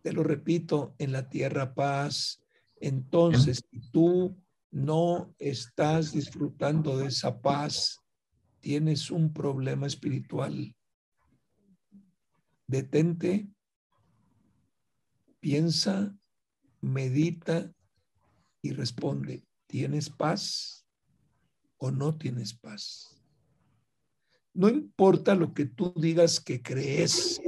Te 0.01 0.11
lo 0.11 0.23
repito, 0.23 0.95
en 0.97 1.13
la 1.13 1.29
tierra 1.29 1.73
paz. 1.73 2.43
Entonces, 2.81 3.63
si 3.71 3.79
tú 3.89 4.37
no 4.69 5.33
estás 5.39 6.11
disfrutando 6.11 6.97
de 6.97 7.07
esa 7.07 7.41
paz, 7.41 8.01
tienes 8.67 9.11
un 9.11 9.31
problema 9.31 9.87
espiritual. 9.87 10.75
detente, 12.67 13.47
piensa, 15.39 16.13
medita 16.81 17.71
y 18.61 18.71
responde, 18.71 19.45
¿tienes 19.67 20.09
paz 20.09 20.85
o 21.77 21.91
no 21.91 22.17
tienes 22.17 22.53
paz? 22.53 23.17
No 24.53 24.67
importa 24.67 25.33
lo 25.33 25.53
que 25.53 25.67
tú 25.67 25.93
digas 25.95 26.41
que 26.41 26.61
crees, 26.61 27.39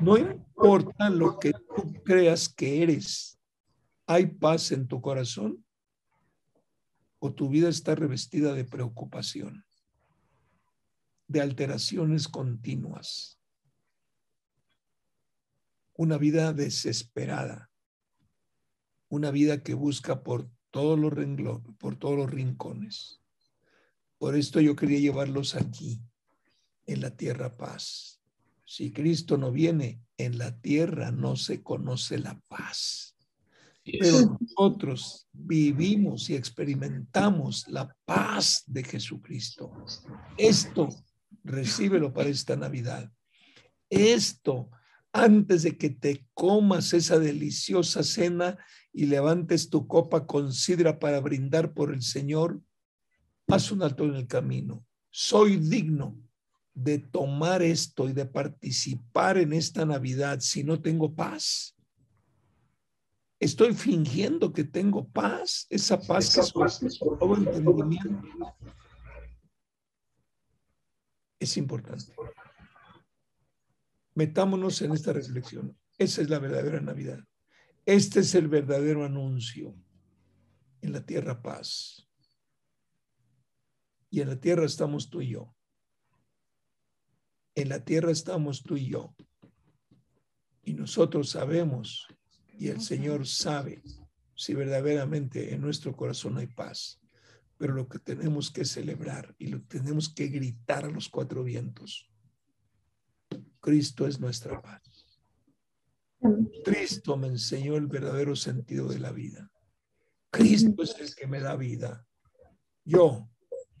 no 0.00 0.18
importa 0.18 1.10
lo 1.10 1.38
que 1.38 1.52
tú 1.52 1.94
creas 2.04 2.48
que 2.48 2.82
eres, 2.82 3.38
¿hay 4.04 4.26
paz 4.26 4.72
en 4.72 4.88
tu 4.88 5.00
corazón? 5.00 5.64
¿O 7.20 7.32
tu 7.32 7.48
vida 7.48 7.68
está 7.68 7.94
revestida 7.94 8.52
de 8.52 8.64
preocupación, 8.64 9.64
de 11.30 11.40
alteraciones 11.40 12.26
continuas? 12.26 13.38
Una 15.94 16.18
vida 16.18 16.52
desesperada, 16.52 17.70
una 19.08 19.30
vida 19.30 19.62
que 19.62 19.74
busca 19.74 20.24
por 20.24 20.50
todos 20.72 20.98
los 20.98 21.12
renglones, 21.12 21.72
por 21.78 21.94
todos 21.94 22.16
los 22.16 22.30
rincones. 22.30 23.20
Por 24.18 24.34
esto 24.36 24.60
yo 24.60 24.74
quería 24.74 24.98
llevarlos 24.98 25.54
aquí, 25.54 26.02
en 26.86 27.00
la 27.00 27.16
tierra 27.16 27.56
paz. 27.56 28.20
Si 28.64 28.90
Cristo 28.90 29.38
no 29.38 29.52
viene, 29.52 30.02
en 30.16 30.36
la 30.36 30.60
tierra 30.60 31.12
no 31.12 31.36
se 31.36 31.62
conoce 31.62 32.18
la 32.18 32.40
paz. 32.48 33.16
Pero 33.84 34.36
nosotros 34.40 35.28
vivimos 35.32 36.28
y 36.28 36.34
experimentamos 36.34 37.68
la 37.68 37.96
paz 38.04 38.64
de 38.66 38.82
Jesucristo. 38.82 39.72
Esto, 40.36 40.88
recíbelo 41.44 42.12
para 42.12 42.28
esta 42.28 42.56
Navidad. 42.56 43.12
Esto, 43.88 44.70
antes 45.12 45.62
de 45.62 45.76
que 45.76 45.90
te 45.90 46.26
comas 46.34 46.92
esa 46.92 47.18
deliciosa 47.18 48.02
cena 48.02 48.58
y 48.92 49.06
levantes 49.06 49.70
tu 49.70 49.86
copa 49.86 50.26
con 50.26 50.52
sidra 50.52 50.98
para 50.98 51.20
brindar 51.20 51.72
por 51.74 51.92
el 51.92 52.02
Señor, 52.02 52.60
haz 53.48 53.72
un 53.72 53.82
alto 53.82 54.04
en 54.04 54.14
el 54.14 54.26
camino. 54.26 54.84
Soy 55.10 55.56
digno 55.56 56.16
de 56.74 56.98
tomar 56.98 57.62
esto 57.62 58.08
y 58.08 58.12
de 58.12 58.26
participar 58.26 59.38
en 59.38 59.52
esta 59.52 59.84
Navidad 59.84 60.40
si 60.40 60.64
no 60.64 60.80
tengo 60.80 61.14
paz? 61.14 61.76
Estoy 63.38 63.74
fingiendo 63.74 64.52
que 64.52 64.64
tengo 64.64 65.08
paz, 65.08 65.66
esa 65.70 65.98
paz 65.98 66.34
que 66.34 66.40
es 66.86 66.98
todo 66.98 67.36
entendimiento. 67.36 68.54
Es 71.40 71.56
importante. 71.56 72.14
Metámonos 74.14 74.82
en 74.82 74.92
esta 74.92 75.12
reflexión. 75.14 75.76
Esa 75.96 76.20
es 76.20 76.28
la 76.28 76.38
verdadera 76.38 76.80
Navidad. 76.80 77.18
Este 77.86 78.20
es 78.20 78.34
el 78.34 78.48
verdadero 78.48 79.04
anuncio. 79.04 79.74
En 80.82 80.92
la 80.92 81.04
tierra 81.04 81.42
paz. 81.42 82.06
Y 84.10 84.20
en 84.20 84.28
la 84.28 84.36
tierra 84.40 84.66
estamos 84.66 85.08
tú 85.08 85.22
y 85.22 85.30
yo. 85.30 85.54
En 87.54 87.70
la 87.70 87.84
tierra 87.84 88.10
estamos 88.10 88.62
tú 88.62 88.76
y 88.76 88.90
yo. 88.90 89.14
Y 90.62 90.74
nosotros 90.74 91.30
sabemos, 91.30 92.06
y 92.58 92.68
el 92.68 92.80
Señor 92.80 93.26
sabe, 93.26 93.82
si 94.34 94.54
verdaderamente 94.54 95.54
en 95.54 95.62
nuestro 95.62 95.96
corazón 95.96 96.36
hay 96.36 96.48
paz. 96.48 96.99
Pero 97.60 97.74
lo 97.74 97.86
que 97.86 97.98
tenemos 97.98 98.50
que 98.50 98.64
celebrar 98.64 99.34
y 99.38 99.48
lo 99.48 99.60
tenemos 99.64 100.08
que 100.08 100.28
gritar 100.28 100.86
a 100.86 100.90
los 100.90 101.10
cuatro 101.10 101.44
vientos. 101.44 102.10
Cristo 103.60 104.06
es 104.06 104.18
nuestra 104.18 104.62
paz. 104.62 104.80
Cristo 106.64 107.18
me 107.18 107.26
enseñó 107.26 107.76
el 107.76 107.86
verdadero 107.86 108.34
sentido 108.34 108.88
de 108.88 108.98
la 108.98 109.12
vida. 109.12 109.52
Cristo 110.30 110.82
es 110.82 110.98
el 111.00 111.14
que 111.14 111.26
me 111.26 111.38
da 111.38 111.54
vida. 111.54 112.06
Yo 112.82 113.28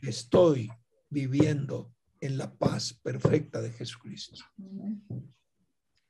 estoy 0.02 0.70
viviendo 1.08 1.90
en 2.20 2.36
la 2.36 2.52
paz 2.52 2.92
perfecta 2.92 3.62
de 3.62 3.70
Jesucristo. 3.70 4.44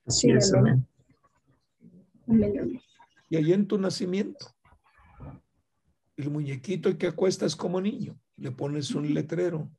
Así 0.05 0.29
es, 0.33 0.53
amén. 0.55 0.85
Y 3.29 3.37
allí 3.37 3.53
en 3.53 3.69
tu 3.69 3.79
nacimiento, 3.79 4.57
el 6.21 6.31
muñequito 6.31 6.97
que 6.97 7.07
acuestas 7.07 7.57
como 7.57 7.81
niño, 7.81 8.19
le 8.37 8.53
pones 8.53 8.95
un 8.95 9.13
letrero. 9.13 9.71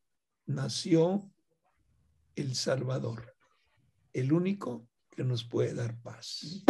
Nació 0.46 1.32
el 2.36 2.56
Salvador, 2.56 3.36
el 4.14 4.34
único 4.34 4.88
que 5.10 5.24
nos 5.24 5.44
puede 5.44 5.74
dar 5.74 6.00
paz. 6.02 6.64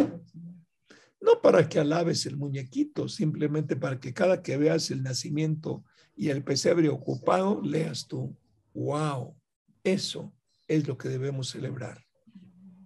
No 1.22 1.42
para 1.42 1.70
que 1.70 1.80
alabes 1.80 2.26
el 2.26 2.36
muñequito, 2.36 3.08
simplemente 3.08 3.76
para 3.76 4.00
que 4.00 4.14
cada 4.14 4.42
que 4.42 4.58
veas 4.58 4.92
el 4.92 5.04
nacimiento 5.04 5.84
y 6.16 6.30
el 6.30 6.44
pesebre 6.44 6.90
ocupado, 6.90 7.62
leas 7.62 8.08
tú, 8.08 8.36
wow, 8.74 9.36
eso 9.84 10.34
es 10.68 10.88
lo 10.88 10.98
que 10.98 11.10
debemos 11.10 11.50
celebrar 11.50 12.04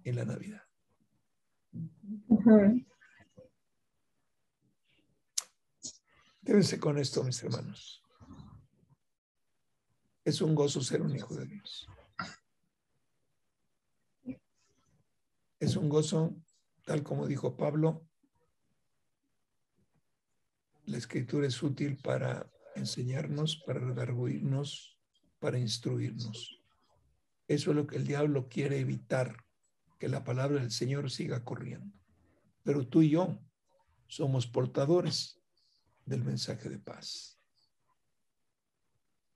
en 0.04 0.16
la 0.16 0.24
Navidad. 0.24 0.62
Quédense 6.46 6.78
con 6.78 6.96
esto, 6.96 7.24
mis 7.24 7.42
hermanos. 7.42 8.04
Es 10.24 10.40
un 10.40 10.54
gozo 10.54 10.80
ser 10.80 11.02
un 11.02 11.16
hijo 11.16 11.34
de 11.34 11.44
Dios. 11.44 11.88
Es 15.58 15.74
un 15.74 15.88
gozo, 15.88 16.36
tal 16.84 17.02
como 17.02 17.26
dijo 17.26 17.56
Pablo, 17.56 18.06
la 20.84 20.98
escritura 20.98 21.48
es 21.48 21.60
útil 21.64 21.96
para 21.96 22.48
enseñarnos, 22.76 23.56
para 23.66 23.80
redarguirnos, 23.80 24.96
para 25.40 25.58
instruirnos. 25.58 26.62
Eso 27.48 27.70
es 27.70 27.76
lo 27.76 27.88
que 27.88 27.96
el 27.96 28.06
diablo 28.06 28.48
quiere 28.48 28.78
evitar, 28.78 29.44
que 29.98 30.08
la 30.08 30.22
palabra 30.22 30.60
del 30.60 30.70
Señor 30.70 31.10
siga 31.10 31.42
corriendo. 31.42 31.92
Pero 32.62 32.86
tú 32.86 33.02
y 33.02 33.10
yo 33.10 33.36
somos 34.06 34.46
portadores 34.46 35.42
del 36.06 36.24
mensaje 36.24 36.70
de 36.70 36.78
paz. 36.78 37.38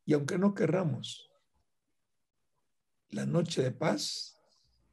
Y 0.06 0.14
aunque 0.14 0.38
no 0.38 0.54
querramos, 0.54 1.30
la 3.10 3.26
noche 3.26 3.62
de 3.62 3.72
paz 3.72 4.40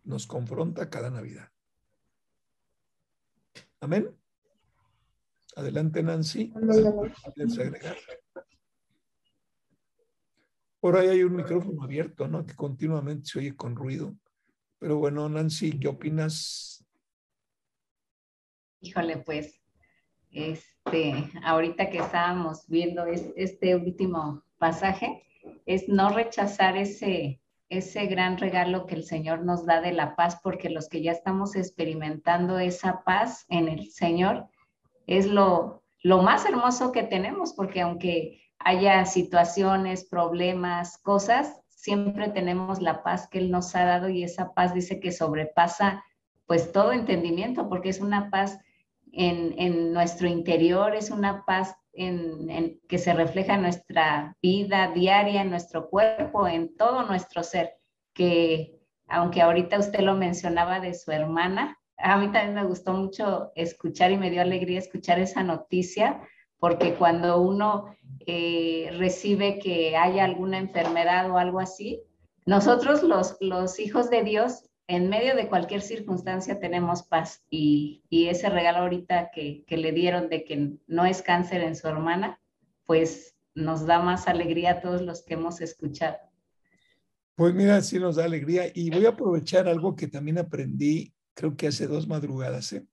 nos 0.04 0.28
confronta 0.28 0.90
cada 0.90 1.10
Navidad. 1.10 1.50
Amén. 3.80 4.16
Adelante, 5.56 6.04
Nancy. 6.04 6.54
agregar? 6.54 7.98
Por 10.80 10.96
ahí 10.96 11.08
hay 11.08 11.24
un 11.24 11.36
micrófono 11.36 11.84
abierto, 11.84 12.28
¿no? 12.28 12.46
Que 12.46 12.56
continuamente 12.56 13.26
se 13.26 13.40
oye 13.40 13.56
con 13.56 13.76
ruido. 13.76 14.16
Pero 14.80 14.98
bueno, 14.98 15.28
Nancy, 15.28 15.80
¿qué 15.80 15.88
opinas? 15.88 16.86
Híjole, 18.80 19.18
pues, 19.18 19.60
este, 20.88 21.30
ahorita 21.44 21.90
que 21.90 21.98
estábamos 21.98 22.66
viendo 22.68 23.06
este 23.06 23.76
último 23.76 24.44
pasaje, 24.58 25.24
es 25.66 25.90
no 25.90 26.10
rechazar 26.10 26.78
ese, 26.78 27.42
ese 27.70 28.06
gran 28.06 28.38
regalo 28.38 28.86
que 28.86 28.96
el 28.96 29.04
Señor 29.04 29.44
nos 29.44 29.66
da 29.66 29.82
de 29.82 29.92
la 29.92 30.16
paz, 30.16 30.40
porque 30.42 30.70
los 30.70 30.88
que 30.88 31.02
ya 31.02 31.12
estamos 31.12 31.56
experimentando 31.56 32.58
esa 32.60 33.04
paz 33.04 33.46
en 33.50 33.68
el 33.68 33.92
Señor, 33.92 34.48
es 35.08 35.26
lo, 35.26 35.84
lo 36.04 36.22
más 36.22 36.46
hermoso 36.46 36.92
que 36.92 37.04
tenemos, 37.04 37.54
porque 37.54 37.82
aunque 37.82 38.42
haya 38.60 39.06
situaciones, 39.06 40.06
problemas, 40.06 40.98
cosas, 40.98 41.62
siempre 41.68 42.30
tenemos 42.30 42.82
la 42.82 43.04
paz 43.04 43.28
que 43.28 43.40
Él 43.40 43.52
nos 43.52 43.76
ha 43.76 43.84
dado 43.84 44.10
y 44.10 44.24
esa 44.24 44.54
paz 44.54 44.74
dice 44.74 45.00
que 45.00 45.12
sobrepasa 45.12 46.04
pues 46.46 46.72
todo 46.72 46.94
entendimiento, 46.94 47.68
porque 47.68 47.90
es 47.90 48.00
una 48.00 48.30
paz 48.30 48.58
en, 49.18 49.94
nuestro 49.94 50.28
interior, 50.28 50.96
es 50.96 51.10
una 51.10 51.44
paz 51.46 51.76
en, 51.94 52.80
que 52.88 53.00
se 53.00 53.14
refleja 53.14 53.56
en 53.56 53.64
nuestra 53.64 54.38
vida 54.42 54.92
diaria, 54.94 55.42
en 55.42 55.50
nuestro 55.50 55.90
cuerpo, 55.90 56.48
en 56.48 56.76
todo 56.76 57.04
nuestro 57.04 57.44
ser, 57.44 57.74
que 58.14 58.80
aunque 59.08 59.42
ahorita 59.42 59.80
usted 59.80 60.02
lo 60.02 60.16
mencionaba 60.16 60.80
de 60.80 60.94
su 60.94 61.12
hermana, 61.12 61.80
a 61.98 62.18
mí 62.18 62.32
también 62.32 62.54
me 62.54 62.66
gustó 62.66 62.94
mucho 62.94 63.52
escuchar 63.56 64.12
y 64.12 64.18
me 64.18 64.30
dio 64.30 64.42
alegría 64.42 64.78
escuchar 64.78 65.20
esa 65.20 65.42
noticia, 65.42 66.22
porque 66.60 66.94
cuando 66.94 67.42
uno 67.42 67.96
eh, 68.28 68.94
recibe 68.98 69.58
que 69.58 69.98
haya 69.98 70.26
alguna 70.26 70.60
enfermedad 70.60 71.32
o 71.32 71.38
algo 71.38 71.60
así, 71.60 72.04
nosotros 72.46 73.02
los, 73.02 73.38
los 73.40 73.80
hijos 73.80 74.12
de 74.12 74.24
Dios, 74.24 74.67
en 74.88 75.10
medio 75.10 75.36
de 75.36 75.50
cualquier 75.50 75.82
circunstancia 75.82 76.60
tenemos 76.60 77.04
paz 77.04 77.44
y, 77.50 78.04
y 78.10 78.30
ese 78.30 78.50
regalo 78.50 78.80
ahorita 78.80 79.32
que, 79.34 79.66
que, 79.68 79.78
le 79.78 79.92
dieron 79.92 80.30
de 80.30 80.46
que 80.46 80.78
no 80.88 81.06
es 81.06 81.22
cáncer 81.22 81.62
en 81.62 81.76
su 81.76 81.88
hermana, 81.88 82.40
pues 82.86 83.36
nos 83.54 83.86
da 83.86 84.00
más 84.00 84.28
alegría 84.28 84.72
a 84.72 84.82
todos 84.82 85.02
los 85.02 85.24
que 85.24 85.34
hemos 85.34 85.60
escuchado. 85.60 86.18
Pues 87.36 87.54
mira, 87.54 87.82
sí 87.82 88.00
nos 88.00 88.16
da 88.16 88.26
alegría 88.26 88.72
y 88.74 88.90
voy 88.90 89.06
a 89.06 89.10
aprovechar 89.10 89.68
algo 89.68 89.96
que 89.96 90.08
también 90.08 90.38
aprendí, 90.38 91.14
creo 91.34 91.56
que 91.56 91.68
hace 91.68 91.86
dos 91.86 92.08
madrugadas. 92.08 92.72
¿eh? 92.74 92.88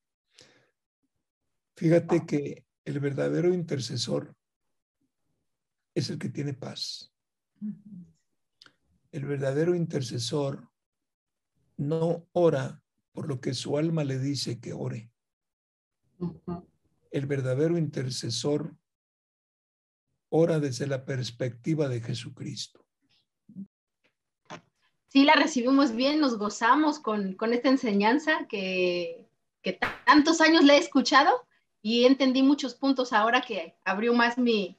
Fíjate 1.77 2.27
que 2.27 2.65
el 2.85 3.01
verdadero 3.01 3.55
intercesor 3.55 4.35
es 5.95 6.11
el 6.11 6.19
que 6.19 6.29
tiene 6.29 6.55
paz. 6.55 7.13
El 9.13 9.25
verdadero 9.27 9.77
intercesor 9.77 10.69
no 11.77 12.27
ora 12.33 12.83
por 13.13 13.29
lo 13.29 13.41
que 13.41 13.55
su 13.55 13.79
alma 13.79 14.05
le 14.05 14.19
dice 14.19 14.61
que 14.61 14.73
ore. 14.73 15.11
El 17.11 17.27
verdadero 17.27 17.79
intercesor 17.79 18.77
ora 20.29 20.59
desde 20.59 20.87
la 20.87 21.05
perspectiva 21.05 21.89
de 21.89 22.01
Jesucristo. 22.01 22.85
Sí, 25.09 25.23
la 25.23 25.35
recibimos 25.35 25.95
bien, 25.95 26.19
nos 26.19 26.39
gozamos 26.39 26.99
con, 26.99 27.37
esta 27.53 27.69
enseñanza 27.69 28.49
que, 28.49 29.29
que 29.63 29.79
tantos 30.05 30.41
años 30.41 30.65
le 30.65 30.75
he 30.75 30.79
escuchado 30.79 31.47
y 31.83 32.05
entendí 32.05 32.43
muchos 32.43 32.75
puntos 32.75 33.13
ahora 33.13 33.43
que 33.43 33.77
abrió 33.85 34.13
más 34.13 34.39
mi, 34.39 34.77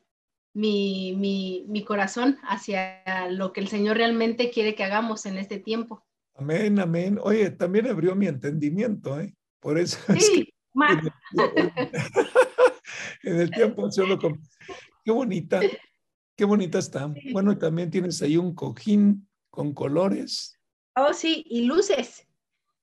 mi, 0.54 1.14
mi, 1.16 1.64
mi, 1.68 1.86
corazón 1.86 2.38
hacia 2.44 3.30
lo 3.30 3.54
que 3.54 3.62
el 3.62 3.68
Señor 3.68 3.98
realmente 3.98 4.50
quiere 4.52 4.74
que 4.74 4.84
hagamos 4.84 5.26
en 5.26 5.38
este 5.38 5.60
tiempo. 5.60 6.04
Amén, 6.36 6.80
amén. 6.80 7.18
Oye, 7.22 7.50
también 7.52 7.88
abrió 7.88 8.16
mi 8.16 8.28
entendimiento, 8.28 9.20
¿eh? 9.20 9.34
Por 9.60 9.78
eso. 9.78 9.98
Sí, 10.20 10.54
más. 10.74 11.02
En 13.24 13.40
el 13.40 13.52
tiempo 13.52 13.90
solo 13.92 14.18
con... 14.18 14.42
Qué 15.04 15.12
bonita, 15.12 15.62
qué 16.36 16.46
bonita 16.46 16.80
está. 16.80 17.14
Bueno, 17.32 17.58
también 17.58 17.92
tienes 17.92 18.22
ahí 18.22 18.38
un 18.38 18.54
cojín 18.56 19.28
con 19.50 19.74
colores. 19.74 20.60
Oh, 20.96 21.14
sí, 21.14 21.46
y 21.50 21.66
luces. 21.66 22.28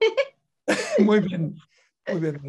Muy 0.98 1.20
bien, 1.20 1.57
muy 2.09 2.20
bien. 2.20 2.40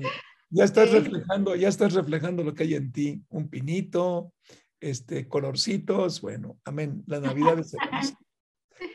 Ya 0.50 0.66
estás 0.66 0.92
reflejando, 0.92 1.56
ya 1.56 1.68
estás 1.68 1.94
reflejando 1.94 2.44
lo 2.44 2.54
que 2.54 2.64
hay 2.64 2.76
en 2.76 2.92
ti, 2.92 3.24
un 3.30 3.50
pinito, 3.50 4.34
este, 4.80 5.28
colorcitos, 5.28 6.22
bueno, 6.22 6.60
amén. 6.64 7.04
La 7.08 7.20
Navidad 7.20 7.58
es 7.60 7.74
hermosa. 7.74 8.18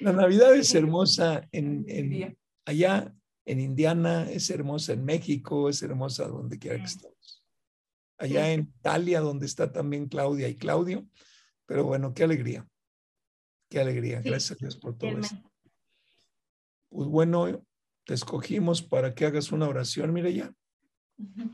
La 0.01 0.13
Navidad 0.13 0.55
es 0.55 0.75
hermosa 0.75 1.49
en, 1.53 1.85
en, 1.89 2.37
allá 2.65 3.15
en 3.45 3.61
Indiana, 3.61 4.31
es 4.31 4.51
hermosa 4.51 4.93
en 4.93 5.05
México, 5.05 5.69
es 5.69 5.83
hermosa 5.83 6.29
donde 6.29 6.59
quiera 6.59 6.77
que 6.79 6.85
estemos. 6.85 7.45
Allá 8.19 8.53
en 8.53 8.73
Italia, 8.79 9.21
donde 9.21 9.47
está 9.47 9.73
también 9.73 10.09
Claudia 10.09 10.49
y 10.49 10.57
Claudio. 10.57 11.07
Pero 11.67 11.85
bueno, 11.85 12.13
qué 12.15 12.25
alegría. 12.25 12.67
Qué 13.71 13.81
alegría. 13.81 14.21
Gracias 14.23 14.53
a 14.53 14.55
Dios 14.57 14.77
por 14.77 14.97
todo 14.97 15.19
esto. 15.19 15.37
Pues 16.89 17.09
bueno, 17.09 17.65
te 18.05 18.15
escogimos 18.15 18.83
para 18.83 19.15
que 19.15 19.27
hagas 19.27 19.53
una 19.53 19.69
oración, 19.69 20.13
mire 20.13 20.33
ya. 20.35 20.53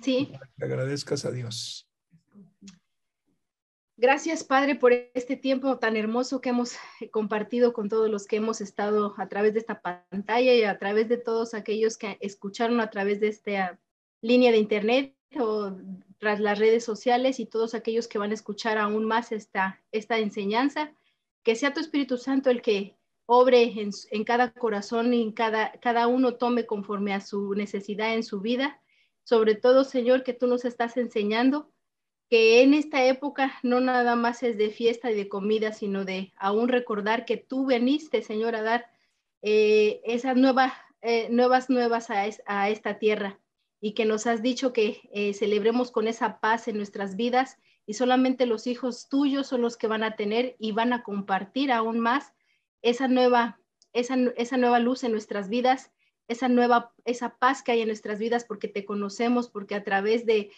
Sí. 0.03 0.29
Para 0.33 0.51
que 0.57 0.65
agradezcas 0.65 1.25
a 1.25 1.33
Dios. 1.33 1.84
Gracias, 3.97 4.43
Padre, 4.43 4.75
por 4.75 4.93
este 4.93 5.37
tiempo 5.37 5.79
tan 5.79 5.97
hermoso 5.97 6.41
que 6.41 6.49
hemos 6.49 6.77
compartido 7.13 7.73
con 7.73 7.89
todos 7.89 8.11
los 8.11 8.27
que 8.27 8.37
hemos 8.37 8.61
estado 8.61 9.15
a 9.19 9.29
través 9.29 9.55
de 9.55 9.61
esta 9.61 9.81
pantalla 9.83 10.53
y 10.53 10.65
a 10.65 10.79
través 10.79 11.09
de 11.09 11.17
todos 11.17 11.55
aquellos 11.55 11.97
que 11.97 12.19
escucharon 12.21 12.81
a 12.81 12.91
través 12.91 13.21
de 13.21 13.29
esta 13.29 13.79
línea 14.21 14.51
de 14.51 14.59
Internet 14.59 15.15
o 15.39 15.77
tras 16.19 16.41
las 16.41 16.59
redes 16.59 16.85
sociales 16.85 17.39
y 17.39 17.47
todos 17.47 17.75
aquellos 17.75 18.09
que 18.09 18.19
van 18.19 18.33
a 18.33 18.35
escuchar 18.35 18.79
aún 18.79 19.05
más 19.05 19.31
esta, 19.31 19.81
esta 19.93 20.19
enseñanza. 20.19 20.93
Que 21.45 21.55
sea 21.55 21.73
tu 21.73 21.81
Espíritu 21.81 22.17
Santo 22.17 22.51
el 22.51 22.63
que 22.63 22.97
obre 23.27 23.63
en, 23.63 23.91
en 24.11 24.25
cada 24.25 24.53
corazón 24.53 25.15
y 25.15 25.23
en 25.23 25.33
cada, 25.33 25.71
cada 25.81 26.09
uno 26.09 26.35
tome 26.35 26.67
conforme 26.67 27.15
a 27.15 27.21
su 27.21 27.55
necesidad 27.55 28.15
en 28.15 28.25
su 28.25 28.41
vida. 28.41 28.81
Sobre 29.23 29.55
todo, 29.55 29.85
Señor, 29.85 30.25
que 30.25 30.33
tú 30.33 30.49
nos 30.49 30.65
estás 30.65 30.97
enseñando 30.97 31.71
que 32.35 32.63
en 32.63 32.75
esta 32.75 33.05
época 33.05 33.61
no 33.63 33.79
nada 33.79 34.17
más 34.17 34.43
es 34.43 34.59
de 34.59 34.71
fiesta 34.71 35.09
y 35.09 35.15
de 35.15 35.29
comida, 35.29 35.73
sino 35.73 36.05
de 36.05 36.33
aún 36.35 36.67
recordar 36.67 37.27
que 37.27 37.37
tú 37.37 37.65
veniste, 37.65 38.23
Señor, 38.23 38.57
a 38.57 38.63
dar 38.63 38.91
eh, 39.43 40.01
esas 40.03 40.37
nueva, 40.37 40.75
eh, 41.01 41.29
nuevas 41.31 41.71
nuevas 41.71 42.11
a, 42.11 42.25
a, 42.47 42.71
esta 42.71 42.99
tierra 42.99 43.39
y 43.81 43.95
que 43.95 44.05
nos 44.05 44.27
has 44.27 44.43
dicho 44.43 44.73
que 44.73 45.09
eh, 45.13 45.33
celebremos 45.33 45.93
con 45.93 46.09
esa 46.09 46.41
paz 46.41 46.67
en 46.67 46.77
nuestras 46.77 47.15
vidas 47.15 47.57
y 47.87 47.95
solamente 47.95 48.47
los 48.47 48.67
hijos 48.67 49.09
tuyos 49.09 49.47
son 49.47 49.63
los 49.63 49.77
que 49.77 49.87
van 49.87 50.03
a 50.03 50.17
tener 50.17 50.57
y 50.59 50.73
van 50.73 50.93
a 50.93 51.05
compartir 51.05 51.71
aún 51.71 52.01
más 52.01 52.33
esa 52.83 53.07
nueva, 53.07 53.61
esa, 53.93 54.17
esa 54.37 54.57
nueva 54.57 54.81
luz 54.81 55.05
en 55.05 55.13
nuestras 55.13 55.49
vidas, 55.49 55.93
esa 56.27 56.49
nueva, 56.49 56.93
esa 57.05 57.37
paz 57.37 57.63
que 57.63 57.71
hay 57.71 57.83
en 57.83 57.89
nuestras 57.89 58.19
vidas 58.19 58.45
porque 58.45 58.67
te 58.67 58.85
conocemos, 58.85 59.49
porque 59.49 59.77
a 59.77 59.85
través 59.85 60.27
de 60.27 60.51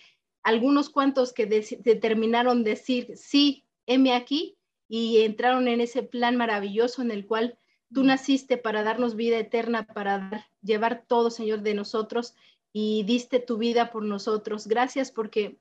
algunos 0.47 0.90
cuantos 0.90 1.32
que 1.32 1.44
determinaron 1.47 2.62
decir, 2.62 3.16
sí, 3.16 3.64
heme 3.84 4.14
aquí, 4.14 4.57
y 4.88 5.22
entraron 5.22 5.66
en 5.66 5.80
ese 5.80 6.05
plan 6.05 6.36
maravilloso 6.36 7.03
en 7.03 7.11
el 7.11 7.26
cual 7.26 7.59
tú 7.92 8.05
naciste 8.05 8.57
para 8.57 8.84
darnos 8.84 9.16
vida 9.16 9.40
eterna, 9.40 9.88
para 9.88 10.49
llevar 10.62 11.03
todo, 11.09 11.30
Señor, 11.30 11.62
de 11.62 11.74
nosotros, 11.74 12.36
y 12.72 13.03
diste 13.03 13.40
tu 13.40 13.59
vida 13.59 13.90
por 13.90 14.05
nosotros. 14.05 14.68
Gracias 14.68 15.11
porque 15.11 15.59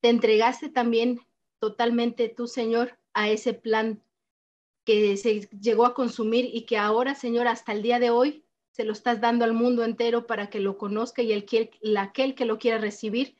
te 0.00 0.08
entregaste 0.08 0.70
también 0.70 1.20
totalmente 1.58 2.30
tú, 2.30 2.46
Señor, 2.46 2.96
a 3.12 3.28
ese 3.28 3.52
plan 3.52 4.02
que 4.84 5.18
se 5.18 5.50
llegó 5.60 5.84
a 5.84 5.92
consumir 5.92 6.48
y 6.50 6.62
que 6.62 6.78
ahora, 6.78 7.14
Señor, 7.14 7.46
hasta 7.46 7.72
el 7.72 7.82
día 7.82 7.98
de 7.98 8.08
hoy 8.08 8.42
se 8.70 8.84
lo 8.84 8.94
estás 8.94 9.20
dando 9.20 9.44
al 9.44 9.52
mundo 9.52 9.84
entero 9.84 10.26
para 10.26 10.48
que 10.48 10.60
lo 10.60 10.78
conozca 10.78 11.20
y 11.20 11.32
el, 11.34 11.96
aquel 11.98 12.34
que 12.34 12.46
lo 12.46 12.58
quiera 12.58 12.78
recibir 12.78 13.36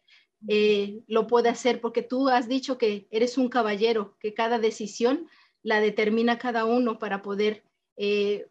eh, 0.49 1.03
lo 1.07 1.27
puede 1.27 1.49
hacer, 1.49 1.81
porque 1.81 2.03
tú 2.03 2.29
has 2.29 2.49
dicho 2.49 2.79
que 2.79 3.07
eres 3.11 3.39
un 3.39 3.49
caballero, 3.49 4.17
que 4.19 4.35
cada 4.35 4.59
decisión 4.59 5.29
la 5.63 5.81
determina 5.81 6.39
cada 6.39 6.65
uno 6.65 6.99
para 6.99 7.23
poder 7.23 7.63
eh, 7.97 8.47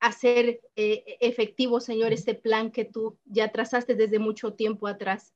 hacer 0.00 0.60
eh, 0.76 1.18
efectivo, 1.20 1.80
Señor, 1.80 2.12
este 2.12 2.34
plan 2.34 2.70
que 2.72 2.84
tú 2.84 3.18
ya 3.24 3.52
trazaste 3.52 3.94
desde 3.94 4.18
mucho 4.18 4.54
tiempo 4.54 4.88
atrás. 4.88 5.32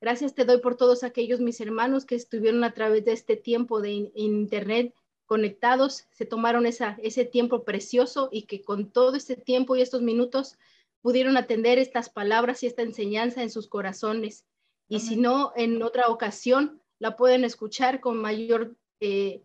Gracias 0.00 0.34
te 0.34 0.44
doy 0.44 0.60
por 0.60 0.76
todos 0.76 1.04
aquellos 1.04 1.38
mis 1.38 1.60
hermanos 1.60 2.04
que 2.04 2.16
estuvieron 2.16 2.64
a 2.64 2.74
través 2.74 3.04
de 3.04 3.12
este 3.12 3.36
tiempo 3.36 3.80
de 3.80 4.10
internet 4.14 4.92
conectados, 5.26 6.06
se 6.10 6.26
tomaron 6.26 6.66
esa, 6.66 6.98
ese 7.02 7.24
tiempo 7.24 7.64
precioso 7.64 8.28
y 8.32 8.42
que 8.42 8.62
con 8.62 8.90
todo 8.90 9.16
este 9.16 9.36
tiempo 9.36 9.76
y 9.76 9.82
estos 9.82 10.02
minutos 10.02 10.58
pudieron 11.00 11.36
atender 11.36 11.78
estas 11.78 12.10
palabras 12.10 12.62
y 12.62 12.66
esta 12.66 12.82
enseñanza 12.82 13.42
en 13.42 13.50
sus 13.50 13.68
corazones 13.68 14.44
y 14.92 15.00
si 15.00 15.16
no, 15.16 15.54
en 15.56 15.82
otra 15.82 16.08
ocasión 16.08 16.82
la 16.98 17.16
pueden 17.16 17.44
escuchar 17.44 18.00
con 18.00 18.18
mayor, 18.18 18.76
eh, 19.00 19.42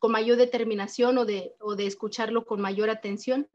con 0.00 0.10
mayor 0.10 0.36
determinación 0.36 1.18
o 1.18 1.24
de, 1.24 1.54
o 1.60 1.76
de 1.76 1.86
escucharlo 1.86 2.44
con 2.44 2.60
mayor 2.60 2.90
atención 2.90 3.48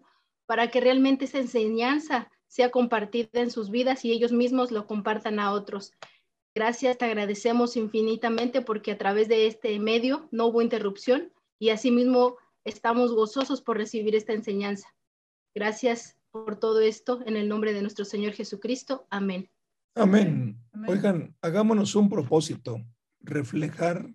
para 0.46 0.72
que 0.72 0.80
realmente 0.80 1.26
esa 1.26 1.40
enseñanza 1.40 2.32
sea 2.48 2.72
compartida 2.72 3.42
en 3.42 3.52
sus 3.52 3.70
vidas 3.72 4.06
y 4.06 4.14
ellos 4.14 4.32
mismos 4.32 4.72
lo 4.72 4.88
compartan 4.88 5.42
a 5.42 5.52
otros. 5.52 5.92
Gracias, 6.56 6.98
te 6.98 7.04
agradecemos 7.04 7.76
infinitamente 7.76 8.62
porque 8.62 8.94
a 8.94 8.98
través 8.98 9.28
de 9.28 9.48
este 9.48 9.78
medio 9.80 10.30
no 10.32 10.46
hubo 10.46 10.62
interrupción 10.62 11.34
y 11.60 11.72
asimismo 11.72 12.38
estamos 12.64 13.12
gozosos 13.12 13.62
por 13.62 13.76
recibir 13.76 14.16
esta 14.16 14.32
enseñanza. 14.32 14.88
Gracias 15.54 16.16
por 16.32 16.58
todo 16.58 16.80
esto 16.80 17.20
en 17.26 17.36
el 17.36 17.50
nombre 17.50 17.74
de 17.74 17.82
nuestro 17.82 18.06
Señor 18.06 18.32
Jesucristo. 18.32 19.06
Amén. 19.96 20.62
Amén. 20.72 20.90
Oigan, 20.90 21.36
hagámonos 21.42 21.96
un 21.96 22.10
propósito, 22.10 22.86
reflejar 23.20 24.10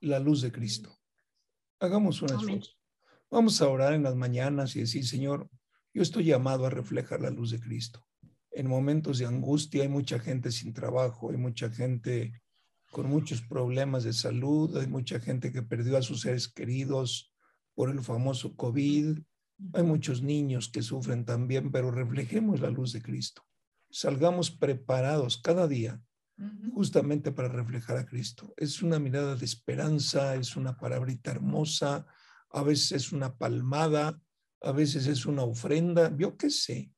la 0.00 0.18
luz 0.18 0.42
de 0.42 0.52
Cristo. 0.52 0.98
Hagamos 1.80 2.20
un 2.22 2.30
esfuerzo. 2.30 2.72
Vamos 3.30 3.60
a 3.60 3.68
orar 3.68 3.94
en 3.94 4.02
las 4.02 4.16
mañanas 4.16 4.76
y 4.76 4.80
decir, 4.80 5.06
Señor, 5.06 5.48
yo 5.94 6.02
estoy 6.02 6.24
llamado 6.24 6.66
a 6.66 6.70
reflejar 6.70 7.20
la 7.20 7.30
luz 7.30 7.50
de 7.50 7.60
Cristo. 7.60 8.06
En 8.50 8.68
momentos 8.68 9.18
de 9.18 9.26
angustia 9.26 9.82
hay 9.82 9.88
mucha 9.88 10.18
gente 10.18 10.50
sin 10.50 10.72
trabajo, 10.72 11.30
hay 11.30 11.36
mucha 11.36 11.70
gente 11.70 12.40
con 12.90 13.08
muchos 13.08 13.42
problemas 13.42 14.04
de 14.04 14.12
salud, 14.12 14.76
hay 14.76 14.86
mucha 14.86 15.20
gente 15.20 15.52
que 15.52 15.62
perdió 15.62 15.96
a 15.96 16.02
sus 16.02 16.22
seres 16.22 16.48
queridos 16.48 17.32
por 17.74 17.90
el 17.90 18.00
famoso 18.00 18.56
COVID, 18.56 19.18
hay 19.74 19.82
muchos 19.82 20.22
niños 20.22 20.68
que 20.68 20.82
sufren 20.82 21.24
también, 21.24 21.70
pero 21.70 21.90
reflejemos 21.90 22.60
la 22.60 22.70
luz 22.70 22.92
de 22.92 23.02
Cristo 23.02 23.42
salgamos 23.96 24.50
preparados 24.50 25.38
cada 25.38 25.66
día 25.66 26.02
justamente 26.74 27.32
para 27.32 27.48
reflejar 27.48 27.96
a 27.96 28.04
Cristo. 28.04 28.52
Es 28.58 28.82
una 28.82 28.98
mirada 28.98 29.36
de 29.36 29.44
esperanza, 29.46 30.34
es 30.34 30.54
una 30.54 30.76
palabrita 30.76 31.30
hermosa, 31.30 32.06
a 32.50 32.62
veces 32.62 32.92
es 32.92 33.12
una 33.12 33.38
palmada, 33.38 34.20
a 34.60 34.72
veces 34.72 35.06
es 35.06 35.24
una 35.24 35.44
ofrenda, 35.44 36.14
yo 36.14 36.36
qué 36.36 36.50
sé, 36.50 36.92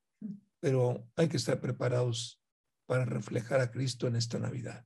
pero 0.59 1.07
hay 1.15 1.29
que 1.29 1.37
estar 1.37 1.61
preparados 1.61 2.41
para 2.85 3.05
reflejar 3.05 3.61
a 3.61 3.71
Cristo 3.71 4.07
en 4.07 4.17
esta 4.17 4.37
Navidad. 4.37 4.85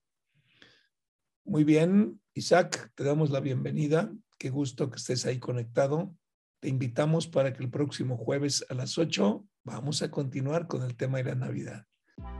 Muy 1.46 1.64
bien, 1.64 2.22
Isaac, 2.36 2.92
te 2.94 3.04
damos 3.04 3.32
la 3.32 3.40
bienvenida. 3.40 4.14
Qué 4.38 4.52
gusto 4.52 4.92
que 4.92 4.98
estés 4.98 5.26
ahí 5.26 5.40
conectado. 5.40 6.16
Te 6.60 6.70
invitamos 6.70 7.28
para 7.28 7.54
que 7.54 7.64
el 7.64 7.72
próximo 7.72 8.18
jueves 8.18 8.64
a 8.70 8.76
las 8.76 9.00
8 9.00 9.48
vamos 9.64 10.04
a 10.04 10.12
continuar 10.12 10.68
con 10.68 10.84
el 10.84 10.96
tema 10.96 11.18
de 11.18 11.24
la 11.24 11.36
Navidad. 11.36 11.88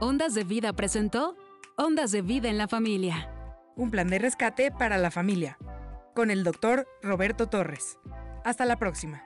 Ondas 0.00 0.34
de 0.34 0.44
Vida 0.44 0.72
presentó 0.72 1.36
Ondas 1.76 2.12
de 2.12 2.22
Vida 2.22 2.48
en 2.48 2.58
la 2.58 2.68
Familia. 2.68 3.30
Un 3.76 3.90
plan 3.90 4.08
de 4.08 4.18
rescate 4.18 4.70
para 4.70 4.98
la 4.98 5.10
familia. 5.10 5.58
Con 6.14 6.30
el 6.30 6.44
doctor 6.44 6.86
Roberto 7.02 7.48
Torres. 7.48 7.98
Hasta 8.44 8.64
la 8.64 8.76
próxima. 8.76 9.24